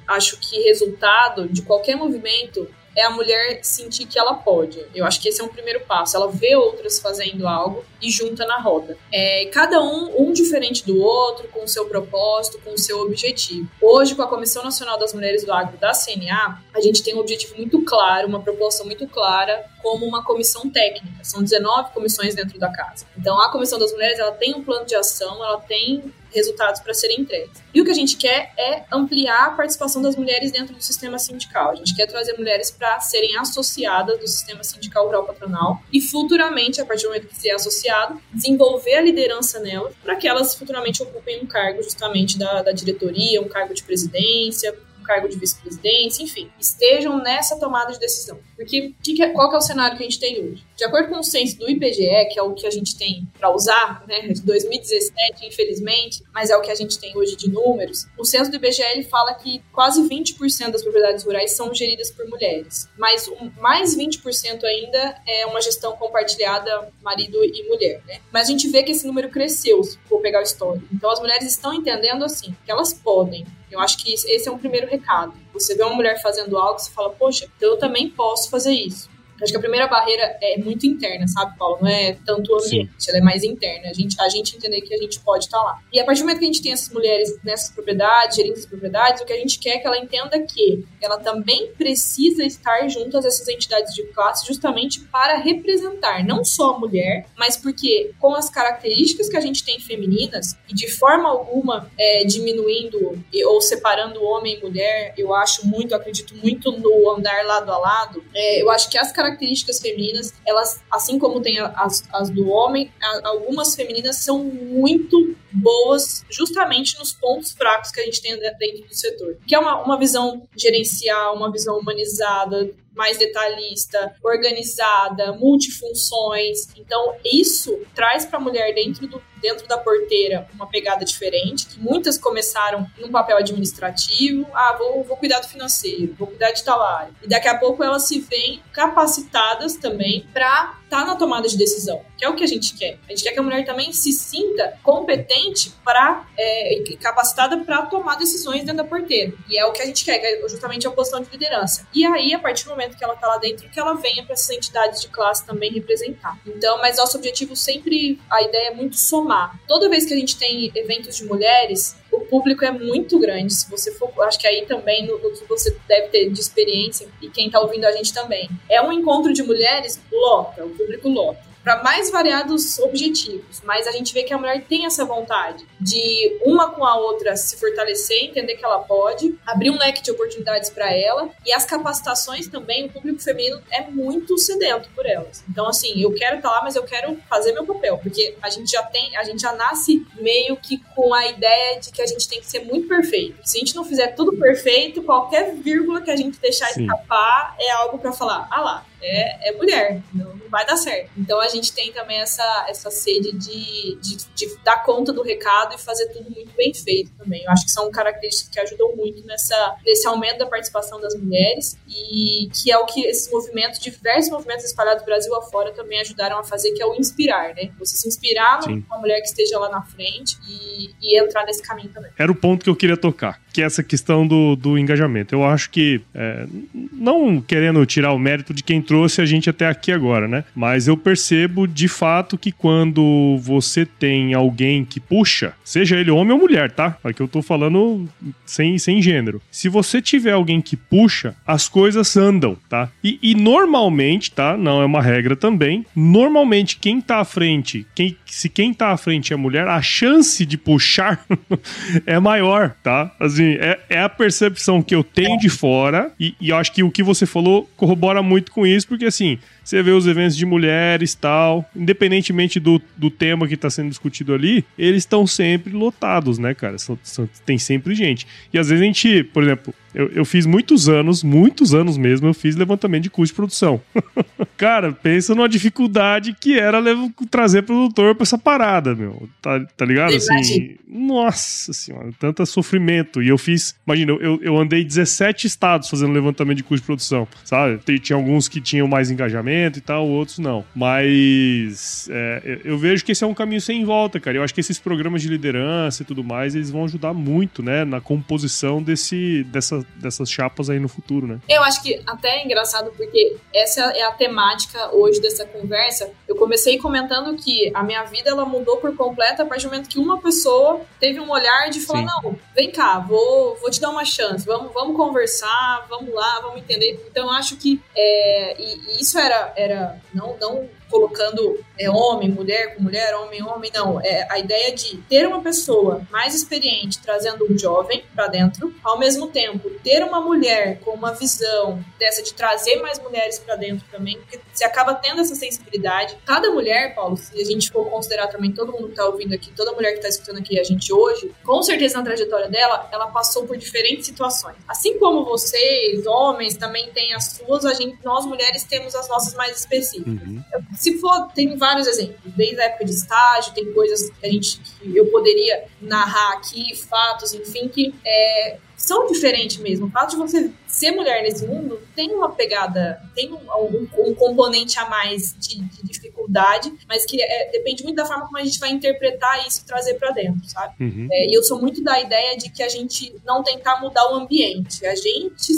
acho 0.07 0.37
que 0.39 0.63
resultado 0.63 1.47
de 1.47 1.61
qualquer 1.61 1.95
movimento 1.95 2.67
é 2.95 3.03
a 3.03 3.09
mulher 3.09 3.59
sentir 3.63 4.05
que 4.05 4.19
ela 4.19 4.33
pode. 4.33 4.85
Eu 4.93 5.05
acho 5.05 5.21
que 5.21 5.29
esse 5.29 5.41
é 5.41 5.43
um 5.43 5.47
primeiro 5.47 5.81
passo. 5.81 6.15
Ela 6.15 6.29
vê 6.29 6.55
outras 6.55 6.99
fazendo 6.99 7.47
algo 7.47 7.85
e 8.01 8.09
junta 8.09 8.45
na 8.45 8.59
roda. 8.59 8.97
É, 9.11 9.45
cada 9.45 9.81
um, 9.81 10.27
um 10.27 10.33
diferente 10.33 10.85
do 10.85 10.99
outro, 11.01 11.47
com 11.49 11.63
o 11.63 11.67
seu 11.67 11.85
propósito, 11.85 12.59
com 12.63 12.73
o 12.73 12.77
seu 12.77 12.99
objetivo. 13.01 13.69
Hoje, 13.81 14.15
com 14.15 14.21
a 14.21 14.27
Comissão 14.27 14.63
Nacional 14.63 14.97
das 14.97 15.13
Mulheres 15.13 15.45
do 15.45 15.53
Agro 15.53 15.77
da 15.77 15.91
CNA, 15.93 16.61
a 16.73 16.81
gente 16.81 17.03
tem 17.03 17.15
um 17.15 17.19
objetivo 17.19 17.55
muito 17.55 17.81
claro, 17.83 18.27
uma 18.27 18.41
proposta 18.41 18.83
muito 18.83 19.07
clara, 19.07 19.65
como 19.81 20.05
uma 20.05 20.23
comissão 20.23 20.69
técnica. 20.69 21.23
São 21.23 21.41
19 21.41 21.91
comissões 21.91 22.35
dentro 22.35 22.59
da 22.59 22.71
casa. 22.71 23.05
Então, 23.17 23.39
a 23.41 23.51
Comissão 23.51 23.79
das 23.79 23.91
Mulheres, 23.91 24.19
ela 24.19 24.31
tem 24.31 24.53
um 24.55 24.63
plano 24.63 24.85
de 24.85 24.95
ação, 24.95 25.43
ela 25.43 25.59
tem 25.59 26.13
resultados 26.33 26.81
para 26.81 26.93
serem 26.93 27.21
entregues. 27.21 27.61
E 27.73 27.81
o 27.81 27.85
que 27.85 27.91
a 27.91 27.95
gente 27.95 28.17
quer 28.17 28.53
é 28.57 28.83
ampliar 28.91 29.47
a 29.47 29.51
participação 29.51 30.01
das 30.01 30.15
mulheres 30.15 30.51
dentro 30.51 30.73
do 30.73 30.81
sistema 30.81 31.19
sindical. 31.19 31.71
A 31.71 31.75
gente 31.75 31.95
quer 31.95 32.07
trazer 32.07 32.33
mulheres 32.37 32.71
para 32.71 32.99
serem 32.99 33.37
associadas 33.37 34.19
do 34.19 34.27
sistema 34.27 34.63
sindical 34.63 35.05
rural 35.05 35.25
patronal 35.25 35.81
e 35.91 36.01
futuramente, 36.01 36.81
a 36.81 36.85
partir 36.85 37.03
do 37.03 37.09
momento 37.09 37.27
que 37.27 37.35
se 37.35 37.49
é 37.49 37.53
associado, 37.53 38.21
desenvolver 38.33 38.95
a 38.95 39.01
liderança 39.01 39.59
nelas 39.59 39.93
para 40.03 40.15
que 40.15 40.27
elas 40.27 40.55
futuramente 40.55 41.01
ocupem 41.03 41.41
um 41.41 41.47
cargo 41.47 41.81
justamente 41.83 42.37
da, 42.37 42.61
da 42.61 42.71
diretoria, 42.71 43.41
um 43.41 43.47
cargo 43.47 43.73
de 43.73 43.83
presidência, 43.83 44.75
cargo 45.11 45.27
de 45.27 45.37
vice-presidência, 45.37 46.23
enfim, 46.23 46.49
estejam 46.57 47.17
nessa 47.21 47.59
tomada 47.59 47.91
de 47.91 47.99
decisão. 47.99 48.39
Porque 48.55 48.93
que, 49.03 49.21
é, 49.21 49.29
qual 49.29 49.49
que 49.49 49.55
é 49.55 49.57
o 49.57 49.61
cenário 49.61 49.97
que 49.97 50.03
a 50.03 50.09
gente 50.09 50.19
tem 50.19 50.39
hoje? 50.39 50.63
De 50.81 50.85
acordo 50.85 51.09
com 51.09 51.19
o 51.19 51.23
censo 51.23 51.59
do 51.59 51.69
IBGE, 51.69 52.25
que 52.31 52.39
é 52.39 52.41
o 52.41 52.55
que 52.55 52.65
a 52.65 52.71
gente 52.71 52.97
tem 52.97 53.27
para 53.37 53.53
usar, 53.53 54.03
né, 54.07 54.21
de 54.21 54.41
2017, 54.41 55.45
infelizmente, 55.45 56.23
mas 56.33 56.49
é 56.49 56.57
o 56.57 56.61
que 56.61 56.71
a 56.71 56.75
gente 56.75 56.97
tem 56.97 57.15
hoje 57.15 57.35
de 57.35 57.51
números, 57.51 58.07
o 58.17 58.25
censo 58.25 58.49
do 58.49 58.55
IBGE 58.55 58.81
ele 58.81 59.03
fala 59.03 59.35
que 59.35 59.63
quase 59.71 60.01
20% 60.01 60.71
das 60.71 60.81
propriedades 60.81 61.23
rurais 61.23 61.51
são 61.51 61.71
geridas 61.71 62.09
por 62.09 62.27
mulheres, 62.27 62.89
mas 62.97 63.27
um, 63.27 63.51
mais 63.59 63.95
20% 63.95 64.63
ainda 64.63 65.21
é 65.27 65.45
uma 65.45 65.61
gestão 65.61 65.95
compartilhada 65.95 66.91
marido 67.03 67.45
e 67.45 67.61
mulher, 67.67 68.01
né? 68.07 68.19
Mas 68.33 68.47
a 68.47 68.51
gente 68.51 68.67
vê 68.67 68.81
que 68.81 68.91
esse 68.91 69.05
número 69.05 69.29
cresceu, 69.29 69.83
se 69.83 69.99
for 70.09 70.19
pegar 70.19 70.39
o 70.39 70.43
histórico. 70.43 70.87
Então 70.91 71.11
as 71.11 71.19
mulheres 71.19 71.45
estão 71.45 71.75
entendendo 71.75 72.25
assim, 72.25 72.55
que 72.65 72.71
elas 72.71 72.91
podem, 72.91 73.45
eu 73.69 73.79
acho 73.79 73.97
que 73.97 74.11
esse 74.11 74.49
é 74.49 74.51
um 74.51 74.57
primeiro 74.57 74.87
recado. 74.87 75.33
Você 75.53 75.75
vê 75.75 75.83
uma 75.83 75.93
mulher 75.93 76.19
fazendo 76.23 76.57
algo, 76.57 76.79
você 76.79 76.91
fala, 76.91 77.11
poxa, 77.11 77.47
então 77.55 77.69
eu 77.69 77.77
também 77.77 78.09
posso 78.09 78.49
fazer 78.49 78.73
isso. 78.73 79.10
Acho 79.41 79.51
que 79.51 79.57
a 79.57 79.61
primeira 79.61 79.87
barreira 79.87 80.37
é 80.41 80.57
muito 80.57 80.85
interna, 80.85 81.27
sabe, 81.27 81.57
Paulo? 81.57 81.79
Não 81.81 81.87
é 81.87 82.17
tanto 82.25 82.51
o 82.51 82.55
ambiente, 82.57 82.91
Sim. 82.97 83.09
ela 83.09 83.19
é 83.19 83.21
mais 83.21 83.43
interna. 83.43 83.89
A 83.89 83.93
gente, 83.93 84.15
a 84.19 84.29
gente 84.29 84.55
entender 84.55 84.81
que 84.81 84.93
a 84.93 84.97
gente 84.97 85.19
pode 85.19 85.45
estar 85.45 85.61
lá. 85.61 85.79
E 85.91 85.99
a 85.99 86.05
partir 86.05 86.21
do 86.21 86.25
momento 86.25 86.39
que 86.39 86.45
a 86.45 86.47
gente 86.47 86.61
tem 86.61 86.71
essas 86.71 86.93
mulheres 86.93 87.37
nessas 87.43 87.71
propriedades, 87.71 88.35
gerindo 88.35 88.57
as 88.57 88.65
propriedades, 88.65 89.21
o 89.21 89.25
que 89.25 89.33
a 89.33 89.37
gente 89.37 89.59
quer 89.59 89.75
é 89.75 89.77
que 89.79 89.87
ela 89.87 89.97
entenda 89.97 90.39
que 90.39 90.83
ela 91.01 91.17
também 91.19 91.71
precisa 91.77 92.43
estar 92.43 92.87
junto 92.87 93.17
a 93.17 93.19
essas 93.19 93.47
entidades 93.47 93.93
de 93.93 94.03
classe 94.07 94.45
justamente 94.45 95.01
para 95.01 95.37
representar 95.37 96.23
não 96.25 96.43
só 96.43 96.75
a 96.75 96.79
mulher, 96.79 97.25
mas 97.37 97.57
porque 97.57 98.11
com 98.19 98.35
as 98.35 98.49
características 98.49 99.29
que 99.29 99.37
a 99.37 99.41
gente 99.41 99.63
tem 99.63 99.79
femininas 99.79 100.57
e 100.69 100.73
de 100.73 100.87
forma 100.87 101.29
alguma 101.29 101.89
é, 101.97 102.23
diminuindo 102.25 103.21
ou 103.45 103.61
separando 103.61 104.23
homem 104.23 104.57
e 104.57 104.61
mulher, 104.61 105.13
eu 105.17 105.33
acho 105.33 105.65
muito, 105.67 105.95
acredito 105.95 106.35
muito 106.35 106.71
no 106.71 107.11
andar 107.11 107.45
lado 107.45 107.71
a 107.71 107.77
lado. 107.77 108.23
É, 108.33 108.61
eu 108.61 108.69
acho 108.69 108.89
que 108.89 108.97
as 108.97 109.11
características 109.11 109.30
femininas, 109.79 110.33
elas, 110.45 110.81
assim 110.91 111.19
como 111.19 111.41
tem 111.41 111.59
as, 111.59 112.03
as 112.11 112.29
do 112.29 112.49
homem, 112.49 112.91
algumas 113.23 113.75
femininas 113.75 114.17
são 114.17 114.43
muito 114.43 115.35
boas 115.53 116.25
justamente 116.29 116.97
nos 116.97 117.13
pontos 117.13 117.51
fracos 117.51 117.91
que 117.91 117.99
a 117.99 118.05
gente 118.05 118.21
tem 118.21 118.37
dentro 118.37 118.87
do 118.87 118.95
setor. 118.95 119.37
Que 119.45 119.55
é 119.55 119.59
uma, 119.59 119.83
uma 119.83 119.97
visão 119.97 120.47
gerencial, 120.55 121.35
uma 121.35 121.51
visão 121.51 121.77
humanizada, 121.77 122.71
mais 122.95 123.17
detalhista, 123.17 124.13
organizada, 124.23 125.33
multifunções. 125.33 126.67
Então, 126.75 127.15
isso 127.23 127.79
traz 127.95 128.25
para 128.25 128.37
a 128.37 128.41
mulher 128.41 128.73
dentro, 128.73 129.07
do, 129.07 129.21
dentro 129.41 129.67
da 129.67 129.77
porteira 129.77 130.47
uma 130.53 130.67
pegada 130.67 131.05
diferente, 131.05 131.67
que 131.67 131.79
muitas 131.79 132.17
começaram 132.17 132.85
num 132.99 133.09
papel 133.09 133.37
administrativo, 133.37 134.45
ah, 134.53 134.75
vou, 134.77 135.03
vou 135.03 135.17
cuidar 135.17 135.39
do 135.39 135.47
financeiro, 135.47 136.15
vou 136.17 136.27
cuidar 136.27 136.51
de 136.51 136.63
tal 136.63 136.81
área. 136.81 137.13
E 137.23 137.27
daqui 137.27 137.47
a 137.47 137.57
pouco 137.57 137.83
elas 137.83 138.07
se 138.07 138.19
veem 138.19 138.61
capacitadas 138.73 139.75
também 139.75 140.25
para 140.33 140.80
tá 140.91 141.05
na 141.05 141.15
tomada 141.15 141.47
de 141.47 141.57
decisão, 141.57 142.03
que 142.17 142.25
é 142.25 142.27
o 142.27 142.35
que 142.35 142.43
a 142.43 142.47
gente 142.47 142.75
quer. 142.75 142.99
A 143.07 143.11
gente 143.11 143.23
quer 143.23 143.31
que 143.31 143.39
a 143.39 143.41
mulher 143.41 143.63
também 143.63 143.93
se 143.93 144.11
sinta 144.11 144.77
competente 144.83 145.71
para 145.85 146.27
é, 146.37 146.83
capacitada 146.99 147.57
para 147.59 147.83
tomar 147.83 148.15
decisões 148.15 148.59
dentro 148.59 148.75
da 148.75 148.83
porteira. 148.83 149.33
E 149.49 149.57
é 149.57 149.65
o 149.65 149.71
que 149.71 149.81
a 149.81 149.85
gente 149.85 150.03
quer, 150.03 150.19
que 150.19 150.25
é 150.25 150.49
justamente 150.49 150.85
a 150.85 150.91
posição 150.91 151.21
de 151.21 151.29
liderança. 151.31 151.87
E 151.93 152.05
aí, 152.05 152.33
a 152.33 152.39
partir 152.39 152.65
do 152.65 152.71
momento 152.71 152.97
que 152.97 153.03
ela 153.05 153.13
está 153.13 153.25
lá 153.25 153.37
dentro, 153.37 153.69
que 153.69 153.79
ela 153.79 153.93
venha 153.93 154.21
para 154.25 154.33
essas 154.33 154.49
entidades 154.49 154.99
de 154.99 155.07
classe 155.07 155.45
também 155.45 155.71
representar. 155.71 156.37
Então, 156.45 156.77
mas 156.79 156.97
nosso 156.97 157.17
objetivo 157.17 157.55
sempre, 157.55 158.19
a 158.29 158.41
ideia 158.41 158.67
é 158.67 158.73
muito 158.73 158.97
somar. 158.97 159.57
Toda 159.69 159.87
vez 159.87 160.05
que 160.05 160.13
a 160.13 160.17
gente 160.17 160.35
tem 160.35 160.73
eventos 160.75 161.15
de 161.15 161.23
mulheres, 161.23 161.95
o 162.11 162.19
público 162.21 162.65
é 162.65 162.71
muito 162.71 163.19
grande. 163.19 163.53
Se 163.53 163.69
você 163.69 163.91
for, 163.93 164.11
acho 164.23 164.39
que 164.39 164.47
aí 164.47 164.65
também 164.65 165.07
no, 165.07 165.17
no 165.17 165.31
que 165.31 165.45
você 165.47 165.75
deve 165.87 166.07
ter 166.09 166.29
de 166.29 166.39
experiência 166.39 167.07
e 167.21 167.29
quem 167.29 167.47
está 167.47 167.59
ouvindo 167.59 167.85
a 167.85 167.91
gente 167.91 168.13
também. 168.13 168.49
É 168.69 168.81
um 168.81 168.91
encontro 168.91 169.33
de 169.33 169.43
mulheres, 169.43 170.01
lota, 170.11 170.65
o 170.65 170.69
público 170.71 171.07
lota 171.09 171.50
para 171.63 171.83
mais 171.83 172.09
variados 172.09 172.79
objetivos, 172.79 173.61
mas 173.63 173.87
a 173.87 173.91
gente 173.91 174.13
vê 174.13 174.23
que 174.23 174.33
a 174.33 174.37
mulher 174.37 174.63
tem 174.67 174.85
essa 174.85 175.05
vontade 175.05 175.65
de 175.79 176.39
uma 176.43 176.71
com 176.71 176.85
a 176.85 176.97
outra 176.97 177.35
se 177.35 177.57
fortalecer, 177.57 178.25
entender 178.25 178.55
que 178.55 178.65
ela 178.65 178.79
pode, 178.79 179.37
abrir 179.45 179.69
um 179.69 179.77
leque 179.77 180.01
de 180.01 180.11
oportunidades 180.11 180.69
para 180.69 180.91
ela 180.91 181.29
e 181.45 181.53
as 181.53 181.65
capacitações 181.65 182.47
também, 182.47 182.85
o 182.85 182.89
público 182.91 183.21
feminino 183.21 183.61
é 183.71 183.81
muito 183.81 184.37
sedento 184.37 184.89
por 184.95 185.05
elas. 185.05 185.43
Então 185.49 185.67
assim, 185.67 186.01
eu 186.01 186.13
quero 186.13 186.37
estar 186.37 186.49
tá 186.49 186.55
lá, 186.55 186.63
mas 186.63 186.75
eu 186.75 186.83
quero 186.83 187.17
fazer 187.29 187.51
meu 187.53 187.65
papel, 187.65 187.97
porque 187.97 188.35
a 188.41 188.49
gente 188.49 188.71
já 188.71 188.83
tem, 188.83 189.15
a 189.17 189.23
gente 189.23 189.41
já 189.41 189.53
nasce 189.53 190.05
meio 190.19 190.57
que 190.57 190.79
com 190.95 191.13
a 191.13 191.27
ideia 191.27 191.79
de 191.79 191.91
que 191.91 192.01
a 192.01 192.07
gente 192.07 192.27
tem 192.27 192.39
que 192.39 192.47
ser 192.47 192.65
muito 192.65 192.87
perfeito. 192.87 193.37
Se 193.43 193.57
a 193.57 193.59
gente 193.59 193.75
não 193.75 193.83
fizer 193.83 194.07
tudo 194.07 194.37
perfeito, 194.37 195.03
qualquer 195.03 195.55
vírgula 195.55 196.01
que 196.01 196.11
a 196.11 196.15
gente 196.15 196.39
deixar 196.39 196.67
Sim. 196.67 196.83
escapar 196.83 197.55
é 197.59 197.71
algo 197.71 197.99
para 197.99 198.11
falar, 198.11 198.47
ah 198.49 198.61
lá, 198.61 198.85
é, 199.01 199.49
é 199.49 199.51
mulher, 199.53 200.01
não, 200.13 200.35
não, 200.35 200.49
vai 200.49 200.65
dar 200.65 200.77
certo. 200.77 201.11
Então 201.17 201.39
a 201.39 201.47
gente 201.47 201.73
tem 201.73 201.91
também 201.91 202.19
essa, 202.19 202.65
essa 202.69 202.91
sede 202.91 203.31
de, 203.33 203.95
de, 203.99 204.17
de, 204.35 204.57
dar 204.63 204.83
conta 204.83 205.11
do 205.11 205.21
recado 205.21 205.75
e 205.75 205.77
fazer 205.77 206.07
tudo 206.07 206.29
muito 206.29 206.51
bem 206.55 206.73
feito 206.73 207.11
também. 207.17 207.43
Eu 207.43 207.51
acho 207.51 207.65
que 207.65 207.71
são 207.71 207.89
características 207.91 208.53
que 208.53 208.59
ajudam 208.59 208.95
muito 208.95 209.25
nessa, 209.25 209.75
nesse 209.85 210.07
aumento 210.07 210.39
da 210.39 210.45
participação 210.45 210.99
das 210.99 211.15
mulheres 211.15 211.77
e 211.87 212.49
que 212.49 212.71
é 212.71 212.77
o 212.77 212.85
que 212.85 213.05
esses 213.05 213.31
movimentos, 213.31 213.79
diversos 213.79 214.31
movimentos 214.31 214.65
espalhados 214.65 215.03
do 215.03 215.05
Brasil 215.05 215.33
afora 215.35 215.71
também 215.71 215.99
ajudaram 216.01 216.37
a 216.37 216.43
fazer, 216.43 216.71
que 216.71 216.81
é 216.81 216.85
o 216.85 216.93
inspirar, 216.95 217.53
né? 217.55 217.71
Você 217.79 217.95
se 217.95 218.07
inspirar 218.07 218.61
Sim. 218.61 218.85
numa 218.87 218.99
mulher 218.99 219.19
que 219.21 219.27
esteja 219.27 219.57
lá 219.57 219.69
na 219.69 219.81
frente 219.81 220.37
e, 220.47 220.93
e 221.01 221.19
entrar 221.19 221.45
nesse 221.45 221.61
caminho 221.61 221.89
também. 221.89 222.11
Era 222.17 222.31
o 222.31 222.35
ponto 222.35 222.63
que 222.63 222.69
eu 222.69 222.75
queria 222.75 222.97
tocar, 222.97 223.41
que 223.51 223.61
é 223.61 223.65
essa 223.65 223.83
questão 223.83 224.25
do, 224.25 224.55
do 224.55 224.77
engajamento. 224.77 225.33
Eu 225.33 225.45
acho 225.45 225.69
que, 225.69 226.01
é, 226.13 226.45
não 226.93 227.41
querendo 227.41 227.85
tirar 227.85 228.13
o 228.13 228.19
mérito 228.19 228.53
de 228.53 228.63
quem 228.63 228.81
trouxe 228.81 229.21
a 229.21 229.25
gente 229.25 229.49
até 229.49 229.67
aqui 229.67 229.91
agora, 229.91 230.27
né? 230.27 230.43
Mas 230.55 230.87
eu 230.87 230.97
percebo 230.97 231.67
de 231.67 231.87
fato 231.87 232.37
que 232.37 232.51
quando 232.51 233.37
você 233.39 233.85
tem 233.85 234.33
alguém 234.33 234.85
que 234.85 234.99
puxa, 234.99 235.53
seja 235.63 235.97
ele 235.97 236.11
homem 236.11 236.33
ou 236.33 236.39
mulher, 236.39 236.71
tá? 236.71 236.97
Aqui 237.03 237.21
eu 237.21 237.27
tô 237.27 237.41
falando 237.41 238.07
sem, 238.45 238.77
sem 238.77 239.01
gênero. 239.01 239.41
Se 239.51 239.69
você 239.69 240.01
tiver 240.01 240.31
alguém 240.31 240.61
que 240.61 240.75
puxa, 240.75 241.35
as 241.45 241.67
coisas 241.67 242.15
andam, 242.15 242.57
tá? 242.69 242.89
E, 243.03 243.19
e 243.21 243.35
normalmente, 243.35 244.31
tá? 244.31 244.57
Não 244.57 244.81
é 244.81 244.85
uma 244.85 245.01
regra 245.01 245.35
também. 245.35 245.85
Normalmente, 245.95 246.77
quem 246.77 247.01
tá 247.01 247.19
à 247.19 247.25
frente, 247.25 247.85
quem, 247.95 248.15
se 248.25 248.49
quem 248.49 248.73
tá 248.73 248.91
à 248.91 248.97
frente 248.97 249.33
é 249.33 249.35
mulher, 249.35 249.67
a 249.67 249.81
chance 249.81 250.45
de 250.45 250.57
puxar 250.57 251.25
é 252.05 252.19
maior, 252.19 252.75
tá? 252.83 253.11
É, 253.59 253.79
é 253.89 253.99
a 254.01 254.09
percepção 254.09 254.81
que 254.81 254.93
eu 254.93 255.03
tenho 255.03 255.37
de 255.37 255.49
fora, 255.49 256.11
e, 256.19 256.35
e 256.39 256.51
acho 256.51 256.71
que 256.71 256.83
o 256.83 256.91
que 256.91 257.03
você 257.03 257.25
falou 257.25 257.69
corrobora 257.75 258.21
muito 258.21 258.51
com 258.51 258.65
isso, 258.65 258.87
porque 258.87 259.05
assim, 259.05 259.37
você 259.63 259.81
vê 259.81 259.91
os 259.91 260.07
eventos 260.07 260.35
de 260.35 260.45
mulheres 260.45 261.13
tal, 261.13 261.69
independentemente 261.75 262.59
do, 262.59 262.81
do 262.97 263.09
tema 263.09 263.47
que 263.47 263.53
está 263.53 263.69
sendo 263.69 263.89
discutido 263.89 264.33
ali, 264.33 264.65
eles 264.77 265.03
estão 265.03 265.25
sempre 265.27 265.73
lotados, 265.73 266.37
né, 266.37 266.53
cara? 266.53 266.77
São, 266.77 266.97
são, 267.03 267.29
tem 267.45 267.57
sempre 267.57 267.95
gente. 267.95 268.27
E 268.53 268.57
às 268.57 268.69
vezes 268.69 268.81
a 268.81 268.85
gente, 268.85 269.23
por 269.23 269.43
exemplo, 269.43 269.73
eu, 269.93 270.07
eu 270.09 270.25
fiz 270.25 270.45
muitos 270.45 270.87
anos, 270.87 271.23
muitos 271.23 271.73
anos 271.73 271.97
mesmo, 271.97 272.27
eu 272.27 272.33
fiz 272.33 272.55
levantamento 272.55 273.03
de 273.03 273.09
custo 273.09 273.33
de 273.33 273.35
produção. 273.35 273.81
cara, 274.57 274.91
pensa 274.91 275.35
numa 275.35 275.49
dificuldade 275.49 276.35
que 276.39 276.57
era 276.57 276.81
trazer 277.29 277.63
produtor 277.63 278.15
pra 278.15 278.23
essa 278.23 278.37
parada, 278.37 278.95
meu. 278.95 279.27
Tá, 279.41 279.59
tá 279.75 279.85
ligado? 279.85 280.15
Assim, 280.15 280.75
nossa 280.87 281.73
senhora, 281.73 282.09
tanto 282.19 282.45
sofrimento. 282.45 283.21
E 283.21 283.27
eu 283.27 283.37
fiz, 283.37 283.75
imagina, 283.85 284.13
eu, 284.13 284.39
eu 284.41 284.57
andei 284.57 284.83
17 284.83 285.47
estados 285.47 285.89
fazendo 285.89 286.13
levantamento 286.13 286.57
de 286.57 286.63
custo 286.63 286.81
de 286.81 286.85
produção, 286.85 287.27
sabe? 287.43 287.79
Tinha 287.99 288.15
alguns 288.15 288.47
que 288.47 288.61
tinham 288.61 288.87
mais 288.87 289.09
engajamento 289.09 289.79
e 289.79 289.81
tal, 289.81 290.07
outros 290.07 290.39
não. 290.39 290.63
Mas 290.75 292.09
é, 292.11 292.59
eu 292.63 292.77
vejo 292.77 293.03
que 293.03 293.11
esse 293.11 293.23
é 293.23 293.27
um 293.27 293.33
caminho 293.33 293.61
sem 293.61 293.83
volta, 293.83 294.19
cara. 294.19 294.37
Eu 294.37 294.43
acho 294.43 294.53
que 294.53 294.59
esses 294.59 294.79
programas 294.79 295.21
de 295.21 295.27
liderança 295.27 296.03
e 296.03 296.05
tudo 296.05 296.23
mais, 296.23 296.55
eles 296.55 296.69
vão 296.69 296.85
ajudar 296.85 297.13
muito, 297.13 297.63
né, 297.63 297.83
na 297.83 297.99
composição 297.99 298.81
desse, 298.81 299.43
dessa 299.45 299.80
dessas 299.95 300.29
chapas 300.29 300.69
aí 300.69 300.79
no 300.79 300.87
futuro, 300.87 301.27
né? 301.27 301.39
Eu 301.47 301.63
acho 301.63 301.81
que 301.81 302.01
até 302.05 302.39
é 302.39 302.45
engraçado 302.45 302.91
porque 302.95 303.37
essa 303.53 303.81
é 303.91 304.03
a 304.03 304.11
temática 304.11 304.93
hoje 304.95 305.21
dessa 305.21 305.45
conversa. 305.45 306.11
Eu 306.27 306.35
comecei 306.35 306.77
comentando 306.77 307.35
que 307.35 307.71
a 307.73 307.83
minha 307.83 308.03
vida 308.03 308.29
ela 308.29 308.45
mudou 308.45 308.77
por 308.77 308.95
completo 308.95 309.41
a 309.41 309.45
partir 309.45 309.65
do 309.65 309.71
momento 309.71 309.89
que 309.89 309.99
uma 309.99 310.19
pessoa 310.21 310.81
teve 310.99 311.19
um 311.19 311.29
olhar 311.29 311.69
de 311.69 311.79
falar: 311.79 311.99
Sim. 311.99 312.05
não, 312.05 312.39
vem 312.55 312.71
cá, 312.71 312.99
vou, 312.99 313.57
vou 313.57 313.69
te 313.69 313.79
dar 313.79 313.89
uma 313.89 314.05
chance, 314.05 314.45
vamos, 314.45 314.73
vamos 314.73 314.95
conversar, 314.95 315.85
vamos 315.89 316.13
lá, 316.13 316.39
vamos 316.41 316.61
entender. 316.61 317.03
Então 317.09 317.25
eu 317.25 317.31
acho 317.31 317.57
que 317.57 317.81
é, 317.95 318.55
e, 318.61 318.81
e 318.89 319.01
isso 319.01 319.17
era, 319.17 319.53
era 319.55 320.01
não, 320.13 320.37
não 320.39 320.69
colocando 320.91 321.57
é, 321.79 321.89
homem, 321.89 322.29
mulher 322.29 322.75
com 322.75 322.83
mulher, 322.83 323.15
homem, 323.15 323.41
homem, 323.41 323.71
não. 323.73 323.99
É 324.01 324.27
a 324.29 324.37
ideia 324.37 324.75
de 324.75 324.97
ter 325.09 325.25
uma 325.25 325.41
pessoa 325.41 326.05
mais 326.11 326.35
experiente 326.35 326.99
trazendo 327.01 327.51
um 327.51 327.57
jovem 327.57 328.03
para 328.13 328.27
dentro, 328.27 328.75
ao 328.83 328.99
mesmo 328.99 329.27
tempo 329.27 329.69
ter 329.83 330.03
uma 330.03 330.19
mulher 330.19 330.79
com 330.81 330.91
uma 330.91 331.13
visão 331.13 331.83
dessa 331.97 332.21
de 332.21 332.33
trazer 332.33 332.81
mais 332.81 332.99
mulheres 332.99 333.39
para 333.39 333.55
dentro 333.55 333.85
também, 333.89 334.17
porque 334.17 334.39
você 334.53 334.65
acaba 334.65 334.93
tendo 334.93 335.21
essa 335.21 335.33
sensibilidade. 335.33 336.17
Cada 336.25 336.51
mulher, 336.51 336.93
Paulo, 336.93 337.15
se 337.15 337.39
a 337.39 337.45
gente 337.45 337.71
for 337.71 337.89
considerar 337.89 338.27
também 338.27 338.51
todo 338.51 338.73
mundo 338.73 338.89
que 338.89 338.95
tá 338.95 339.05
ouvindo 339.05 339.33
aqui, 339.33 339.51
toda 339.53 339.71
mulher 339.71 339.93
que 339.93 340.01
tá 340.01 340.09
escutando 340.09 340.39
aqui 340.39 340.59
a 340.59 340.63
gente 340.63 340.91
hoje, 340.91 341.31
com 341.43 341.63
certeza 341.63 341.97
na 341.97 342.03
trajetória 342.03 342.49
dela, 342.49 342.89
ela 342.91 343.07
passou 343.07 343.47
por 343.47 343.55
diferentes 343.55 344.05
situações. 344.05 344.57
Assim 344.67 344.99
como 344.99 345.23
vocês, 345.23 346.05
homens, 346.05 346.57
também 346.57 346.91
têm 346.91 347.13
as 347.13 347.37
suas, 347.37 347.65
a 347.65 347.73
gente, 347.73 347.97
nós 348.03 348.25
mulheres 348.25 348.63
temos 348.65 348.93
as 348.93 349.07
nossas 349.07 349.33
mais 349.35 349.57
específicas. 349.57 350.11
Uhum 350.11 350.43
se 350.81 350.97
for, 350.97 351.27
tem 351.35 351.55
vários 351.57 351.85
exemplos, 351.85 352.33
desde 352.35 352.59
a 352.59 352.63
época 352.63 352.85
de 352.85 352.91
estágio, 352.91 353.53
tem 353.53 353.71
coisas 353.71 354.09
que 354.09 354.25
a 354.25 354.31
gente 354.31 354.59
que 354.59 354.97
eu 354.97 355.05
poderia 355.11 355.65
narrar 355.79 356.33
aqui, 356.33 356.75
fatos, 356.75 357.35
enfim, 357.35 357.67
que 357.67 357.93
é, 358.03 358.57
são 358.75 359.05
diferentes 359.05 359.57
mesmo. 359.57 359.85
O 359.85 359.91
fato 359.91 360.09
de 360.09 360.15
você 360.15 360.49
ser 360.65 360.89
mulher 360.89 361.21
nesse 361.21 361.45
mundo 361.45 361.79
tem 361.95 362.11
uma 362.15 362.31
pegada, 362.31 362.99
tem 363.13 363.31
um, 363.31 363.37
um, 363.37 363.87
um 364.07 364.15
componente 364.15 364.79
a 364.79 364.89
mais 364.89 365.35
de, 365.37 365.61
de 365.61 365.83
dificuldade, 365.83 366.73
mas 366.87 367.05
que 367.05 367.21
é, 367.21 367.51
depende 367.51 367.83
muito 367.83 367.97
da 367.97 368.05
forma 368.07 368.25
como 368.25 368.39
a 368.39 368.43
gente 368.43 368.57
vai 368.57 368.71
interpretar 368.71 369.47
isso 369.47 369.61
e 369.61 369.65
trazer 369.67 369.93
para 369.99 370.09
dentro, 370.09 370.43
sabe? 370.49 370.83
Uhum. 370.83 371.07
É, 371.11 371.29
e 371.29 371.37
eu 371.37 371.43
sou 371.43 371.61
muito 371.61 371.83
da 371.83 372.01
ideia 372.01 372.35
de 372.35 372.49
que 372.49 372.63
a 372.63 372.69
gente 372.69 373.13
não 373.23 373.43
tentar 373.43 373.79
mudar 373.79 374.11
o 374.11 374.15
ambiente, 374.15 374.83
a 374.83 374.95
gente 374.95 375.53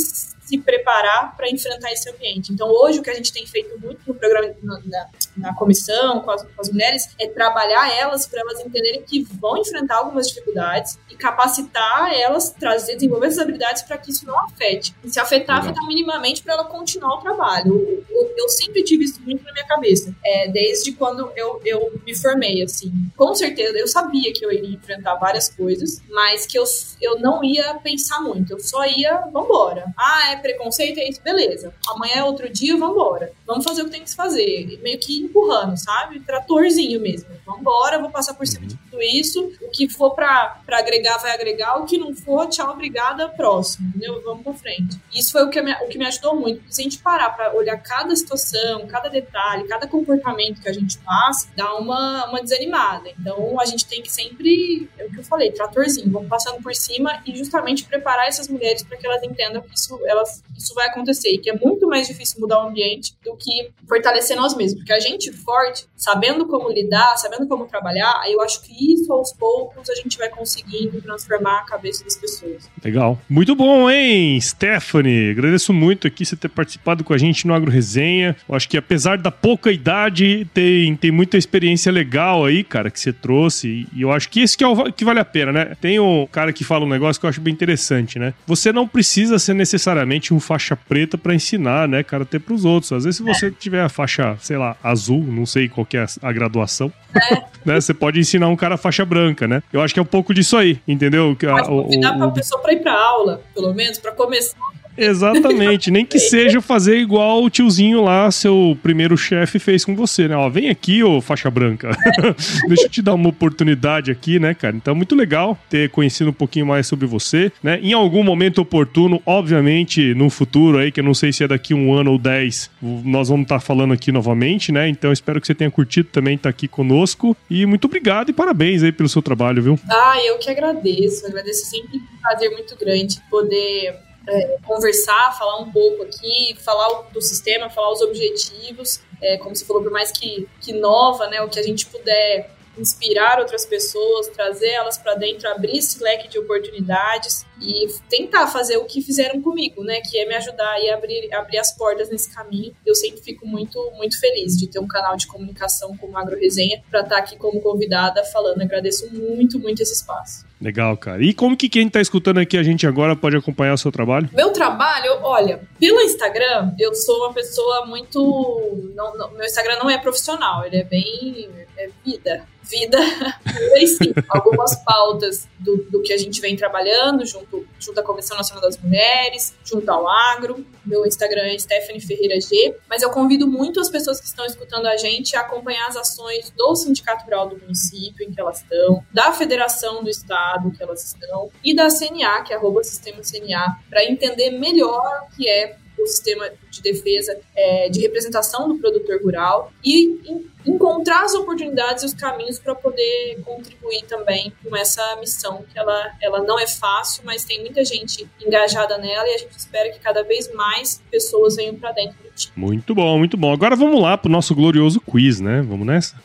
se 0.54 0.58
preparar 0.60 1.36
para 1.36 1.50
enfrentar 1.50 1.92
esse 1.92 2.08
ambiente. 2.10 2.54
Então, 2.54 2.70
hoje, 2.70 3.00
o 3.00 3.04
que 3.04 3.10
a 3.10 3.14
gente 3.14 3.34
tem 3.34 3.46
feito 3.46 3.80
muito 3.80 4.02
no 4.06 4.14
programa, 4.14 4.54
na, 4.62 5.08
na 5.38 5.54
comissão, 5.56 6.22
com 6.22 6.32
as, 6.32 6.44
com 6.44 6.62
as, 6.62 6.70
mulheres, 6.70 7.10
é 7.20 7.28
trabalhar 7.28 7.92
elas 7.96 8.28
para 8.28 8.42
elas 8.42 8.60
entenderem 8.60 9.04
que 9.04 9.24
vão 9.40 9.58
enfrentar 9.58 9.98
algumas 9.98 10.28
dificuldades 10.28 10.98
e 11.10 11.16
capacitar 11.16 12.14
elas, 12.14 12.50
trazer, 12.52 12.96
desenvolver 12.96 13.28
essas 13.28 13.40
habilidades 13.40 13.84
para 13.84 13.98
que 13.98 14.12
isso 14.12 14.26
não 14.26 14.38
afete. 14.40 14.96
E 15.04 15.10
se 15.10 15.20
afetar, 15.20 15.60
afetar 15.60 15.86
minimamente 15.88 16.42
para 16.42 16.54
ela 16.54 16.66
continuar 16.66 17.16
o 17.16 17.22
trabalho. 17.22 17.74
Eu, 17.74 18.06
eu, 18.10 18.34
eu, 18.38 18.50
sempre 18.50 18.84
tive 18.84 19.06
isso 19.06 19.22
muito 19.22 19.44
na 19.44 19.52
minha 19.54 19.66
cabeça, 19.66 20.16
é, 20.24 20.48
desde 20.50 20.92
quando 20.94 21.32
eu, 21.36 21.62
eu 21.66 22.02
me 22.06 22.16
formei, 22.16 22.64
assim. 22.64 22.92
Com 23.16 23.34
certeza, 23.36 23.78
eu 23.78 23.88
sabia 23.88 24.34
que 24.34 24.46
eu 24.46 24.52
iria 24.52 24.76
enfrentar 24.76 25.16
várias 25.16 25.50
coisas, 25.50 26.02
mas 26.10 26.46
que 26.46 26.58
eu, 26.58 26.64
eu 27.02 27.20
não 27.20 27.44
ia 27.44 27.76
pensar 27.76 28.22
muito, 28.22 28.54
eu 28.54 28.60
só 28.60 28.86
ia, 28.86 29.18
vambora. 29.32 29.94
Ah, 29.98 30.32
é 30.32 30.36
preconceito, 30.38 31.00
é 31.00 31.10
isso, 31.10 31.22
beleza. 31.22 31.74
Amanhã 31.88 32.16
é 32.18 32.24
outro 32.24 32.50
dia, 32.50 32.78
vambora. 32.78 33.32
Vamos 33.46 33.64
fazer 33.64 33.82
o 33.82 33.86
que 33.86 33.92
tem 33.92 34.04
que 34.04 34.10
se 34.10 34.16
fazer. 34.16 34.80
Meio 34.82 35.00
que 35.00 35.23
empurrando, 35.26 35.78
sabe? 35.78 36.20
Tratorzinho 36.20 37.02
mesmo. 37.02 37.30
Vambora, 37.46 38.00
vou 38.00 38.10
passar 38.10 38.34
por 38.34 38.46
cima 38.48 38.66
de 38.66 38.78
tudo 38.94 39.02
isso. 39.02 39.52
O 39.62 39.70
que 39.70 39.90
for 39.90 40.14
pra 40.14 40.62
agregar, 40.68 41.18
vai 41.18 41.32
agregar. 41.32 41.80
O 41.80 41.86
que 41.86 41.98
não 41.98 42.14
for, 42.14 42.48
tchau, 42.48 42.72
obrigada, 42.72 43.28
próximo. 43.30 43.90
Entendeu? 43.90 44.22
Vamos 44.24 44.44
pra 44.44 44.54
frente. 44.54 45.00
Isso 45.14 45.32
foi 45.32 45.44
o 45.44 45.50
que, 45.50 45.62
me, 45.62 45.74
o 45.74 45.88
que 45.88 45.98
me 45.98 46.06
ajudou 46.06 46.36
muito. 46.36 46.62
Se 46.70 46.82
a 46.82 46.84
gente 46.84 47.00
parar 47.00 47.32
pra 47.32 47.54
olhar 47.54 47.78
cada 47.78 48.16
situação, 48.16 48.86
cada 48.88 49.10
detalhe, 49.10 49.68
cada 49.68 49.88
comportamento 49.88 50.62
que 50.62 50.70
a 50.70 50.74
gente 50.74 50.98
faz, 51.00 51.50
dá 51.56 51.76
uma, 51.76 52.28
uma 52.30 52.42
desanimada. 52.42 53.10
Então, 53.20 53.60
a 53.60 53.66
gente 53.66 53.86
tem 53.86 54.02
que 54.02 54.12
sempre, 54.12 54.90
é 54.98 55.06
o 55.06 55.12
que 55.12 55.20
eu 55.20 55.24
falei, 55.24 55.52
tratorzinho. 55.52 56.12
Vamos 56.12 56.30
passando 56.30 56.62
por 56.62 56.74
cima 56.76 57.22
e 57.26 57.36
justamente 57.36 57.84
preparar 57.86 58.28
essas 58.28 58.48
mulheres 58.48 58.84
para 58.84 58.98
que 58.98 59.06
elas 59.06 59.24
entendam 59.24 59.62
que 59.62 59.76
isso, 59.76 60.00
elas, 60.06 60.44
isso 60.56 60.74
vai 60.76 60.88
acontecer. 60.88 61.30
E 61.30 61.40
que 61.40 61.50
é 61.50 61.54
muito 61.54 61.88
mais 61.88 62.08
difícil 62.08 62.40
mudar 62.40 62.64
o 62.64 62.68
ambiente 62.68 63.16
do 63.24 63.36
que 63.36 63.72
fortalecer 63.88 64.38
nós 64.38 64.56
mesmos. 64.56 64.80
Porque 64.80 64.94
a 64.94 65.00
gente 65.00 65.32
forte, 65.32 65.88
sabendo 65.96 66.48
como 66.48 66.70
lidar, 66.70 67.18
sabendo 67.18 67.48
como 67.48 67.66
trabalhar, 67.66 68.22
eu 68.28 68.42
acho 68.42 68.62
que 68.62 68.83
isso 68.92 69.12
aos 69.12 69.32
poucos 69.34 69.90
a 69.90 69.96
gente 69.96 70.18
vai 70.18 70.30
conseguindo 70.30 71.02
transformar 71.02 71.60
a 71.60 71.64
cabeça 71.64 72.04
das 72.04 72.16
pessoas. 72.16 72.70
Legal. 72.84 73.20
Muito 73.30 73.56
bom, 73.56 73.90
hein, 73.90 74.40
Stephanie? 74.40 75.32
Agradeço 75.32 75.74
muito 75.74 76.08
aqui 76.08 76.26
você 76.26 76.36
ter 76.36 76.50
participado 76.50 77.04
com 77.04 77.14
a 77.14 77.18
gente 77.18 77.48
no 77.48 77.54
Agro 77.54 77.72
Resenha. 77.72 78.36
Eu 78.48 78.56
acho 78.56 78.68
que 78.68 78.78
apesar 78.78 79.18
da 79.18 79.32
pouca 79.32 79.72
idade, 79.72 80.48
tem, 80.54 80.96
tem 80.96 81.12
muita 81.12 81.38
experiência 81.38 81.92
legal 81.92 82.46
aí, 82.46 82.64
cara, 82.64 82.90
que 82.90 83.00
você 83.00 83.14
trouxe. 83.14 83.88
E 83.94 84.02
eu 84.02 84.12
acho 84.12 84.30
que 84.30 84.42
esse 84.42 84.58
que, 84.58 84.64
é 84.64 84.68
o, 84.68 84.92
que 84.92 85.06
vale 85.06 85.20
a 85.20 85.26
pena, 85.26 85.52
né? 85.52 85.78
Tem 85.80 86.00
um 86.00 86.28
cara 86.32 86.52
que 86.52 86.64
fala 86.64 86.86
um 86.86 86.90
negócio 86.90 87.20
que 87.20 87.26
eu 87.26 87.30
acho 87.30 87.42
bem 87.42 87.54
interessante, 87.54 88.20
né? 88.20 88.34
Você 88.46 88.72
não 88.72 88.88
precisa 88.88 89.40
ser 89.40 89.54
necessariamente 89.54 90.34
um 90.34 90.40
faixa 90.40 90.76
preta 90.76 91.18
para 91.18 91.34
ensinar, 91.34 91.88
né, 91.88 92.04
cara, 92.04 92.24
até 92.24 92.40
pros 92.40 92.66
outros. 92.66 92.92
Às 92.92 93.04
vezes, 93.06 93.18
se 93.18 93.24
você 93.24 93.52
tiver 93.52 93.82
a 93.82 93.90
faixa, 93.90 94.36
sei 94.40 94.58
lá, 94.58 94.76
azul, 94.84 95.24
não 95.24 95.46
sei 95.46 95.70
qual 95.70 95.88
é 95.94 96.06
a 96.22 96.32
graduação, 96.32 96.92
é. 97.16 97.44
né? 97.66 97.80
Você 97.80 97.94
pode 97.94 98.20
ensinar 98.20 98.48
um 98.48 98.56
cara 98.56 98.73
faixa 98.78 99.06
branca, 99.06 99.48
né? 99.48 99.62
Eu 99.72 99.82
acho 99.82 99.94
que 99.94 100.00
é 100.00 100.04
um 100.04 100.06
pouco 100.06 100.34
disso 100.34 100.58
aí, 100.58 100.80
entendeu? 100.88 101.36
Pode 101.40 101.68
convidar 101.68 102.14
o, 102.14 102.16
o, 102.16 102.18
pra 102.20 102.32
pessoa 102.32 102.62
pra 102.62 102.74
ir 102.74 102.82
pra 102.82 102.94
aula, 102.94 103.42
pelo 103.54 103.74
menos, 103.74 103.98
para 103.98 104.12
começar 104.12 104.58
Exatamente, 104.98 105.92
nem 105.92 106.06
que 106.06 106.20
seja 106.20 106.62
fazer 106.62 106.98
igual 106.98 107.44
o 107.44 107.50
tiozinho 107.50 108.04
lá, 108.04 108.30
seu 108.32 108.78
primeiro 108.82 109.18
chefe, 109.18 109.60
fez 109.60 109.84
com 109.84 109.96
você, 109.96 110.28
né? 110.28 110.36
Ó, 110.36 110.50
vem 110.50 110.70
aqui, 110.70 111.04
ô 111.04 111.22
faixa 111.22 111.50
branca. 111.50 111.92
Deixa 112.68 112.84
eu 112.84 112.90
te 112.90 113.02
dar 113.02 113.14
uma 113.14 113.30
oportunidade 113.30 114.12
aqui, 114.12 114.40
né, 114.40 114.54
cara? 114.54 114.76
Então, 114.76 114.96
muito 114.96 115.16
legal 115.16 115.58
ter 115.70 115.90
conhecido 115.90 116.30
um 116.30 116.34
pouquinho 116.34 116.66
mais 116.66 116.88
sobre 116.88 117.06
você, 117.06 117.52
né? 117.62 117.80
Em 117.82 117.94
algum 117.94 118.24
momento 118.24 118.60
oportuno, 118.60 119.22
obviamente, 119.26 120.14
no 120.14 120.30
futuro 120.30 120.78
aí, 120.78 120.92
que 120.92 121.00
eu 121.00 121.04
não 121.04 121.14
sei 121.14 121.34
se 121.34 121.44
é 121.44 121.48
daqui 121.48 121.74
um 121.74 121.94
ano 121.94 122.12
ou 122.12 122.18
dez, 122.18 122.70
nós 122.82 123.30
vamos 123.30 123.44
estar 123.44 123.60
tá 123.60 123.62
falando 123.62 123.94
aqui 123.94 124.12
novamente, 124.12 124.72
né? 124.72 124.88
Então, 124.88 125.12
espero 125.12 125.42
que 125.42 125.48
você 125.48 125.56
tenha 125.56 125.72
curtido 125.72 126.10
também 126.12 126.36
estar 126.36 126.44
tá 126.44 126.50
aqui 126.50 126.68
conosco. 126.68 127.36
E 127.50 127.66
muito 127.66 127.86
obrigado 127.86 128.30
e 128.30 128.34
parabéns 128.34 128.84
aí 128.84 128.92
pelo 128.92 129.10
seu 129.10 129.22
trabalho, 129.22 129.62
viu? 129.62 129.80
Ah, 129.90 130.18
eu 130.26 130.38
que 130.38 130.50
agradeço. 130.50 131.26
Agradeço 131.26 131.66
sempre 131.66 131.98
um 131.98 132.22
prazer 132.22 132.52
muito 132.52 132.76
grande 132.78 133.22
poder 133.30 133.94
é, 134.28 134.58
conversar, 134.66 135.38
falar 135.38 135.60
um 135.60 135.72
pouco 135.72 136.04
aqui, 136.04 136.56
falar 136.64 137.04
do 137.12 137.22
sistema, 137.22 137.70
falar 137.70 137.92
os 137.92 138.02
objetivos, 138.02 139.02
é, 139.22 139.38
como 139.38 139.56
você 139.56 139.66
falou, 139.66 139.84
por 139.84 139.92
mais 139.92 140.12
que, 140.12 140.48
que 140.62 140.74
nova, 140.74 141.28
né, 141.28 141.42
o 141.42 141.50
que 141.50 141.60
a 141.60 141.64
gente 141.64 141.86
puder 141.88 142.50
inspirar 142.78 143.40
outras 143.40 143.66
pessoas, 143.66 144.28
trazer 144.30 144.70
elas 144.70 144.98
para 144.98 145.16
dentro, 145.16 145.48
abrir 145.50 145.78
esse 145.78 146.02
leque 146.02 146.28
de 146.28 146.40
oportunidades 146.40 147.46
e 147.62 147.86
tentar 148.10 148.48
fazer 148.48 148.78
o 148.78 148.86
que 148.86 149.02
fizeram 149.02 149.42
comigo, 149.42 149.84
né? 149.84 150.02
Que 150.02 150.20
é 150.20 150.26
me 150.26 150.34
ajudar 150.36 150.82
e 150.82 150.90
abrir, 150.90 151.34
abrir 151.34 151.60
as 151.60 151.76
portas 151.76 152.10
nesse 152.10 152.34
caminho. 152.34 152.76
Eu 152.86 152.96
sempre 152.96 153.22
fico 153.22 153.48
muito, 153.48 153.80
muito 153.96 154.20
feliz 154.20 154.58
de 154.58 154.68
ter 154.68 154.80
um 154.80 154.88
canal 154.88 155.16
de 155.16 155.28
comunicação 155.28 155.96
como 155.98 156.18
Agro 156.18 156.38
Resenha 156.38 156.84
para 156.90 157.02
estar 157.02 157.16
tá 157.16 157.22
aqui 157.22 157.38
como 157.38 157.62
convidada 157.62 158.24
falando. 158.26 158.62
Agradeço 158.62 159.08
muito, 159.14 159.60
muito 159.60 159.82
esse 159.82 159.94
espaço. 159.94 160.46
Legal, 160.64 160.96
cara. 160.96 161.22
E 161.22 161.34
como 161.34 161.58
que 161.58 161.68
quem 161.68 161.88
está 161.88 162.00
escutando 162.00 162.38
aqui 162.38 162.58
a 162.58 162.64
gente 162.64 162.88
agora 162.88 163.18
pode 163.18 163.36
acompanhar 163.36 163.74
o 163.74 163.78
seu 163.78 163.92
trabalho? 163.92 164.30
Meu 164.32 164.54
trabalho, 164.54 165.20
olha, 165.22 165.60
pelo 165.78 166.00
Instagram, 166.00 166.74
eu 166.80 166.96
sou 166.96 167.26
uma 167.26 167.34
pessoa 167.34 167.86
muito. 167.86 168.90
Não, 168.96 169.18
não, 169.18 169.32
meu 169.32 169.46
Instagram 169.46 169.78
não 169.80 169.90
é 169.90 169.98
profissional, 169.98 170.66
ele 170.66 170.78
é 170.78 170.84
bem. 170.86 171.50
É 171.76 171.90
vida 172.06 172.48
vida 172.64 172.98
e 173.76 173.88
sim, 173.88 174.14
algumas 174.30 174.76
pautas 174.84 175.48
do, 175.60 175.78
do 175.90 176.02
que 176.02 176.14
a 176.14 176.18
gente 176.18 176.42
vem 176.42 176.56
trabalhando 176.56 177.26
junto, 177.26 177.66
junto 177.80 178.00
à 178.00 178.04
Comissão 178.04 178.36
Nacional 178.38 178.64
das 178.64 178.78
Mulheres, 178.78 179.54
junto 179.64 179.90
ao 179.90 180.08
Agro. 180.08 180.66
Meu 180.86 181.06
Instagram 181.06 181.44
é 181.44 181.60
Stephanie 181.60 182.02
Ferreira 182.02 182.40
G. 182.40 182.76
Mas 182.90 183.02
eu 183.02 183.10
convido 183.10 183.48
muito 183.48 183.80
as 183.80 183.90
pessoas 183.90 184.20
que 184.20 184.28
estão 184.28 184.46
escutando 184.46 184.88
a 184.88 184.98
gente 184.98 185.36
a 185.36 185.42
acompanhar 185.42 185.88
as 185.88 185.96
ações 185.96 186.52
do 186.52 186.76
Sindicato 186.76 187.26
Rural 187.26 187.50
do 187.50 187.58
município 187.58 188.26
em 188.26 188.32
que 188.32 188.40
elas 188.40 188.62
estão, 188.62 189.04
da 189.12 189.32
Federação 189.32 190.04
do 190.04 190.10
Estado 190.10 190.53
que 190.72 190.82
elas 190.82 191.04
estão 191.04 191.50
e 191.64 191.76
da 191.76 191.88
CNA, 191.88 192.44
que 192.44 192.54
é 192.54 192.56
arroba 192.56 192.84
Sistema 192.84 193.22
CNA, 193.22 193.78
para 193.90 194.06
entender 194.06 194.52
melhor 194.52 195.28
o 195.28 195.36
que 195.36 195.50
é 195.50 195.78
o 196.00 196.08
sistema 196.08 196.50
de 196.70 196.82
defesa, 196.82 197.38
é, 197.56 197.90
de 197.90 198.00
representação 198.02 198.68
do 198.68 198.78
produtor 198.78 199.22
rural 199.22 199.72
e 199.84 200.44
encontrar 200.66 201.24
as 201.24 201.34
oportunidades 201.34 202.04
e 202.04 202.06
os 202.06 202.14
caminhos 202.14 202.58
para 202.60 202.74
poder 202.74 203.42
contribuir 203.44 204.04
também 204.04 204.54
com 204.64 204.76
essa 204.76 205.18
missão, 205.20 205.64
que 205.72 205.78
ela, 205.78 206.12
ela 206.22 206.42
não 206.42 206.58
é 206.58 206.68
fácil, 206.68 207.24
mas 207.26 207.44
tem 207.44 207.60
muita 207.62 207.84
gente 207.84 208.28
engajada 208.46 208.98
nela 208.98 209.28
e 209.28 209.34
a 209.34 209.38
gente 209.38 209.58
espera 209.58 209.92
que 209.92 210.00
cada 210.00 210.24
vez 210.24 210.52
mais 210.54 211.02
pessoas 211.12 211.56
venham 211.56 211.76
para 211.76 211.92
dentro 211.92 212.16
do 212.24 212.30
time. 212.36 212.54
Muito 212.56 212.96
bom, 212.96 213.18
muito 213.18 213.38
bom. 213.38 213.52
Agora 213.52 213.76
vamos 213.76 214.02
lá 214.02 214.18
para 214.18 214.30
o 214.30 214.32
nosso 214.32 214.56
glorioso 214.56 215.02
quiz, 215.02 215.40
né? 215.40 215.62
Vamos 215.62 215.86
nessa? 215.86 216.16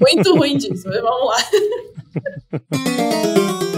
muito 0.00 0.36
ruim 0.36 0.56
disso, 0.56 0.88
mas 0.88 1.02
vamos 1.02 1.28
lá. 1.28 1.36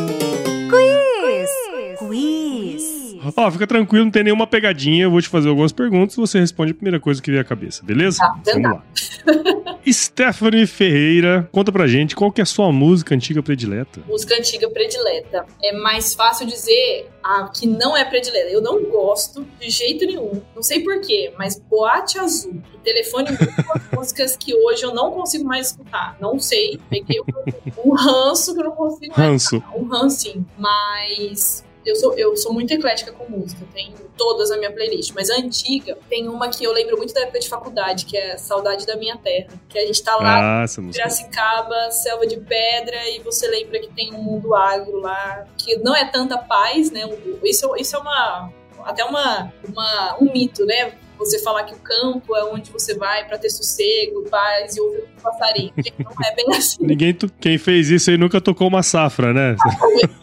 quiz! 2.15 3.17
Ó, 3.37 3.51
fica 3.51 3.67
tranquilo, 3.67 4.05
não 4.05 4.13
tem 4.13 4.23
nenhuma 4.25 4.47
pegadinha. 4.47 5.05
Eu 5.05 5.11
vou 5.11 5.21
te 5.21 5.29
fazer 5.29 5.49
algumas 5.49 5.73
perguntas 5.73 6.15
e 6.17 6.21
você 6.21 6.39
responde 6.39 6.73
a 6.73 6.75
primeira 6.75 7.01
coisa 7.01 7.23
que 7.23 7.31
vier 7.31 7.41
à 7.41 7.45
cabeça, 7.45 7.83
beleza? 7.83 8.19
Tá, 8.19 8.39
Vamos 8.53 8.71
lá. 8.71 8.85
Stephanie 9.91 10.67
Ferreira, 10.67 11.49
conta 11.53 11.71
pra 11.73 11.87
gente 11.87 12.15
qual 12.17 12.31
que 12.33 12.41
é 12.41 12.43
a 12.43 12.47
sua 12.47 12.71
música 12.73 13.15
antiga 13.15 13.43
predileta. 13.43 14.01
Música 14.09 14.35
antiga 14.37 14.69
predileta. 14.69 15.47
É 15.63 15.73
mais 15.73 16.15
fácil 16.15 16.47
dizer 16.47 17.11
a 17.23 17.49
que 17.49 17.67
não 17.67 17.97
é 17.97 18.05
predileta. 18.05 18.49
Eu 18.51 18.61
não 18.63 18.83
gosto 18.85 19.47
de 19.61 19.71
jeito 19.71 20.05
nenhum. 20.07 20.43
Não 20.55 20.63
sei 20.63 20.81
porquê, 20.83 21.33
mas 21.39 21.59
Boate 21.59 22.19
Azul 22.19 22.63
e 22.75 22.79
Telefone 22.79 23.29
são 23.29 23.47
músicas 23.99 24.37
que 24.37 24.55
hoje 24.55 24.83
eu 24.85 24.95
não 24.95 25.13
consigo 25.13 25.45
mais 25.45 25.69
escutar. 25.69 26.17
Não 26.21 26.39
sei. 26.39 26.79
Peguei 26.91 27.21
um, 27.21 27.91
um 27.91 27.95
ranço 27.95 28.55
que 28.55 28.61
eu 28.61 28.65
não 28.65 28.73
consigo 28.73 29.15
mais 29.17 29.31
ranço. 29.31 29.57
escutar. 29.57 29.79
Um 29.79 29.87
rancinho. 29.87 30.47
Mas 30.59 31.65
eu 31.85 31.97
sou, 31.97 32.15
eu 32.19 32.37
sou 32.37 32.53
muito 32.53 32.73
eclética 32.73 33.13
com 33.13 33.31
música, 33.31 33.67
tem 33.75 33.95
todas 34.17 34.51
na 34.51 34.57
minha 34.57 34.73
playlist, 34.73 35.13
mas 35.15 35.31
a 35.31 35.37
antiga 35.37 35.99
tem 36.09 36.29
uma 36.29 36.49
que 36.49 36.65
eu 36.65 36.73
lembro 36.73 36.97
muito 36.97 37.13
da 37.13 37.23
época 37.23 37.41
de 37.41 37.49
faculdade, 37.49 38.07
que 38.07 38.17
é 38.17 38.37
Saudade 38.37 38.87
da 38.87 38.97
Minha 38.97 39.17
Terra. 39.17 39.49
Que 39.69 39.79
a 39.79 39.87
gente 39.87 40.03
tá 40.03 40.17
lá 40.17 40.63
ah, 40.63 40.65
em 40.65 40.91
Piracicaba, 40.91 41.91
selva 41.91 42.27
de 42.27 42.37
pedra, 42.39 42.97
e 43.11 43.21
você 43.21 43.47
lembra 43.49 43.79
que 43.81 43.89
tem 43.89 44.15
um 44.15 44.23
mundo 44.23 44.55
agro 44.55 44.99
lá, 44.99 45.47
que 45.59 45.77
não 45.79 45.95
é 45.95 46.05
tanta 46.05 46.39
paz, 46.39 46.91
né? 46.91 47.03
Isso, 47.43 47.75
isso 47.77 47.97
é 47.97 47.99
uma. 47.99 48.53
Até 48.85 49.05
uma, 49.05 49.53
uma, 49.67 50.17
um 50.21 50.31
mito, 50.31 50.67
né? 50.67 50.93
Você 51.19 51.39
falar 51.41 51.65
que 51.65 51.75
o 51.75 51.79
campo 51.79 52.37
é 52.37 52.45
onde 52.45 52.71
você 52.71 52.95
vai 52.95 53.27
para 53.27 53.39
ter 53.39 53.51
sossego, 53.51 54.29
paz 54.29 54.77
e 54.77 54.81
ouvir 54.81 55.05
um 55.05 55.23
passarinho. 55.23 55.73
Não 55.99 56.27
é 56.27 56.35
bem 56.35 56.47
assim. 56.57 56.85
Ninguém, 56.85 57.17
quem 57.41 57.59
fez 57.59 57.91
isso 57.91 58.11
aí 58.11 58.19
nunca 58.19 58.41
tocou 58.41 58.69
uma 58.69 58.83
safra, 58.83 59.33
né? 59.33 59.57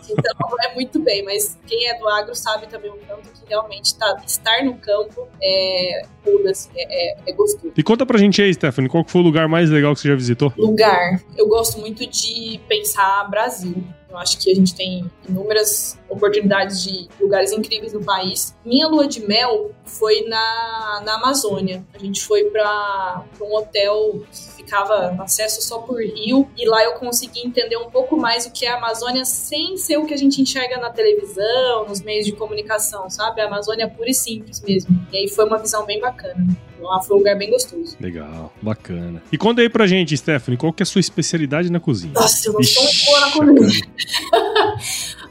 então 0.10 0.58
é 0.64 0.74
muito 0.74 1.00
bem, 1.00 1.24
mas 1.24 1.58
quem 1.66 1.90
é 1.90 1.98
do 1.98 2.08
agro 2.08 2.36
sabe 2.36 2.68
também 2.68 2.92
o 2.92 2.98
tanto 3.08 3.30
que 3.30 3.48
realmente 3.48 3.96
tá, 3.98 4.22
estar 4.26 4.64
no 4.64 4.76
campo 4.76 5.28
é, 5.42 6.02
assim, 6.50 6.70
é, 6.76 7.12
é, 7.12 7.18
é, 7.28 7.34
gostoso. 7.34 7.74
E 7.76 7.84
conta 7.84 8.06
pra 8.06 8.18
gente 8.18 8.42
aí, 8.42 8.54
Stephanie, 8.54 8.90
qual 8.90 9.04
foi 9.06 9.22
o 9.22 9.24
lugar 9.24 9.48
mais 9.48 9.70
legal 9.70 9.94
que 9.94 10.02
você 10.02 10.10
já 10.10 10.16
visitou? 10.16 10.54
Lugar. 10.58 11.22
Eu 11.38 11.48
gosto 11.48 11.80
muito 11.80 12.06
de 12.06 12.60
pensar 12.68 13.30
Brasil. 13.30 13.84
Eu 14.12 14.18
acho 14.18 14.38
que 14.38 14.52
a 14.52 14.56
gente 14.56 14.76
tem 14.76 15.10
inúmeras 15.28 15.98
oportunidades 16.10 16.84
de 16.84 17.08
lugares 17.20 17.54
incríveis 17.54 17.94
no 17.94 18.04
país. 18.04 18.54
Minha 18.66 18.88
lua 18.88 19.08
de 19.08 19.26
mel 19.26 19.72
foi 19.86 20.26
na, 20.28 21.02
na 21.06 21.16
Amazônia. 21.16 21.86
A 21.94 21.98
gente 21.98 22.22
foi 22.22 22.44
para 22.46 23.24
um 23.40 23.56
hotel 23.56 24.22
que 24.30 24.52
ficava 24.58 25.16
acesso 25.24 25.62
só 25.62 25.80
por 25.80 26.02
rio 26.02 26.48
e 26.58 26.68
lá 26.68 26.84
eu 26.84 26.94
consegui 26.94 27.48
entender 27.48 27.78
um 27.78 27.90
pouco 27.90 28.18
mais 28.18 28.46
o 28.46 28.52
que 28.52 28.66
é 28.66 28.70
a 28.70 28.78
Amazônia 28.78 29.24
sem 29.24 29.78
ser 29.78 29.98
o 29.98 30.06
que 30.06 30.14
a 30.14 30.18
gente 30.18 30.42
enxerga 30.42 30.78
na 30.78 30.90
televisão, 30.90 31.88
nos 31.88 32.02
meios 32.02 32.26
de 32.26 32.34
comunicação, 32.34 33.10
sabe? 33.10 33.40
A 33.40 33.48
Amazônia 33.48 33.88
pura 33.88 34.10
e 34.10 34.14
simples 34.14 34.60
mesmo. 34.62 35.08
E 35.12 35.18
aí 35.20 35.28
foi 35.30 35.46
uma 35.46 35.58
visão 35.58 35.86
bem 35.86 36.02
bacana. 36.02 36.46
Lá 36.82 37.02
foi 37.02 37.16
um 37.16 37.20
lugar 37.20 37.38
bem 37.38 37.50
gostoso. 37.50 37.96
Legal, 38.00 38.52
bacana. 38.62 39.22
E 39.32 39.38
conta 39.38 39.62
aí 39.62 39.70
pra 39.70 39.86
gente, 39.88 40.18
Stephanie, 40.18 40.58
qual 40.58 40.74
que 40.74 40.82
é 40.82 40.86
a 40.86 40.88
sua 40.88 41.00
especialidade 41.00 41.72
na 41.72 41.80
cozinha? 41.80 42.14
Nossa, 42.14 42.50
eu 42.50 42.54
não 42.54 42.64
sou 42.64 42.84
muito 42.84 43.06
boa 43.06 43.20
na 43.20 43.32
cozinha. 43.62 43.88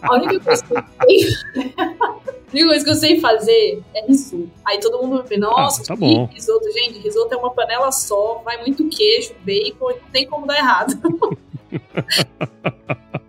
a 0.02 0.14
única 0.14 0.40
coisa 0.40 0.64
que 0.64 0.72
eu 0.72 0.84
sei... 1.06 1.64
A 2.50 2.52
única 2.52 2.66
coisa 2.66 2.84
que 2.84 2.90
eu 2.90 2.94
sei 2.96 3.20
fazer 3.20 3.80
é 3.94 4.06
risoto. 4.06 4.50
Aí 4.66 4.80
todo 4.80 4.98
mundo 5.00 5.22
vê, 5.24 5.36
nossa, 5.36 5.82
ah, 5.82 5.86
tá 5.86 5.94
bom. 5.94 6.26
risoto. 6.34 6.64
Gente, 6.72 6.98
risoto 6.98 7.32
é 7.32 7.36
uma 7.36 7.50
panela 7.50 7.92
só, 7.92 8.42
vai 8.44 8.58
muito 8.58 8.88
queijo, 8.88 9.34
bacon, 9.44 9.90
não 9.90 10.10
tem 10.10 10.26
como 10.26 10.48
dar 10.48 10.58
errado. 10.58 10.98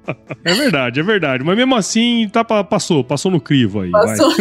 É 0.43 0.53
verdade, 0.53 0.99
é 0.99 1.03
verdade. 1.03 1.43
Mas 1.43 1.55
mesmo 1.55 1.75
assim, 1.75 2.27
tá, 2.31 2.43
passou, 2.43 3.03
passou 3.03 3.31
no 3.31 3.39
crivo 3.39 3.81
aí. 3.81 3.91
Passou. 3.91 4.31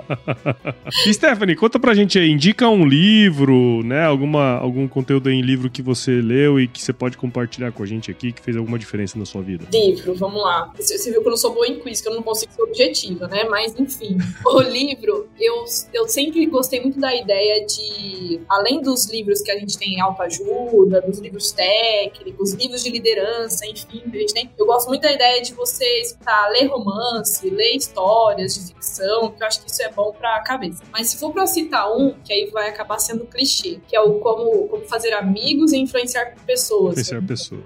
Stephanie, 1.12 1.54
conta 1.54 1.78
pra 1.78 1.94
gente 1.94 2.18
aí, 2.18 2.30
indica 2.30 2.68
um 2.68 2.86
livro, 2.86 3.82
né? 3.84 4.04
Alguma, 4.04 4.56
algum 4.56 4.88
conteúdo 4.88 5.30
em 5.30 5.42
livro 5.42 5.68
que 5.70 5.82
você 5.82 6.12
leu 6.22 6.58
e 6.58 6.66
que 6.66 6.82
você 6.82 6.92
pode 6.92 7.18
compartilhar 7.18 7.70
com 7.72 7.82
a 7.82 7.86
gente 7.86 8.10
aqui, 8.10 8.32
que 8.32 8.40
fez 8.40 8.56
alguma 8.56 8.78
diferença 8.78 9.18
na 9.18 9.26
sua 9.26 9.42
vida. 9.42 9.66
Livro, 9.72 10.14
vamos 10.14 10.42
lá. 10.42 10.72
Você 10.78 11.10
viu 11.10 11.20
que 11.20 11.26
eu 11.26 11.30
não 11.30 11.36
sou 11.36 11.52
boa 11.52 11.66
em 11.66 11.78
quiz, 11.78 12.00
que 12.00 12.08
eu 12.08 12.14
não 12.14 12.22
consigo 12.22 12.52
ser 12.52 12.62
objetiva, 12.62 13.28
né? 13.28 13.44
Mas 13.44 13.78
enfim, 13.78 14.16
o 14.46 14.60
livro, 14.64 15.28
eu, 15.38 15.64
eu 15.92 16.08
sempre 16.08 16.44
gostei 16.46 16.80
muito 16.80 16.98
da 16.98 17.14
ideia 17.14 17.66
de, 17.66 18.40
além 18.48 18.80
dos 18.80 19.10
livros 19.10 19.42
que 19.42 19.50
a 19.50 19.58
gente 19.58 19.78
tem 19.78 19.94
em 19.94 20.00
autoajuda, 20.00 21.02
dos 21.02 21.18
livros 21.18 21.52
técnicos, 21.52 22.52
livros 22.54 22.82
de 22.82 22.90
liderança, 22.90 23.66
enfim, 23.66 24.02
a 24.06 24.16
gente 24.16 24.32
tem, 24.32 24.50
eu 24.58 24.69
gosto 24.70 24.86
muito 24.86 25.02
da 25.02 25.12
ideia 25.12 25.42
de 25.42 25.52
você 25.52 25.84
escutar, 26.00 26.48
ler 26.50 26.66
romance, 26.66 27.50
ler 27.50 27.74
histórias 27.74 28.54
de 28.54 28.68
ficção, 28.68 29.32
que 29.32 29.42
eu 29.42 29.46
acho 29.48 29.60
que 29.64 29.68
isso 29.68 29.82
é 29.82 29.90
bom 29.90 30.12
pra 30.12 30.38
cabeça. 30.42 30.84
Mas 30.92 31.08
se 31.08 31.18
for 31.18 31.32
pra 31.32 31.44
citar 31.44 31.90
um, 31.92 32.14
que 32.24 32.32
aí 32.32 32.48
vai 32.52 32.68
acabar 32.68 33.00
sendo 33.00 33.24
clichê, 33.24 33.80
que 33.88 33.96
é 33.96 34.00
o 34.00 34.20
como, 34.20 34.68
como 34.68 34.84
fazer 34.84 35.12
amigos 35.14 35.72
e 35.72 35.78
influenciar 35.78 36.36
pessoas. 36.46 36.92
Influenciar 36.92 37.22
pessoas. 37.22 37.64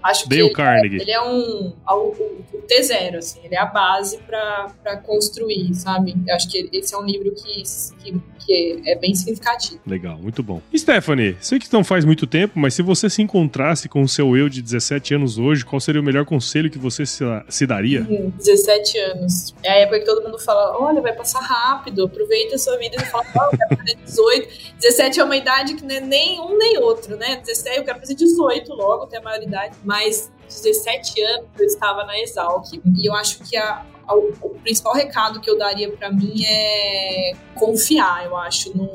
Acho 0.00 0.28
Dale 0.28 0.48
que 0.48 0.54
Carnegie. 0.54 1.00
Ele 1.00 1.00
é, 1.00 1.02
ele 1.02 1.12
é 1.12 1.22
um, 1.22 1.72
o, 1.90 2.08
o 2.52 2.62
T0, 2.68 3.16
assim, 3.16 3.40
ele 3.42 3.56
é 3.56 3.58
a 3.58 3.66
base 3.66 4.18
pra, 4.18 4.68
pra 4.80 4.96
construir, 4.98 5.74
sabe? 5.74 6.14
Eu 6.24 6.36
acho 6.36 6.48
que 6.48 6.68
esse 6.72 6.94
é 6.94 6.98
um 6.98 7.04
livro 7.04 7.34
que, 7.34 7.64
que, 7.98 8.22
que 8.46 8.82
é 8.86 8.96
bem 8.96 9.12
significativo. 9.12 9.80
Legal, 9.84 10.18
muito 10.18 10.40
bom. 10.40 10.62
Stephanie, 10.76 11.36
sei 11.40 11.58
que 11.58 11.72
não 11.72 11.82
faz 11.82 12.04
muito 12.04 12.28
tempo, 12.28 12.60
mas 12.60 12.74
se 12.74 12.82
você 12.82 13.10
se 13.10 13.20
encontrasse 13.20 13.88
com 13.88 14.02
o 14.02 14.08
seu 14.08 14.36
eu 14.36 14.48
de 14.48 14.62
17 14.62 15.14
anos 15.14 15.36
hoje, 15.36 15.64
qual 15.64 15.80
seria 15.80 16.00
o 16.00 16.04
melhor 16.04 16.24
conselho 16.24 16.43
que 16.70 16.78
você 16.78 17.06
se, 17.06 17.24
se 17.48 17.66
daria? 17.66 18.02
Hum, 18.02 18.32
17 18.36 18.98
anos. 18.98 19.54
É 19.62 19.70
a 19.70 19.76
época 19.80 20.00
que 20.00 20.04
todo 20.04 20.22
mundo 20.22 20.38
fala: 20.38 20.76
olha, 20.78 21.00
vai 21.00 21.12
passar 21.12 21.40
rápido, 21.40 22.04
aproveita 22.04 22.56
a 22.56 22.58
sua 22.58 22.76
vida 22.78 22.96
e 22.96 23.04
fala: 23.06 23.24
oh, 23.36 23.54
eu 23.54 23.58
quero 23.58 23.76
fazer 23.76 23.96
18. 24.04 24.74
17 24.80 25.20
é 25.20 25.24
uma 25.24 25.36
idade 25.36 25.74
que 25.74 25.84
não 25.84 25.94
é 25.94 26.00
nem 26.00 26.40
um 26.40 26.56
nem 26.56 26.78
outro, 26.78 27.16
né? 27.16 27.36
17, 27.36 27.78
eu 27.78 27.84
quero 27.84 28.00
fazer 28.00 28.14
18 28.14 28.72
logo, 28.72 29.04
até 29.04 29.18
a 29.18 29.22
maioridade. 29.22 29.76
Mas 29.84 30.30
17 30.48 31.22
anos 31.22 31.48
eu 31.58 31.66
estava 31.66 32.04
na 32.04 32.18
Exalc. 32.20 32.66
E 32.74 33.08
eu 33.08 33.14
acho 33.14 33.38
que 33.40 33.56
a, 33.56 33.84
a, 34.06 34.14
o 34.14 34.58
principal 34.62 34.94
recado 34.94 35.40
que 35.40 35.50
eu 35.50 35.58
daria 35.58 35.90
para 35.90 36.10
mim 36.10 36.44
é 36.44 37.32
confiar, 37.54 38.24
eu 38.24 38.36
acho, 38.36 38.76
no, 38.76 38.90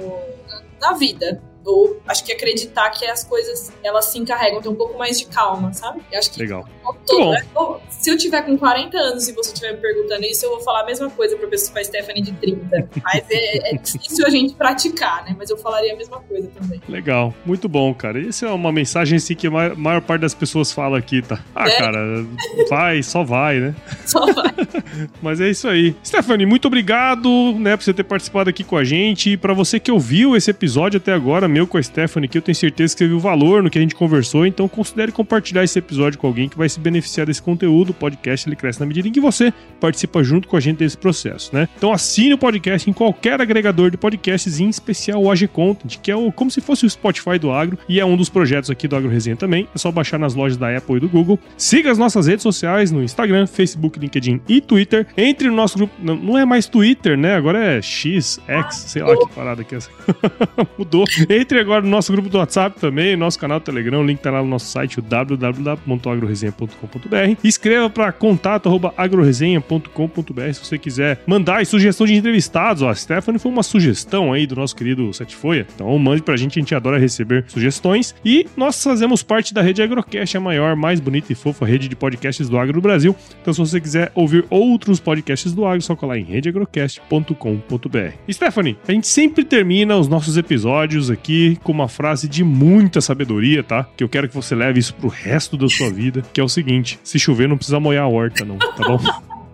na 0.79 0.93
vida 0.93 1.41
ou 1.69 1.99
acho 2.07 2.23
que 2.23 2.31
acreditar 2.31 2.89
que 2.91 3.05
as 3.05 3.23
coisas 3.23 3.71
elas 3.83 4.05
se 4.05 4.17
encarregam, 4.17 4.61
ter 4.61 4.69
um 4.69 4.75
pouco 4.75 4.97
mais 4.97 5.19
de 5.19 5.25
calma, 5.25 5.73
sabe? 5.73 6.01
Eu 6.11 6.19
acho 6.19 6.31
que 6.31 6.39
Legal. 6.39 6.67
Todo, 7.05 7.31
né? 7.31 7.45
Se 7.89 8.09
eu 8.09 8.17
tiver 8.17 8.41
com 8.41 8.57
40 8.57 8.97
anos 8.97 9.27
e 9.27 9.33
você 9.33 9.51
estiver 9.51 9.73
me 9.73 9.79
perguntando 9.79 10.23
isso, 10.25 10.45
eu 10.45 10.49
vou 10.49 10.61
falar 10.61 10.81
a 10.81 10.85
mesma 10.85 11.09
coisa 11.09 11.35
pra 11.37 11.47
pessoa 11.47 11.83
Stephanie 11.83 12.23
de 12.23 12.31
30. 12.33 12.89
Mas 13.03 13.25
é, 13.29 13.75
é, 13.75 13.77
difícil 13.77 14.25
a 14.25 14.29
gente 14.29 14.55
praticar, 14.55 15.23
né? 15.25 15.35
Mas 15.37 15.49
eu 15.49 15.57
falaria 15.57 15.93
a 15.93 15.95
mesma 15.95 16.19
coisa 16.21 16.47
também. 16.47 16.81
Legal, 16.87 17.33
muito 17.45 17.67
bom, 17.69 17.93
cara. 17.93 18.19
Isso 18.19 18.45
é 18.45 18.51
uma 18.51 18.71
mensagem 18.71 19.17
assim 19.17 19.35
que 19.35 19.47
a 19.47 19.51
maior, 19.51 19.75
maior 19.75 20.01
parte 20.01 20.21
das 20.21 20.33
pessoas 20.33 20.71
fala 20.71 20.97
aqui, 20.97 21.21
tá? 21.21 21.39
Ah, 21.55 21.69
é. 21.69 21.77
cara, 21.77 22.25
vai, 22.69 23.03
só 23.03 23.23
vai, 23.23 23.59
né? 23.59 23.75
Só 24.05 24.25
vai. 24.33 24.53
Mas 25.21 25.39
é 25.39 25.49
isso 25.49 25.67
aí. 25.67 25.95
Stephanie, 26.03 26.45
muito 26.45 26.67
obrigado, 26.67 27.29
né, 27.59 27.77
por 27.77 27.83
você 27.83 27.93
ter 27.93 28.03
participado 28.03 28.49
aqui 28.49 28.63
com 28.63 28.77
a 28.77 28.83
gente. 28.83 29.31
E 29.31 29.37
pra 29.37 29.53
você 29.53 29.79
que 29.79 29.91
ouviu 29.91 30.35
esse 30.35 30.49
episódio 30.49 30.97
até 30.97 31.13
agora, 31.13 31.47
meu 31.47 31.58
com 31.67 31.77
a 31.77 31.83
Stephanie, 31.83 32.27
que 32.27 32.37
eu 32.37 32.41
tenho 32.41 32.55
certeza 32.55 32.93
que 32.93 32.99
você 32.99 33.07
viu 33.07 33.19
valor 33.19 33.63
no 33.63 33.69
que 33.69 33.77
a 33.77 33.81
gente 33.81 33.95
conversou, 33.95 34.45
então 34.45 34.67
considere 34.67 35.11
compartilhar 35.11 35.63
esse 35.63 35.77
episódio 35.77 36.19
com 36.19 36.27
alguém 36.27 36.49
que 36.49 36.57
vai 36.57 36.69
se 36.69 36.79
beneficiar 36.79 37.27
desse 37.27 37.41
conteúdo. 37.41 37.89
O 37.89 37.93
podcast 37.93 38.47
ele 38.47 38.55
cresce 38.55 38.79
na 38.79 38.85
medida 38.85 39.07
em 39.07 39.11
que 39.11 39.19
você 39.19 39.53
participa 39.79 40.23
junto 40.23 40.47
com 40.47 40.57
a 40.57 40.59
gente 40.59 40.77
desse 40.77 40.97
processo, 40.97 41.53
né? 41.53 41.67
Então 41.77 41.91
assine 41.91 42.33
o 42.33 42.37
podcast 42.37 42.89
em 42.89 42.93
qualquer 42.93 43.39
agregador 43.41 43.89
de 43.89 43.97
podcasts, 43.97 44.59
em 44.59 44.69
especial 44.69 45.21
o 45.21 45.31
AG 45.31 45.47
Content, 45.47 45.97
que 46.01 46.11
é 46.11 46.15
o, 46.15 46.31
como 46.31 46.51
se 46.51 46.61
fosse 46.61 46.85
o 46.85 46.89
Spotify 46.89 47.39
do 47.39 47.51
agro 47.51 47.77
e 47.87 47.99
é 47.99 48.05
um 48.05 48.15
dos 48.15 48.29
projetos 48.29 48.69
aqui 48.69 48.87
do 48.87 48.95
Agro 48.95 49.09
Resenha 49.09 49.35
também. 49.35 49.67
É 49.73 49.77
só 49.77 49.91
baixar 49.91 50.19
nas 50.19 50.35
lojas 50.35 50.57
da 50.57 50.75
Apple 50.75 50.97
e 50.97 50.99
do 50.99 51.09
Google. 51.09 51.39
Siga 51.57 51.91
as 51.91 51.97
nossas 51.97 52.27
redes 52.27 52.43
sociais 52.43 52.91
no 52.91 53.03
Instagram, 53.03 53.47
Facebook, 53.47 53.99
LinkedIn 53.99 54.41
e 54.47 54.61
Twitter. 54.61 55.07
Entre 55.17 55.49
no 55.49 55.55
nosso 55.55 55.77
grupo, 55.77 55.93
não, 55.99 56.15
não 56.15 56.37
é 56.37 56.45
mais 56.45 56.67
Twitter, 56.67 57.17
né? 57.17 57.35
Agora 57.35 57.63
é 57.63 57.81
X, 57.81 58.39
X, 58.47 58.75
sei 58.75 59.01
lá 59.01 59.15
que 59.17 59.33
parada 59.33 59.63
que 59.63 59.75
é 59.75 59.77
essa. 59.77 59.89
Mudou. 60.77 61.05
Entre 61.29 61.48
agora 61.57 61.81
no 61.81 61.89
nosso 61.89 62.11
grupo 62.11 62.29
do 62.29 62.37
WhatsApp 62.37 62.79
também, 62.79 63.15
nosso 63.15 63.39
canal 63.39 63.59
do 63.59 63.63
Telegram, 63.63 64.01
o 64.01 64.05
link 64.05 64.19
tá 64.19 64.29
lá 64.29 64.41
no 64.41 64.47
nosso 64.47 64.67
site, 64.67 64.99
o 64.99 65.01
www.agroresenha.com.br. 65.01 67.39
Escreva 67.43 67.89
para 67.89 68.11
contato@agroresenha.com.br 68.11 70.53
se 70.53 70.65
você 70.65 70.77
quiser 70.77 71.21
mandar 71.25 71.65
sugestão 71.65 72.05
de 72.05 72.15
entrevistados. 72.15 72.83
Ó, 72.83 72.89
a 72.89 72.95
Stephanie 72.95 73.39
foi 73.39 73.51
uma 73.51 73.63
sugestão 73.63 74.33
aí 74.33 74.45
do 74.45 74.55
nosso 74.55 74.75
querido 74.75 75.11
Sete 75.13 75.35
Folha. 75.35 75.65
Então 75.73 75.97
mande 75.97 76.21
pra 76.21 76.35
gente, 76.35 76.59
a 76.59 76.61
gente 76.61 76.75
adora 76.75 76.97
receber 76.97 77.45
sugestões. 77.47 78.13
E 78.23 78.45
nós 78.57 78.83
fazemos 78.83 79.23
parte 79.23 79.53
da 79.53 79.61
rede 79.61 79.81
Agrocast, 79.81 80.35
a 80.35 80.39
maior, 80.39 80.75
mais 80.75 80.99
bonita 80.99 81.31
e 81.31 81.35
fofa 81.35 81.65
rede 81.65 81.87
de 81.87 81.95
podcasts 81.95 82.49
do 82.49 82.57
agro 82.57 82.73
do 82.73 82.81
Brasil. 82.81 83.15
Então 83.41 83.53
se 83.53 83.59
você 83.59 83.79
quiser 83.79 84.11
ouvir 84.13 84.45
outros 84.49 84.99
podcasts 84.99 85.53
do 85.53 85.65
agro, 85.65 85.81
só 85.81 85.95
colar 85.95 86.17
em 86.17 86.23
redeagrocast.com.br. 86.23 88.31
Stephanie, 88.31 88.77
a 88.87 88.91
gente 88.91 89.07
sempre 89.07 89.43
termina 89.43 89.97
os 89.97 90.07
nossos 90.07 90.37
episódios 90.37 91.09
aqui 91.09 91.28
com 91.63 91.71
uma 91.71 91.87
frase 91.87 92.27
de 92.27 92.43
muita 92.43 93.01
sabedoria, 93.01 93.63
tá? 93.63 93.87
Que 93.95 94.03
eu 94.03 94.09
quero 94.09 94.27
que 94.27 94.33
você 94.35 94.55
leve 94.55 94.79
isso 94.79 94.95
pro 94.95 95.07
resto 95.07 95.55
da 95.57 95.67
sua 95.67 95.91
vida, 95.91 96.23
que 96.33 96.41
é 96.41 96.43
o 96.43 96.49
seguinte: 96.49 96.99
se 97.03 97.19
chover 97.19 97.47
não 97.47 97.57
precisa 97.57 97.79
molhar 97.79 98.05
a 98.05 98.07
horta, 98.07 98.43
não, 98.45 98.57
tá 98.57 98.87
bom? 98.87 98.99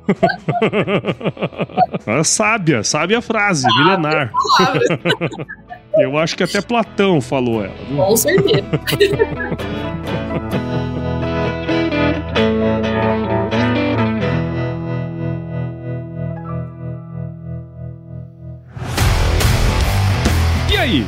sábia, 2.23 2.84
sábia 2.84 3.19
frase, 3.21 3.65
milenar. 3.78 4.32
Eu 5.97 6.17
acho 6.17 6.36
que 6.36 6.43
até 6.43 6.61
Platão 6.61 7.21
falou 7.21 7.63
ela. 7.63 7.73
Viu? 7.88 7.97
Com 7.97 8.17
certeza. 8.17 8.65
E 20.69 20.78
aí, 20.78 21.07